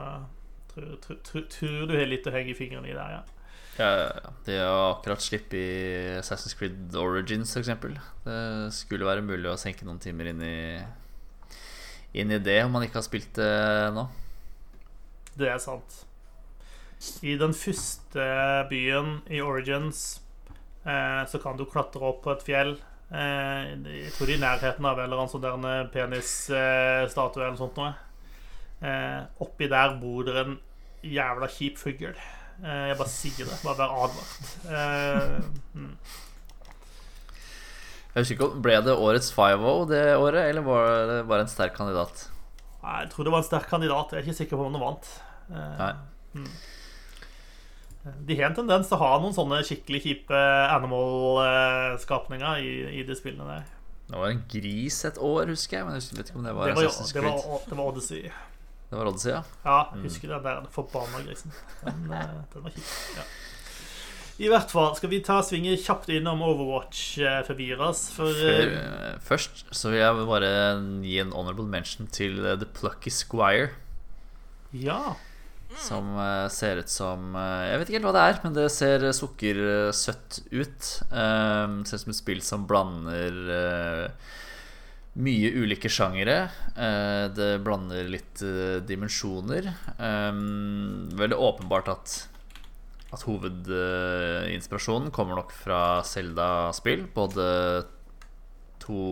tror, 0.72 0.98
tror, 1.00 1.20
tror, 1.24 1.46
tror 1.52 1.86
du 1.88 1.94
har 1.96 2.10
litt 2.10 2.28
å 2.28 2.34
henge 2.34 2.56
fingrene 2.58 2.90
i 2.90 2.96
der, 2.96 3.14
ja, 3.74 3.88
ja. 4.14 4.32
De 4.46 4.58
har 4.60 4.92
akkurat 4.92 5.22
sluppet 5.22 5.56
i 5.58 5.68
Assassin's 6.20 6.54
Creed 6.58 6.94
Origins, 6.98 7.56
f.eks. 7.56 7.72
Det 8.26 8.36
skulle 8.76 9.08
være 9.08 9.24
mulig 9.24 9.48
å 9.50 9.58
senke 9.58 9.86
noen 9.88 10.02
timer 10.02 10.30
inn 10.30 10.44
i 10.44 10.58
Inn 12.14 12.30
i 12.30 12.38
det 12.38 12.60
om 12.62 12.70
man 12.70 12.84
ikke 12.86 13.00
har 13.00 13.06
spilt 13.08 13.32
det 13.34 13.90
nå. 13.90 14.04
Det 15.34 15.48
er 15.50 15.58
sant. 15.58 16.04
I 17.26 17.34
den 17.40 17.50
første 17.58 18.26
byen 18.70 19.16
i 19.26 19.40
Origins 19.42 20.04
eh, 20.86 21.24
så 21.26 21.40
kan 21.42 21.58
du 21.58 21.64
klatre 21.66 22.06
opp 22.06 22.22
på 22.22 22.36
et 22.36 22.44
fjell. 22.46 22.76
Eh, 23.14 23.74
jeg 24.02 24.12
tror 24.14 24.26
det 24.26 24.34
er 24.34 24.40
i 24.40 24.42
nærheten 24.42 24.88
av 24.88 24.98
en 24.98 25.04
eller 25.06 25.20
annen 25.20 25.30
sånn 25.30 25.44
der 25.44 25.58
en 25.58 25.90
penisstatue 25.92 27.44
eller 27.44 27.58
sånt 27.60 27.78
noe. 27.78 27.92
Eh, 28.84 29.20
oppi 29.44 29.68
der 29.70 29.94
bor 30.00 30.26
det 30.26 30.34
en 30.42 30.56
jævla 31.04 31.48
kjip 31.52 31.78
fugl. 31.78 32.14
Eh, 32.14 32.84
jeg 32.90 32.98
bare 32.98 33.12
sier 33.12 33.46
det. 33.46 33.58
Bare 33.62 33.78
vær 33.78 33.96
advart. 34.04 34.52
Eh, 34.68 35.78
mm. 35.78 35.96
Jeg 38.14 38.22
husker 38.22 38.36
ikke 38.36 38.62
Ble 38.62 38.76
det 38.86 38.94
årets 38.94 39.32
5-0 39.34 39.88
det 39.90 40.04
året, 40.14 40.44
eller 40.46 40.66
var 40.66 40.92
det 41.10 41.22
bare 41.30 41.46
en 41.46 41.50
sterk 41.50 41.74
kandidat? 41.74 42.28
Nei, 42.84 43.00
jeg 43.02 43.10
tror 43.14 43.26
det 43.26 43.32
var 43.34 43.42
en 43.42 43.48
sterk 43.48 43.66
kandidat. 43.70 44.12
Jeg 44.12 44.20
er 44.20 44.26
ikke 44.26 44.40
sikker 44.42 44.60
på 44.60 44.68
om 44.68 44.74
den 44.76 44.82
vant. 44.82 45.10
Nei. 45.50 45.92
Nei. 46.34 46.48
De 48.04 48.36
har 48.36 48.50
en 48.50 48.56
tendens 48.58 48.88
til 48.90 48.98
å 48.98 49.00
ha 49.00 49.12
noen 49.22 49.32
sånne 49.36 49.62
skikkelig 49.64 50.02
kjipe 50.04 50.40
animal-skapninger 50.74 52.60
i, 52.60 52.72
i 53.00 53.04
de 53.08 53.16
spillene 53.16 53.46
der. 53.48 53.70
Det 54.10 54.18
var 54.20 54.34
en 54.34 54.42
gris 54.52 54.98
et 55.08 55.16
år, 55.16 55.48
husker 55.54 55.78
jeg. 55.78 55.86
Men 55.88 55.96
jeg 55.96 56.18
vet 56.18 56.28
ikke 56.28 56.40
om 56.42 56.44
det 56.48 56.52
var 56.56 56.68
Det 56.68 56.76
var, 56.76 56.82
det 56.84 57.24
var, 57.24 57.62
det 57.70 57.78
var 57.78 57.86
Odyssey. 57.88 58.28
Det 58.90 58.98
var 58.98 59.08
Odyssey, 59.08 59.32
ja. 59.32 59.40
Ja, 59.64 59.78
jeg 59.94 60.04
husker 60.10 60.34
den 60.34 60.44
der 60.44 60.68
forbanna 60.74 61.24
grisen. 61.24 61.56
Den, 61.80 62.04
eh, 62.12 62.36
den 62.52 62.66
var 62.66 62.76
kjip. 62.76 62.92
Ja. 63.16 63.24
I 64.34 64.48
hvert 64.50 64.72
fall 64.74 64.96
skal 64.98 65.12
vi 65.12 65.20
ta 65.22 65.36
svinget 65.46 65.84
kjapt 65.84 66.08
innom 66.10 66.40
Overwatch 66.42 67.20
eh, 67.22 67.40
Før, 67.46 68.32
eh, 68.34 68.72
eh, 68.74 69.12
først 69.22 69.64
så 69.70 69.92
vil 69.92 70.00
jeg 70.02 70.26
bare 70.26 70.48
gi 71.06 71.20
en 71.22 71.30
honorable 71.32 71.68
mention 71.70 72.10
til 72.10 72.40
eh, 72.42 72.56
The 72.58 72.66
Plucky 72.66 73.14
Squire. 73.14 73.70
ja. 74.72 75.14
Som 75.80 76.12
eh, 76.20 76.46
ser 76.52 76.82
ut 76.82 76.90
som 76.92 77.34
eh, 77.38 77.70
Jeg 77.70 77.80
vet 77.80 77.90
ikke 77.90 77.98
helt 77.98 78.08
hva 78.08 78.14
det 78.16 78.24
er, 78.28 78.40
men 78.44 78.56
det 78.56 78.66
ser 78.74 79.06
sukkersøtt 79.16 80.40
ut. 80.52 80.90
Um, 81.10 81.80
ser 81.86 81.98
ut 81.98 82.04
som 82.04 82.14
et 82.14 82.20
spill 82.20 82.42
som 82.44 82.66
blander 82.70 83.40
uh, 83.50 84.34
mye 85.24 85.50
ulike 85.54 85.90
sjangere. 85.92 86.38
Uh, 86.76 87.26
det 87.34 87.50
blander 87.66 88.06
litt 88.10 88.44
uh, 88.44 88.78
dimensjoner. 88.86 89.72
Um, 89.98 91.10
veldig 91.18 91.40
åpenbart 91.50 91.92
at 91.94 92.20
at 93.14 93.22
hovedinspirasjonen 93.28 95.12
kommer 95.14 95.38
nok 95.38 95.52
fra 95.54 96.02
Zelda-spill. 96.02 97.04
Både 97.14 97.44
2, 98.82 99.04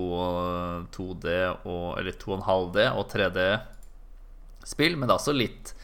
2D 0.92 1.36
og 1.70 1.86
Eller 2.00 2.16
2,5D 2.18 2.88
og 2.90 3.04
3D-spill. 3.12 4.98
Men 4.98 5.06
det 5.06 5.14
er 5.14 5.20
også 5.20 5.36
litt 5.36 5.74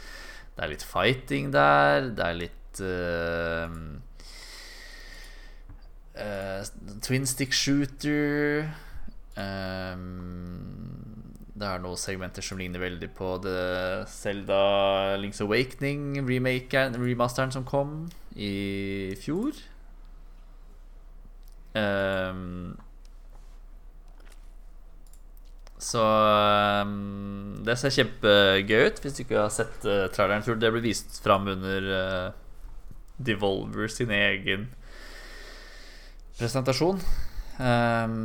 Det 0.58 0.64
er 0.64 0.72
litt 0.72 0.82
fighting 0.82 1.52
der. 1.54 2.08
Det 2.18 2.24
er 2.24 2.34
litt 2.34 2.80
uh, 2.82 3.70
uh, 6.18 6.98
Twin 7.06 7.28
stick 7.30 7.54
shooter. 7.54 8.66
Um, 9.38 10.58
det 11.54 11.66
er 11.66 11.78
noen 11.82 11.98
segmenter 11.98 12.42
som 12.42 12.58
ligner 12.58 12.82
veldig 12.82 13.12
på 13.14 13.36
The 13.46 13.58
Zelda 14.10 15.14
Links 15.22 15.38
Awakening 15.46 16.18
remasteren 16.26 17.54
som 17.54 17.66
kom 17.66 18.08
i 18.34 19.14
fjor. 19.22 19.54
Ehm, 21.78 22.78
så 25.78 26.02
um, 26.82 27.54
det 27.66 27.76
ser 27.78 27.94
kjempegøy 27.94 28.88
ut. 28.88 29.00
Hvis 29.02 29.18
du 29.18 29.22
ikke 29.22 29.44
har 29.44 29.54
sett 29.54 29.86
uh, 29.86 30.08
traileren, 30.14 30.42
tror 30.42 30.58
det 30.58 30.72
ble 30.74 30.82
vist 30.82 31.20
fram 31.22 31.46
under 31.54 31.88
uh, 31.92 32.36
Devolver 33.18 33.90
sin 33.90 34.10
egen 34.14 34.68
presentasjon. 36.38 37.00
Um, 37.58 38.18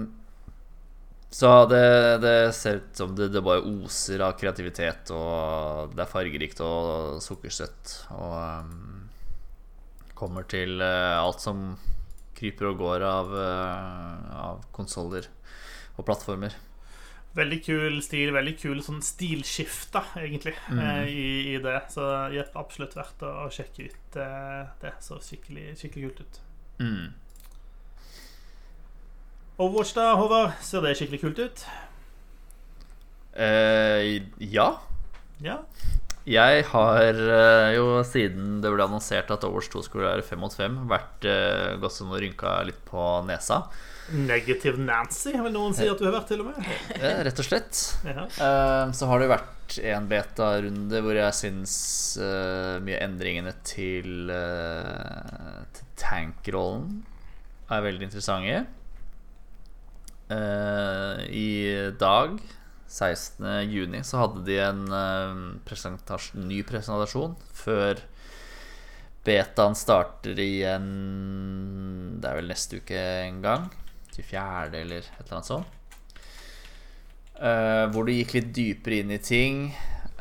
så 1.34 1.50
det, 1.66 1.86
det 2.22 2.36
ser 2.54 2.82
ut 2.82 2.98
som 2.98 3.16
det, 3.18 3.32
det 3.34 3.42
bare 3.42 3.66
oser 3.66 4.22
av 4.22 4.36
kreativitet, 4.38 5.10
og 5.14 5.96
det 5.96 6.04
er 6.04 6.12
fargerikt 6.12 6.62
og 6.62 7.22
sukkersøtt. 7.26 7.96
Og 8.14 8.36
um, 8.38 9.08
kommer 10.18 10.46
til 10.50 10.78
uh, 10.82 11.22
alt 11.22 11.42
som 11.42 11.72
kryper 12.38 12.70
og 12.70 12.82
går 12.82 13.08
av, 13.08 13.34
uh, 13.34 14.38
av 14.50 14.62
konsoller 14.74 15.26
og 15.98 16.06
plattformer. 16.06 16.54
Veldig 17.34 17.58
kul 17.66 17.96
stil, 18.06 18.30
veldig 18.30 18.54
kul 18.62 18.82
sånn 18.86 19.00
stilskifte, 19.02 20.04
egentlig, 20.22 20.54
mm. 20.70 20.82
i, 21.10 21.24
i 21.56 21.58
det. 21.64 21.80
Så 21.90 22.06
jepp, 22.34 22.54
absolutt 22.62 22.94
verdt 22.94 23.24
å, 23.26 23.32
å 23.42 23.50
sjekke 23.54 23.88
ut 23.90 24.18
eh, 24.22 24.60
det. 24.84 24.92
Så 25.02 25.18
skikkelig, 25.18 25.72
skikkelig 25.80 26.12
kult 26.12 26.22
ut. 26.22 26.38
Mm. 26.84 27.08
Overwatch, 29.58 29.96
da, 29.98 30.12
Håvard. 30.20 30.54
Ser 30.62 30.86
det 30.86 30.94
skikkelig 31.00 31.24
kult 31.24 31.42
ut? 31.42 31.64
Eh, 33.34 34.22
ja. 34.54 34.68
Ja. 35.42 35.58
Jeg 36.30 36.68
har 36.70 37.18
eh, 37.18 37.72
jo 37.80 37.88
siden 38.06 38.60
det 38.62 38.70
ble 38.76 38.86
annonsert 38.86 39.34
at 39.34 39.50
Overwatch 39.50 39.72
2 39.74 39.84
skulle 39.90 40.06
være 40.12 40.28
fem 40.28 40.46
mot 40.46 40.54
fem, 40.54 40.78
vært 40.92 41.26
gått 41.82 41.98
sånn 41.98 42.14
og 42.14 42.22
rynka 42.22 42.60
litt 42.70 42.86
på 42.86 43.10
nesa. 43.26 43.64
Negative 44.12 44.82
Nancy, 44.84 45.32
vil 45.32 45.54
noen 45.56 45.74
si 45.78 45.88
at 45.88 46.00
du 46.00 46.06
har 46.06 46.18
vært, 46.18 46.28
til 46.34 46.44
og 46.44 46.52
med. 46.52 46.68
Ja, 47.00 47.16
rett 47.24 47.40
og 47.40 47.48
slett. 47.48 47.82
Ja. 48.04 48.28
Eh, 48.28 48.92
så 48.98 49.08
har 49.10 49.24
det 49.24 49.32
vært 49.32 49.78
en 49.94 50.10
beta-runde 50.12 51.02
hvor 51.02 51.18
jeg 51.18 51.38
syns 51.40 51.74
eh, 52.22 52.78
mye 52.84 53.00
endringene 53.02 53.56
til, 53.66 54.28
uh, 54.30 55.64
til 55.74 55.88
tankrollen 55.98 57.00
er 57.72 57.86
veldig 57.86 58.10
interessante. 58.10 58.64
Eh, 60.34 61.24
I 61.30 61.92
dag, 62.00 62.40
16. 62.88 63.46
juni, 63.72 64.04
så 64.06 64.22
hadde 64.24 64.44
de 64.48 64.58
en 64.64 64.84
eh, 64.88 65.38
presentasjon, 65.68 66.48
ny 66.50 66.62
presentasjon 66.68 67.36
før 67.54 68.02
betaen 69.24 69.76
starter 69.80 70.40
igjen 70.44 70.88
Det 72.20 72.28
er 72.28 72.40
vel 72.42 72.50
neste 72.52 72.82
uke 72.82 73.00
en 73.24 73.40
gang. 73.44 73.70
24. 74.16 74.74
eller 74.82 75.00
et 75.04 75.12
eller 75.20 75.34
annet 75.38 75.50
sånt. 75.50 75.68
Uh, 77.34 77.86
hvor 77.92 78.04
du 78.06 78.12
gikk 78.14 78.34
litt 78.38 78.52
dypere 78.56 78.96
inn 79.02 79.12
i 79.12 79.18
ting. 79.24 79.56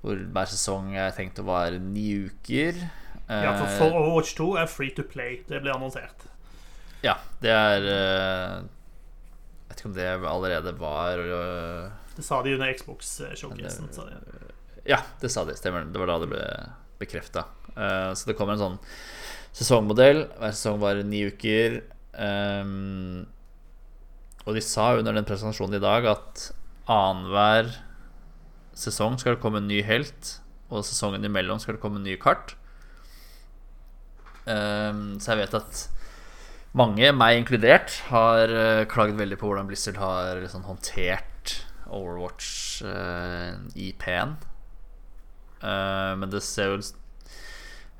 Hvor 0.04 0.16
hver 0.36 0.46
sesong 0.52 0.94
er 1.00 1.16
tenkt 1.18 1.40
å 1.42 1.48
vare 1.48 1.80
ni 1.82 2.12
uker. 2.28 2.74
ja, 3.26 3.56
for, 3.58 3.66
Eh, 3.66 3.78
for 3.80 3.90
Overwatch 3.98 4.36
2 4.38 4.52
er 4.62 4.68
free 4.70 4.92
to 4.94 5.02
play. 5.04 5.40
Det 5.50 5.58
ble 5.64 5.72
annonsert. 5.74 6.28
ja, 7.02 7.16
det 7.42 7.50
er 7.52 7.82
eh, 7.90 8.62
Jeg 8.62 9.70
vet 9.70 9.78
ikke 9.80 9.90
om 9.90 9.96
det 9.98 10.06
allerede 10.30 10.72
var 10.78 11.18
Det 12.16 12.24
sa 12.24 12.42
de 12.44 12.56
under 12.56 12.72
Xbox-showcasen. 12.74 13.92
de. 13.92 14.54
Ja, 14.88 15.02
det 15.22 15.32
sa 15.34 15.44
de. 15.46 15.56
Stemmer. 15.58 15.86
Det 15.92 16.00
var 16.00 16.14
da 16.14 16.20
det 16.24 16.32
ble 16.32 16.48
bekrefta. 17.02 17.46
så 17.76 18.30
det 18.30 18.38
kommer 18.40 18.56
en 18.56 18.64
sånn 18.64 18.78
sesongmodell. 19.56 20.26
Hver 20.40 20.56
sesong 20.56 20.82
varer 20.84 21.08
ni 21.08 21.24
uker. 21.30 21.82
Um, 22.16 23.26
og 24.46 24.56
de 24.56 24.64
sa 24.64 24.94
under 24.96 25.16
den 25.16 25.28
presentasjonen 25.28 25.80
i 25.80 25.84
dag 25.84 26.08
at 26.08 26.50
annenhver 26.92 27.74
sesong 28.78 29.18
skal 29.20 29.36
det 29.36 29.42
komme 29.44 29.62
en 29.62 29.68
ny 29.72 29.82
helt, 29.88 30.38
og 30.70 30.86
sesongen 30.86 31.26
imellom 31.26 31.60
skal 31.60 31.78
det 31.78 31.84
komme 31.84 32.00
en 32.02 32.08
ny 32.08 32.18
kart. 32.22 32.56
Um, 34.46 35.18
så 35.20 35.34
jeg 35.34 35.46
vet 35.46 35.58
at 35.58 35.86
mange, 36.76 37.10
meg 37.16 37.40
inkludert, 37.40 38.02
har 38.12 38.52
klagd 38.92 39.16
veldig 39.18 39.40
på 39.40 39.48
hvordan 39.48 39.68
Blizzard 39.70 39.98
har 40.02 40.44
liksom, 40.44 40.68
håndtert 40.68 41.32
Overwatch-IP-en. 41.94 44.32
Uh, 45.62 46.14
men 46.20 46.30
det 46.32 46.42
ser 46.46 46.68
jo 46.74 46.78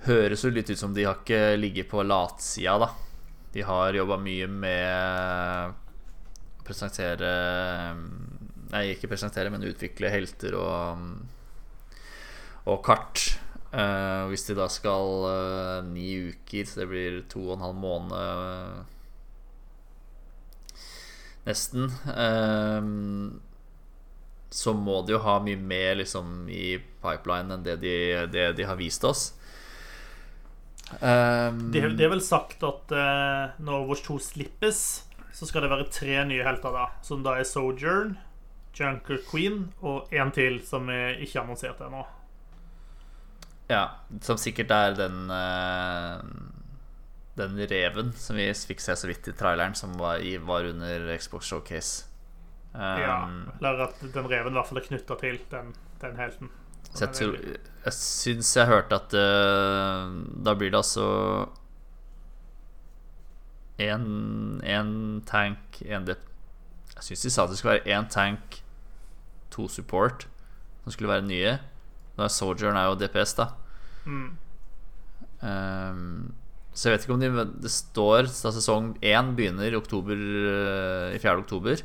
Høres 0.06 0.44
jo 0.46 0.50
litt 0.54 0.70
ut 0.70 0.78
som 0.78 0.94
de 0.94 1.06
har 1.08 1.16
ikke 1.18 1.58
ligget 1.58 1.90
på 1.90 2.04
latsida, 2.06 2.78
da. 2.84 2.90
De 3.56 3.62
har 3.66 3.96
jobba 3.96 4.18
mye 4.22 4.48
med 4.52 5.72
å 5.72 5.74
presentere 6.68 7.32
Nei, 8.70 8.92
ikke 8.92 9.10
presentere, 9.10 9.50
men 9.54 9.64
utvikle 9.66 10.10
helter 10.14 10.54
og 10.60 10.98
Og 12.70 12.80
kart. 12.86 13.18
Uh, 13.76 14.30
hvis 14.30 14.46
de 14.48 14.54
da 14.58 14.68
skal 14.72 15.26
uh, 15.26 15.82
ni 15.88 16.16
uker, 16.30 16.66
så 16.70 16.80
det 16.84 16.92
blir 16.92 17.14
to 17.32 17.42
og 17.50 17.56
en 17.58 17.66
halv 17.66 17.78
måned 17.82 18.12
uh, 18.14 18.16
nesten, 21.46 21.92
eh, 22.10 22.82
så 24.56 24.72
må 24.74 25.02
de 25.04 25.16
jo 25.18 25.24
ha 25.26 25.40
mye 25.44 25.60
mer 25.60 25.98
liksom, 26.00 26.46
i 26.48 26.78
pipeline 27.04 27.52
enn 27.58 27.66
det 27.66 27.76
de, 27.82 27.96
det 28.32 28.46
de 28.56 28.68
har 28.68 28.80
vist 28.80 29.04
oss. 29.08 29.34
Um, 31.02 31.74
Det 31.74 31.82
det 31.98 32.06
er 32.06 32.14
vel 32.14 32.24
sagt 32.24 32.64
at 32.64 32.94
uh, 32.94 33.56
når 33.60 33.82
Overwatch 33.82 34.06
2 34.08 34.20
slippes, 34.30 34.80
så 35.36 35.50
skal 35.50 35.66
det 35.66 35.74
være 35.74 35.90
tre 35.92 36.22
nye 36.30 36.46
helter, 36.46 36.72
da. 36.72 36.88
Som 37.04 37.26
da 37.26 37.36
er 37.36 37.48
Sojourn, 37.50 38.16
Junker 38.76 39.20
Queen 39.28 39.74
og 39.82 40.14
en 40.16 40.32
til 40.36 40.62
som 40.68 40.88
er 40.94 41.20
ikke 41.24 41.42
annonsert 41.44 41.82
ennå. 41.84 42.06
Ja, 43.68 43.98
som 44.24 44.38
sikkert 44.38 44.72
er 44.72 44.94
den 44.94 45.32
uh, 45.32 46.22
Den 47.36 47.58
reven 47.58 48.12
som 48.16 48.38
vi 48.38 48.46
fikk 48.54 48.84
se 48.84 48.96
så 48.96 49.10
vidt 49.10 49.28
i 49.28 49.36
traileren, 49.36 49.76
som 49.76 49.98
var, 50.00 50.24
i, 50.24 50.38
var 50.38 50.70
under 50.70 51.10
Xbox 51.18 51.50
Showcase. 51.52 52.15
Ja, 52.76 53.18
eller 53.60 53.88
at 53.88 54.02
den 54.02 54.30
reven 54.30 54.54
i 54.54 54.58
hvert 54.58 54.70
fall 54.70 54.82
er 54.82 54.88
knytta 54.90 55.18
til 55.22 55.40
den, 55.52 55.74
den 56.02 56.18
helten. 56.20 56.52
Så 56.96 57.06
jeg, 57.06 57.16
tror, 57.18 57.38
jeg 57.86 57.94
syns 57.98 58.52
jeg 58.56 58.70
hørte 58.70 58.98
at 59.00 59.16
uh, 59.20 60.12
da 60.46 60.54
blir 60.56 60.72
det 60.72 60.80
altså 60.80 61.08
én 63.82 65.22
tank, 65.28 65.82
en 65.84 66.06
dep 66.08 66.22
Jeg 66.96 67.04
syns 67.10 67.26
de 67.26 67.32
sa 67.34 67.44
at 67.44 67.52
det 67.52 67.60
skulle 67.60 67.76
være 67.76 67.98
én 67.98 68.08
tank, 68.10 68.62
to 69.52 69.68
support. 69.68 70.28
som 70.84 70.92
skulle 70.92 71.10
være 71.10 71.26
nye. 71.26 71.58
Er 72.18 72.28
Sojourn 72.30 72.78
er 72.78 72.86
jo 72.86 72.96
DPS, 72.96 73.34
da. 73.36 73.48
Mm. 74.06 74.38
Um, 75.42 76.34
så 76.74 76.90
jeg 76.90 76.94
vet 76.94 77.06
ikke 77.06 77.14
om 77.14 77.20
de, 77.20 77.46
det 77.64 77.72
står 77.72 78.30
da 78.30 78.52
sesong 78.54 78.94
én 79.02 79.34
begynner 79.36 79.74
i 79.74 79.76
oktober 79.80 80.16
uh, 80.16 81.16
i 81.16 81.20
4. 81.20 81.36
oktober. 81.42 81.82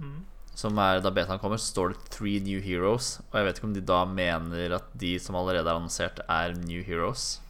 Mm. 0.00 0.24
Som 0.60 0.78
er 0.82 1.00
da 1.00 1.10
betaen 1.14 1.38
kommer, 1.40 1.56
så 1.60 1.70
står 1.72 1.92
det 1.94 2.10
'Three 2.10 2.40
New 2.40 2.60
Heroes'. 2.60 3.20
Og 3.30 3.38
jeg 3.38 3.44
vet 3.46 3.58
ikke 3.60 3.68
om 3.70 3.74
de 3.74 3.80
da 3.80 4.04
mener 4.04 4.74
at 4.74 4.84
de 4.98 5.18
som 5.18 5.34
allerede 5.36 5.66
er 5.68 5.74
annonsert, 5.78 6.20
er 6.28 6.54
New 6.56 6.82
Heroes. 6.82 7.40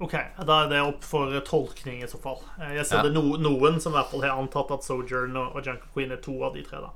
Ok, 0.00 0.12
da 0.46 0.64
er 0.64 0.68
det 0.68 0.80
opp 0.82 1.04
for 1.04 1.30
tolkning 1.46 2.02
i 2.02 2.06
så 2.10 2.18
fall. 2.20 2.40
Eh, 2.60 2.74
Jeg 2.74 2.86
ser 2.86 2.96
Ja. 2.96 3.02
det 3.04 3.12
no, 3.14 3.36
noen 3.36 3.80
som 3.80 3.92
i 3.92 3.96
hvert 3.96 4.10
fall 4.10 4.22
har 4.22 4.36
antatt 4.36 4.70
at 4.72 4.82
Sojourn 4.84 5.36
og, 5.36 5.54
og 5.56 5.62
Junker 5.64 5.86
Queen 5.94 6.10
er 6.10 6.16
to 6.16 6.42
av 6.42 6.54
de 6.54 6.62
tre. 6.62 6.78
da 6.80 6.90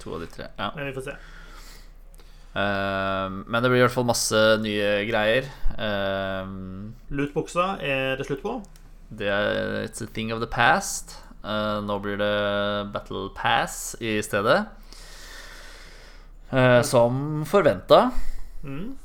To 0.00 0.14
av 0.14 0.20
de 0.20 0.26
tre. 0.26 0.48
Ja. 0.58 0.70
Men 0.76 0.86
vi 0.86 0.92
får 0.92 1.04
se. 1.04 1.16
Uh, 2.50 3.30
men 3.46 3.62
det 3.62 3.70
blir 3.70 3.78
i 3.78 3.84
hvert 3.86 3.94
fall 3.94 4.04
masse 4.08 4.40
nye 4.60 5.04
greier. 5.06 5.46
Uh, 5.78 6.90
Lutbuksa 7.14 7.76
er 7.80 8.16
det 8.18 8.26
slutt 8.26 8.42
på. 8.42 8.56
det 9.16 9.28
er 9.28 9.86
It's 9.86 10.02
a 10.02 10.06
thing 10.06 10.32
of 10.32 10.40
the 10.40 10.46
past. 10.50 11.16
Uh, 11.44 11.80
nå 11.86 11.98
blir 12.04 12.18
det 12.20 12.34
Battle 12.92 13.28
Pass 13.36 13.96
i 14.00 14.18
stedet. 14.22 14.64
Uh, 16.52 16.82
som 16.82 17.44
forventa. 17.48 18.10
Mm. 18.62 18.96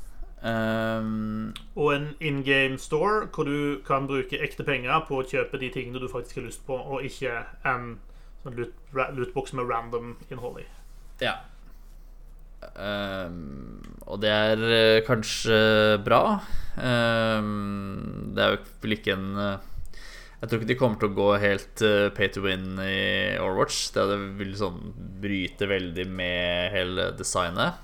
Um, 0.46 1.54
Og 1.74 1.94
en 1.94 2.08
in 2.20 2.42
game 2.44 2.78
store 2.78 3.26
hvor 3.34 3.48
du 3.48 3.80
kan 3.86 4.06
bruke 4.06 4.38
ekte 4.38 4.62
penger 4.66 5.00
på 5.08 5.18
å 5.18 5.26
kjøpe 5.26 5.58
de 5.58 5.70
tingene 5.74 6.02
du 6.02 6.08
faktisk 6.12 6.38
har 6.38 6.46
lyst 6.46 6.66
på, 6.68 6.76
og 6.76 7.02
ikke 7.06 7.40
en 7.66 7.96
sånn 8.44 8.58
loot, 8.58 8.74
lootbox 8.94 9.56
med 9.56 9.66
random 9.70 10.16
innhold 10.30 10.60
i. 10.62 10.66
ja. 11.24 11.38
Um, 12.76 13.82
og 14.08 14.20
det 14.22 14.30
er 14.32 14.62
eh, 14.74 15.02
kanskje 15.06 15.56
bra. 16.02 16.40
Um, 16.76 18.32
det 18.34 18.42
er 18.42 18.54
jo 18.54 18.60
vel 18.82 18.94
ikke 18.96 19.12
en 19.14 19.26
eh, 19.38 19.66
Jeg 20.36 20.50
tror 20.50 20.60
ikke 20.60 20.68
de 20.68 20.76
kommer 20.78 21.00
til 21.00 21.08
å 21.08 21.16
gå 21.16 21.28
helt 21.40 21.82
eh, 21.86 22.10
pay 22.16 22.28
to 22.32 22.42
win 22.44 22.76
i 22.82 23.36
Overwatch. 23.40 23.78
Det 23.94 24.04
vil 24.36 24.52
sånn 24.58 24.92
bryte 25.22 25.68
veldig 25.70 26.04
med 26.12 26.74
hele 26.74 27.08
designet. 27.16 27.80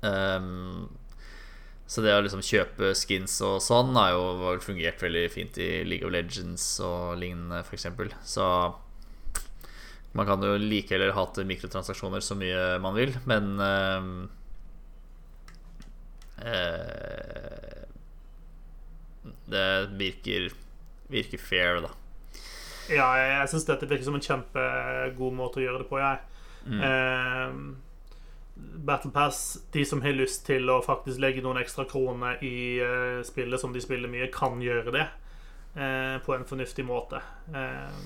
Um, 0.00 0.88
så 1.88 2.04
det 2.04 2.12
å 2.12 2.20
liksom 2.20 2.44
kjøpe 2.44 2.92
skins 2.96 3.38
og 3.44 3.62
sånn 3.64 3.96
har 3.96 4.12
jo 4.12 4.56
fungert 4.60 5.00
veldig 5.00 5.24
fint 5.32 5.56
i 5.60 5.68
League 5.88 6.04
of 6.04 6.12
Legends 6.12 6.64
og 6.84 7.16
lignende, 7.20 7.62
f.eks. 7.64 7.86
Så 8.28 8.44
man 10.12 10.28
kan 10.28 10.44
jo 10.44 10.56
like 10.60 10.92
eller 10.96 11.14
hate 11.16 11.46
mikrotransaksjoner 11.48 12.24
så 12.24 12.36
mye 12.36 12.76
man 12.84 12.96
vil, 12.96 13.16
men 13.28 13.50
um, 13.60 14.12
uh, 16.44 17.84
Det 19.48 19.68
virker, 19.96 20.50
virker 21.12 21.40
fair, 21.42 21.82
da. 21.84 21.92
Ja, 22.88 23.08
jeg, 23.20 23.50
syns 23.52 23.66
dette 23.68 23.88
virker 23.88 24.06
som 24.06 24.16
en 24.16 24.24
kjempegod 24.24 25.36
måte 25.36 25.60
å 25.60 25.64
gjøre 25.66 25.82
det 25.82 25.88
på, 25.90 26.00
jeg. 26.00 26.22
Mm. 26.68 26.80
Eh, 26.88 27.58
Battle 28.58 29.10
Pass, 29.10 29.58
de 29.72 29.84
som 29.84 30.02
har 30.02 30.16
lyst 30.16 30.46
til 30.46 30.68
å 30.70 30.80
faktisk 30.82 31.20
legge 31.22 31.42
noen 31.44 31.60
ekstra 31.60 31.84
kroner 31.88 32.40
i 32.44 32.78
eh, 32.82 33.20
spillet 33.26 33.60
som 33.60 33.74
de 33.74 33.82
spiller 33.82 34.10
mye, 34.10 34.30
kan 34.34 34.58
gjøre 34.62 34.94
det 34.94 35.04
eh, 35.04 36.16
på 36.24 36.34
en 36.34 36.46
fornuftig 36.48 36.86
måte. 36.88 37.20
Eh, 37.54 38.00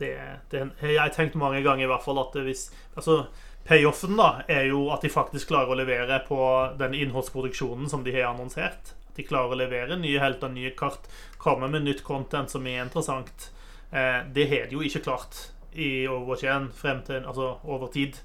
det, 0.00 0.14
det 0.50 0.62
har 0.80 0.94
jeg 0.96 1.14
tenkt 1.16 1.38
mange 1.38 1.62
ganger, 1.62 1.86
i 1.86 1.90
hvert 1.92 2.04
fall, 2.04 2.22
at 2.22 2.36
hvis 2.46 2.70
Altså, 2.96 3.26
payoffen 3.68 4.16
da 4.16 4.30
er 4.48 4.70
jo 4.70 4.86
at 4.94 5.04
de 5.04 5.12
faktisk 5.12 5.50
klarer 5.52 5.74
å 5.74 5.78
levere 5.78 6.20
på 6.26 6.40
den 6.80 6.96
innholdsproduksjonen 6.96 7.90
som 7.92 8.04
de 8.06 8.14
har 8.16 8.30
annonsert. 8.32 8.94
At 9.10 9.18
de 9.18 9.26
klarer 9.28 9.54
å 9.54 9.60
levere 9.60 10.00
nye 10.00 10.22
helter, 10.22 10.52
nye 10.52 10.72
kart, 10.78 11.06
komme 11.44 11.68
med 11.68 11.84
nytt 11.84 12.04
content 12.06 12.50
som 12.50 12.66
er 12.66 12.82
interessant. 12.82 13.50
Eh, 13.90 14.20
det 14.32 14.48
har 14.50 14.70
de 14.70 14.78
jo 14.78 14.84
ikke 14.84 15.04
klart 15.04 15.50
i 15.74 16.06
Overwatch 16.08 16.46
1 16.48 16.70
frem 16.78 17.02
til, 17.06 17.26
altså 17.26 17.56
over 17.64 17.90
tid. 17.92 18.20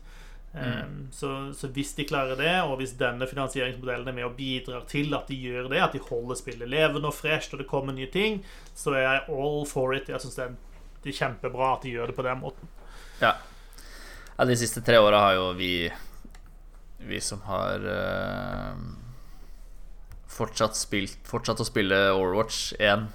Um, 0.51 1.11
så, 1.13 1.53
så 1.53 1.67
hvis 1.69 1.91
de 1.93 2.07
klarer 2.09 2.37
det, 2.39 2.55
og 2.65 2.79
hvis 2.79 2.95
denne 2.97 3.27
finansieringsmodellen 3.29 4.07
er 4.09 4.15
med 4.17 4.25
og 4.25 4.33
bidrar 4.37 4.87
til 4.89 5.13
at 5.13 5.29
de 5.29 5.37
gjør 5.37 5.67
det, 5.69 5.81
at 5.83 5.93
de 5.93 6.01
holder 6.01 6.39
spillet 6.39 6.69
levende 6.69 7.11
og 7.11 7.13
fresht, 7.13 7.53
og 7.53 7.61
det 7.61 7.67
kommer 7.69 7.93
nye 7.93 8.09
ting, 8.09 8.39
så 8.73 8.95
er 8.97 9.03
jeg 9.03 9.21
all 9.29 9.61
for 9.69 9.93
it. 9.93 10.09
Jeg 10.09 10.23
syns 10.23 10.39
det, 10.39 10.47
det 11.03 11.13
er 11.13 11.19
kjempebra 11.19 11.75
at 11.75 11.85
de 11.85 11.93
gjør 11.93 12.09
det 12.09 12.17
på 12.17 12.25
den 12.25 12.41
måten. 12.41 12.71
Ja. 13.21 13.35
ja 14.37 14.47
de 14.49 14.57
siste 14.57 14.81
tre 14.85 14.97
åra 15.01 15.21
har 15.27 15.37
jo 15.37 15.51
vi 15.59 15.73
Vi 16.99 17.19
som 17.23 17.39
har 17.47 17.85
eh, 17.87 18.81
fortsatt, 20.39 20.77
spilt, 20.79 21.19
fortsatt 21.27 21.61
å 21.61 21.67
spille 21.67 21.97
Overwatch 22.15 22.73
1, 22.79 23.07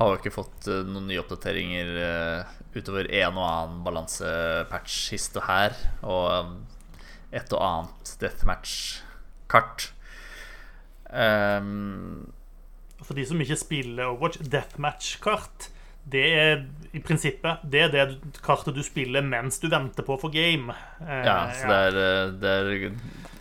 har 0.00 0.10
jo 0.10 0.18
ikke 0.20 0.34
fått 0.34 0.68
eh, 0.70 0.82
noen 0.88 1.08
nye 1.10 1.20
oppdateringer 1.22 1.94
eh, 2.02 2.52
utover 2.76 3.08
en 3.20 3.38
og 3.38 3.46
annen 3.46 3.80
balansepatch 3.86 4.98
hist 5.14 5.38
og 5.40 5.46
her, 5.48 5.76
og 6.06 6.28
um, 6.30 6.54
et 7.34 7.50
og 7.54 7.64
annet 7.64 8.14
deathmatch-kart. 8.22 9.90
Um, 11.10 12.30
For 13.02 13.18
de 13.18 13.26
som 13.26 13.42
ikke 13.42 13.58
spiller 13.58 14.12
Overwatch, 14.12 14.42
deathmatch-kart 14.46 15.70
det 16.10 16.22
er 16.32 16.62
i 16.96 17.00
prinsippet 17.04 17.64
Det 17.70 17.82
er 17.84 17.90
det 17.92 18.04
kartet 18.44 18.76
du 18.76 18.82
spiller 18.86 19.24
mens 19.26 19.60
du 19.60 19.68
venter 19.70 20.06
på 20.06 20.16
å 20.16 20.20
få 20.20 20.30
game. 20.32 20.74
Eh, 21.04 21.26
ja, 21.26 21.36
så 21.54 21.68
det 21.68 21.80
er, 21.90 22.32
det 22.40 22.54
er 22.54 22.70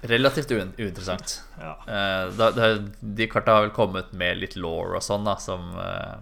relativt 0.02 0.52
uinteressant. 0.52 1.42
ja. 1.60 1.76
Eh, 1.88 2.82
de 3.00 3.28
karta 3.28 3.58
har 3.58 3.68
vel 3.68 3.76
kommet 3.76 4.14
med 4.14 4.40
litt 4.40 4.56
law 4.56 4.96
og 4.96 5.04
sånn, 5.04 5.28
da, 5.28 5.36
som 5.42 5.74
eh, 5.76 6.20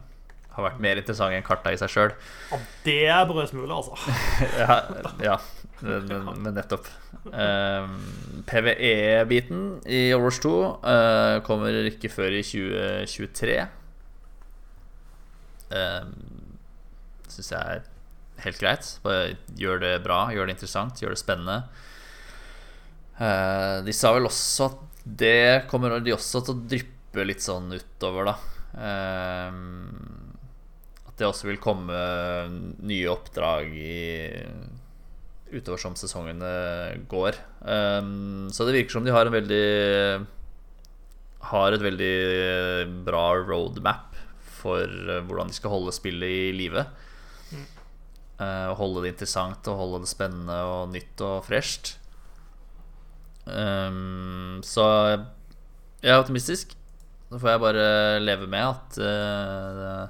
har 0.58 0.66
vært 0.66 0.82
mer 0.82 0.98
interessante 0.98 1.38
enn 1.38 1.45
karta 1.45 1.74
i 1.74 1.78
seg 1.78 1.91
sjøl. 1.94 2.14
ja, 2.52 2.60
det 2.88 2.99
er 3.14 3.26
brødsmule, 3.30 3.70
altså. 3.78 3.98
ja, 4.64 4.80
ja 5.22 5.38
men, 5.82 6.08
men, 6.41 6.54
nettopp. 6.56 6.88
Um, 7.28 7.98
PVE-biten 8.48 9.66
i 9.86 10.08
Overwatch 10.16 10.40
2 10.45 10.54
eh, 10.94 11.34
kommer 11.45 11.91
ikke 11.91 12.10
før 12.10 12.34
i 12.40 12.41
2023. 12.45 13.60
Um, 15.68 16.16
Syns 17.28 17.52
jeg 17.52 17.78
er 17.78 17.86
helt 18.45 18.62
greit. 18.62 18.90
Bare 19.04 19.36
gjør 19.60 19.84
det 19.84 19.94
bra, 20.06 20.24
gjør 20.34 20.49
det 20.49 20.58
interessant, 20.58 21.02
gjør 21.04 21.14
det 21.14 21.22
spennende. 21.22 21.60
Eh, 23.18 23.77
de 23.85 23.95
sa 23.95 24.14
vel 24.15 24.30
også 24.30 24.69
at 24.69 24.84
det 25.07 25.68
kommer 25.72 25.98
de 26.03 26.14
også 26.14 26.44
til 26.44 26.53
å 26.53 26.65
dryppe 26.69 27.26
litt 27.26 27.44
sånn 27.44 27.72
utover, 27.73 28.30
da. 28.30 28.35
Um, 28.77 30.27
at 31.07 31.15
det 31.18 31.26
også 31.26 31.48
vil 31.48 31.61
komme 31.64 31.95
nye 32.85 33.07
oppdrag 33.10 33.72
i, 33.73 34.44
utover 35.49 35.81
som 35.81 35.95
sesongene 35.98 36.52
går. 37.10 37.39
Um, 37.64 38.52
så 38.53 38.68
det 38.68 38.76
virker 38.76 38.98
som 38.98 39.07
de 39.07 39.15
har 39.15 39.26
en 39.26 39.34
veldig 39.34 39.64
Har 41.48 41.73
et 41.73 41.81
veldig 41.81 42.14
bra 43.07 43.23
roadmap 43.39 44.18
for 44.57 44.84
eh, 44.84 45.22
hvordan 45.23 45.48
de 45.48 45.56
skal 45.56 45.72
holde 45.72 45.94
spillet 45.95 46.34
i 46.49 46.56
live. 46.56 46.84
Eh, 48.38 48.72
holde 48.77 49.06
det 49.06 49.14
interessant 49.15 49.69
og 49.72 49.80
holde 49.80 50.03
det 50.03 50.11
spennende 50.11 50.57
og 50.68 50.91
nytt 50.94 51.23
og 51.26 51.45
fresht. 51.48 51.95
Um, 53.48 54.60
så 54.64 54.84
jeg 56.03 56.11
er 56.14 56.18
optimistisk. 56.19 56.68
Så 57.28 57.40
får 57.40 57.49
jeg 57.49 57.60
bare 57.64 58.19
leve 58.24 58.48
med 58.48 58.60
at 58.64 58.98
uh, 59.03 60.07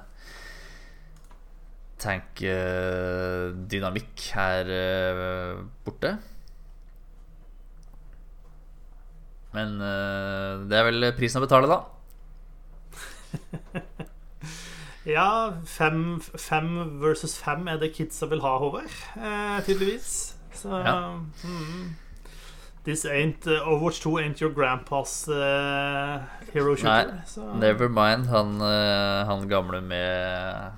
tank-dynamikk 1.98 4.30
er 4.38 4.64
uh, 4.70 5.58
borte. 5.84 6.18
Men 9.56 9.68
uh, 9.80 10.68
det 10.68 10.76
er 10.78 10.84
vel 10.90 10.98
prisen 11.18 11.40
å 11.40 11.44
betale, 11.46 11.68
da. 11.70 11.78
Ja, 15.08 15.52
fem, 15.64 16.20
fem 16.20 17.00
versus 17.00 17.38
fem 17.40 17.64
er 17.68 17.78
det 17.80 17.94
kidsa 17.96 18.26
vil 18.28 18.40
ha, 18.44 18.58
Håvard. 18.60 18.92
Eh, 19.16 19.60
tydeligvis. 19.64 20.36
Så 20.52 20.68
Ja. 20.68 21.16
mm. 21.44 21.94
This 22.88 23.04
ain't 23.04 23.46
uh, 23.46 23.68
Overwatch 23.68 24.00
2 24.00 24.18
ain't 24.18 24.40
your 24.40 24.48
grandpas 24.48 25.28
uh, 25.28 26.24
hero 26.54 26.74
shooter. 26.74 27.12
Nei, 27.12 27.26
så. 27.26 27.42
Never 27.60 27.88
mind 27.88 28.30
han, 28.32 28.54
eh, 28.64 29.26
han 29.28 29.44
gamle 29.48 29.82
med 29.84 30.72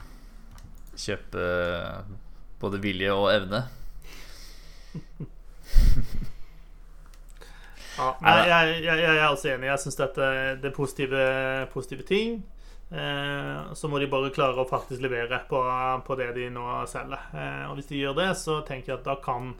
kjøpe 0.99 1.45
både 2.59 2.81
vilje 2.82 3.15
og 3.15 3.31
evne. 3.37 3.62
Ja, 8.01 8.15
nei, 8.24 8.35
jeg, 8.49 8.77
jeg, 8.87 9.01
jeg 9.03 9.16
er 9.19 9.27
også 9.28 9.49
enig. 9.53 9.66
Jeg 9.69 9.81
syns 9.82 9.99
dette 9.99 10.28
det 10.62 10.70
er 10.70 10.73
positive, 10.73 11.24
positive 11.69 12.07
ting. 12.09 12.39
Eh, 12.91 13.73
så 13.77 13.91
må 13.93 14.01
de 14.01 14.09
bare 14.11 14.32
klare 14.35 14.62
å 14.62 14.69
faktisk 14.69 15.03
levere 15.05 15.43
på, 15.51 15.61
på 16.07 16.16
det 16.19 16.31
de 16.39 16.47
nå 16.55 16.65
selger. 16.91 17.27
Eh, 17.37 17.66
og 17.69 17.77
hvis 17.77 17.91
de 17.91 18.01
gjør 18.01 18.16
det, 18.19 18.31
så 18.41 18.62
tenker 18.66 18.95
jeg 18.95 19.03
at 19.03 19.11
da 19.11 19.19
kan 19.20 19.53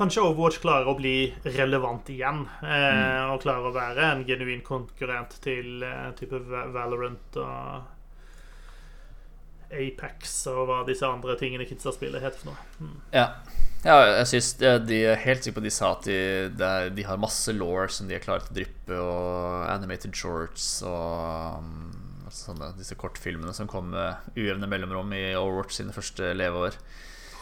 kanskje 0.00 0.24
Overwatch 0.24 0.60
klarer 0.62 0.88
å 0.88 0.96
bli 0.98 1.30
relevant 1.44 2.08
igjen. 2.12 2.44
Eh, 2.64 2.90
mm. 2.96 3.32
Og 3.34 3.44
klarer 3.44 3.68
å 3.70 3.76
være 3.76 4.10
en 4.14 4.26
genuin 4.28 4.64
konkurrent 4.66 5.36
til 5.44 5.84
eh, 5.86 6.10
type 6.18 6.40
Valorant 6.48 7.40
og 7.40 7.96
Apex 9.70 10.32
og 10.50 10.64
hva 10.66 10.80
disse 10.86 11.06
andre 11.06 11.36
tingene 11.38 11.66
kidsa 11.68 11.92
spiller, 11.94 12.22
heter 12.22 12.42
for 12.42 12.50
noe. 12.50 12.64
Mm. 12.80 12.96
Ja. 13.14 13.26
ja. 13.84 13.98
jeg 14.16 14.30
syns 14.32 14.52
de 14.58 15.02
er 15.12 15.20
helt 15.22 15.46
sikre 15.46 15.60
på 15.60 15.62
at 15.62 15.68
de 15.68 15.74
sa 15.74 15.92
at 15.94 16.08
de, 16.08 16.88
de, 16.96 17.06
har 17.06 17.20
masse 17.22 17.54
law 17.54 17.84
som 17.92 18.10
de 18.10 18.16
er 18.18 18.24
klare 18.24 18.46
til 18.46 18.54
å 18.54 18.58
dryppe, 18.60 18.98
og 18.98 19.68
animated 19.70 20.16
shorts 20.16 20.72
og 20.88 21.60
um, 21.60 21.76
sånne, 22.34 22.72
disse 22.78 22.98
kortfilmene 22.98 23.54
som 23.56 23.70
kom 23.70 23.92
med 23.94 24.34
ujevne 24.38 24.68
mellomrom 24.70 25.14
i 25.14 25.30
Overwatch 25.38 25.78
sine 25.78 25.94
første 25.94 26.34
leveår. 26.34 26.78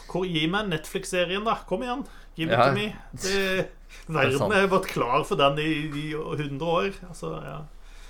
Hvor, 0.09 0.25
gi 0.25 0.45
meg 0.51 0.71
Netflix-serien, 0.71 1.45
da. 1.47 1.59
Kom 1.69 1.83
igjen. 1.85 2.05
Give 2.37 2.53
it 2.53 2.61
to 2.61 2.71
me. 2.75 2.87
Det, 3.13 3.67
verden 4.19 4.55
har 4.55 4.69
vært 4.71 4.89
klar 4.91 5.25
for 5.27 5.39
den 5.39 5.59
i, 5.61 5.71
i 5.89 6.07
100 6.15 6.65
år. 6.65 6.91
Altså, 7.09 7.33
ja. 7.45 7.57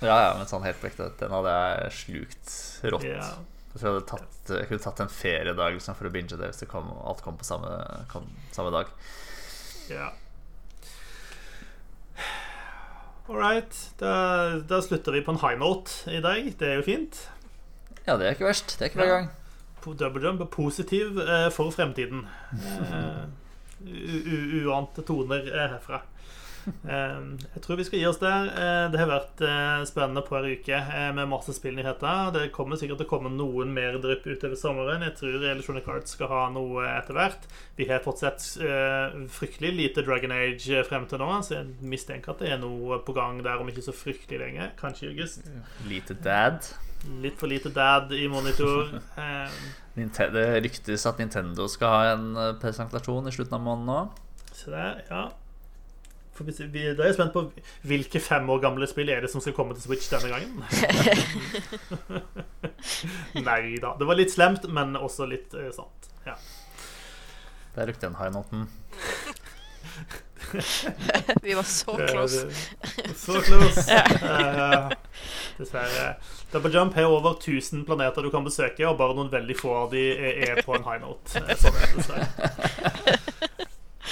ja, 0.00 0.18
ja, 0.26 0.34
men 0.38 0.50
sånn 0.50 0.66
helt 0.66 0.84
ekte. 0.86 1.10
Den 1.20 1.34
hadde 1.34 1.54
jeg 1.56 1.96
slukt 2.00 2.54
rått. 2.94 3.08
Yeah. 3.08 3.38
Jeg 3.70 3.82
tror 3.84 4.00
jeg, 4.00 4.06
tatt, 4.10 4.38
jeg 4.50 4.66
kunne 4.66 4.82
tatt 4.82 5.00
en 5.04 5.12
feriedag 5.14 5.76
liksom, 5.76 5.94
for 5.94 6.08
å 6.08 6.14
binge 6.14 6.34
det 6.34 6.48
hvis 6.50 6.64
det 6.64 6.66
kom, 6.72 6.88
alt 7.06 7.20
kom 7.22 7.36
på 7.38 7.46
samme, 7.46 7.70
kom, 8.10 8.26
samme 8.50 8.72
dag. 8.74 8.90
Ja. 9.90 10.08
All 13.30 13.38
right. 13.38 13.76
Da, 14.00 14.12
da, 14.66 14.80
slutter 14.82 15.14
vi 15.14 15.22
på 15.22 15.36
en 15.36 15.42
high 15.42 15.58
note 15.60 16.10
i 16.10 16.18
dag. 16.24 16.50
Det 16.58 16.66
er 16.66 16.80
jo 16.80 16.86
fint. 16.88 17.20
Ja, 18.08 18.16
det 18.18 18.26
er 18.26 18.34
ikke 18.34 18.48
verst. 18.48 18.74
Det 18.74 18.88
er 18.88 18.90
ikke 18.90 19.04
hver 19.04 19.12
gang. 19.12 19.30
Double 19.86 20.22
jump 20.22 20.40
er 20.44 20.52
positiv 20.52 21.18
eh, 21.20 21.48
for 21.54 21.72
fremtiden. 21.74 22.26
Eh, 23.80 24.64
uante 24.66 25.04
toner 25.06 25.46
eh, 25.48 25.68
herfra. 25.74 26.02
Jeg 26.60 27.60
tror 27.64 27.78
vi 27.80 27.84
skal 27.88 28.02
gi 28.02 28.04
oss 28.04 28.18
der. 28.20 28.50
Det 28.92 28.98
har 29.00 29.08
vært 29.08 29.38
spennende 29.88 30.20
på 30.20 30.34
hver 30.34 30.44
uke 30.58 30.80
med 31.16 31.30
masse 31.30 31.54
spillnyheter. 31.56 32.34
Det 32.34 32.42
kommer 32.52 32.76
sikkert 32.76 33.00
til 33.00 33.08
å 33.08 33.10
komme 33.14 33.32
noen 33.32 33.72
mer 33.72 33.96
drypp 34.02 34.28
utover 34.28 34.60
sommeren. 34.60 35.00
Jeg 35.06 35.14
tror 35.16 35.38
Electronic 35.40 35.88
Arts 35.88 36.12
skal 36.18 36.28
ha 36.28 36.42
noe 36.52 36.84
etter 36.84 37.16
hvert. 37.16 37.48
Vi 37.80 37.88
har 37.88 38.04
fått 38.04 38.20
sett 38.20 38.44
fryktelig 39.32 39.72
lite 39.78 40.04
Dragon 40.04 40.36
Age 40.36 40.84
frem 40.84 41.08
til 41.08 41.24
nå, 41.24 41.30
så 41.48 41.56
jeg 41.62 41.90
mistenker 41.96 42.36
at 42.36 42.44
det 42.44 42.52
er 42.52 42.60
noe 42.60 43.00
på 43.08 43.16
gang 43.16 43.40
der 43.48 43.64
om 43.64 43.72
ikke 43.72 43.88
så 43.88 43.96
fryktelig 43.96 44.44
lenge. 44.44 44.68
Kanskje 44.84 45.08
i 45.08 45.12
august. 45.14 45.48
Lite 45.88 46.20
dad. 46.20 46.68
Litt 47.22 47.38
for 47.40 47.48
lite 47.48 47.72
dad 47.72 48.12
i 48.12 48.26
monitor. 48.28 48.90
Ehm. 49.20 50.10
det 50.34 50.46
ryktes 50.64 51.06
at 51.08 51.18
Nintendo 51.18 51.66
skal 51.68 51.94
ha 51.94 52.14
en 52.14 52.58
presentasjon 52.60 53.28
i 53.28 53.34
slutten 53.34 53.56
av 53.58 53.64
måneden 53.64 53.90
nå. 53.90 54.00
Se 54.54 54.70
der, 54.72 55.00
ja 55.10 55.28
vi, 56.44 56.82
da 56.96 57.04
er 57.04 57.10
jeg 57.10 57.16
spent 57.18 57.34
på 57.34 57.42
hvilke 57.88 58.20
fem 58.22 58.48
år 58.52 58.62
gamle 58.62 58.88
spill 58.88 59.10
er 59.12 59.24
det 59.24 59.30
som 59.32 59.42
skal 59.44 59.54
komme 59.56 59.74
til 59.76 59.84
Switch 59.84 60.08
denne 60.12 60.30
gangen. 60.32 60.64
Nei 63.48 63.76
da. 63.82 63.94
Det 63.98 64.08
var 64.08 64.18
litt 64.18 64.32
slemt, 64.32 64.66
men 64.72 64.96
også 64.96 65.28
litt 65.30 65.54
uh, 65.56 65.68
sant. 65.74 66.10
Ja. 66.26 66.36
Der 67.76 67.90
rykte 67.90 68.10
en 68.10 68.18
high-noten. 68.20 68.68
vi 71.42 71.54
var 71.54 71.62
så 71.62 71.96
close. 71.96 72.46
så 73.16 73.40
close. 73.40 73.86
uh, 74.22 74.90
dessverre. 75.58 76.14
Double 76.52 76.72
Jump 76.74 76.94
har 76.94 77.04
over 77.04 77.36
1000 77.38 77.84
planeter 77.86 78.22
du 78.22 78.30
kan 78.30 78.44
besøke, 78.44 78.86
og 78.88 78.98
bare 78.98 79.14
noen 79.14 79.32
veldig 79.32 79.58
få 79.58 79.74
av 79.84 79.90
de 79.94 80.06
er 80.48 80.62
på 80.66 80.74
en 80.78 80.86
high 80.86 81.02
note. 81.02 81.40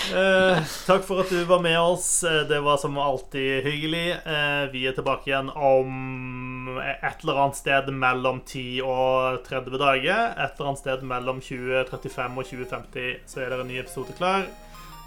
Eh, 0.08 0.58
takk 0.86 1.02
for 1.04 1.20
at 1.20 1.28
du 1.28 1.42
var 1.44 1.60
med 1.60 1.76
oss. 1.80 2.24
Eh, 2.24 2.46
det 2.48 2.60
var 2.64 2.76
som 2.80 2.96
alltid 2.98 3.64
hyggelig. 3.64 4.10
Eh, 4.24 4.64
vi 4.72 4.86
er 4.88 4.94
tilbake 4.96 5.28
igjen 5.28 5.50
om 5.52 6.78
et 6.80 7.24
eller 7.24 7.42
annet 7.42 7.58
sted 7.58 7.90
mellom 7.92 8.40
10 8.40 8.80
og 8.86 9.42
30 9.48 9.76
dager. 9.80 10.32
Et 10.32 10.54
eller 10.54 10.70
annet 10.70 10.82
sted 10.84 11.04
mellom 11.04 11.42
2035 11.44 12.40
og 12.40 12.48
2050 12.52 13.20
så 13.28 13.44
er 13.44 13.52
det 13.52 13.60
en 13.60 13.70
ny 13.72 13.82
episode 13.82 14.16
klar. 14.16 14.48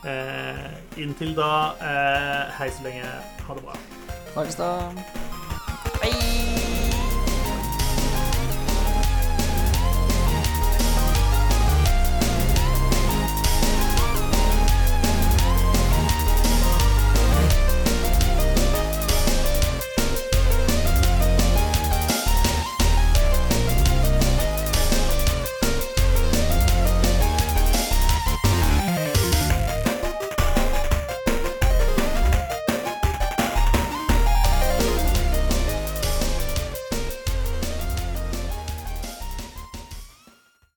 Eh, 0.01 0.71
inntil 0.97 1.35
da, 1.37 1.73
eh, 1.79 2.51
hei 2.57 2.69
så 2.69 2.83
lenge. 2.83 3.05
Ha 3.47 3.53
det 3.53 3.63
bra. 3.63 3.75
Takk 4.33 4.51
skal 4.51 4.65
du 4.65 5.01
da. 5.01 5.40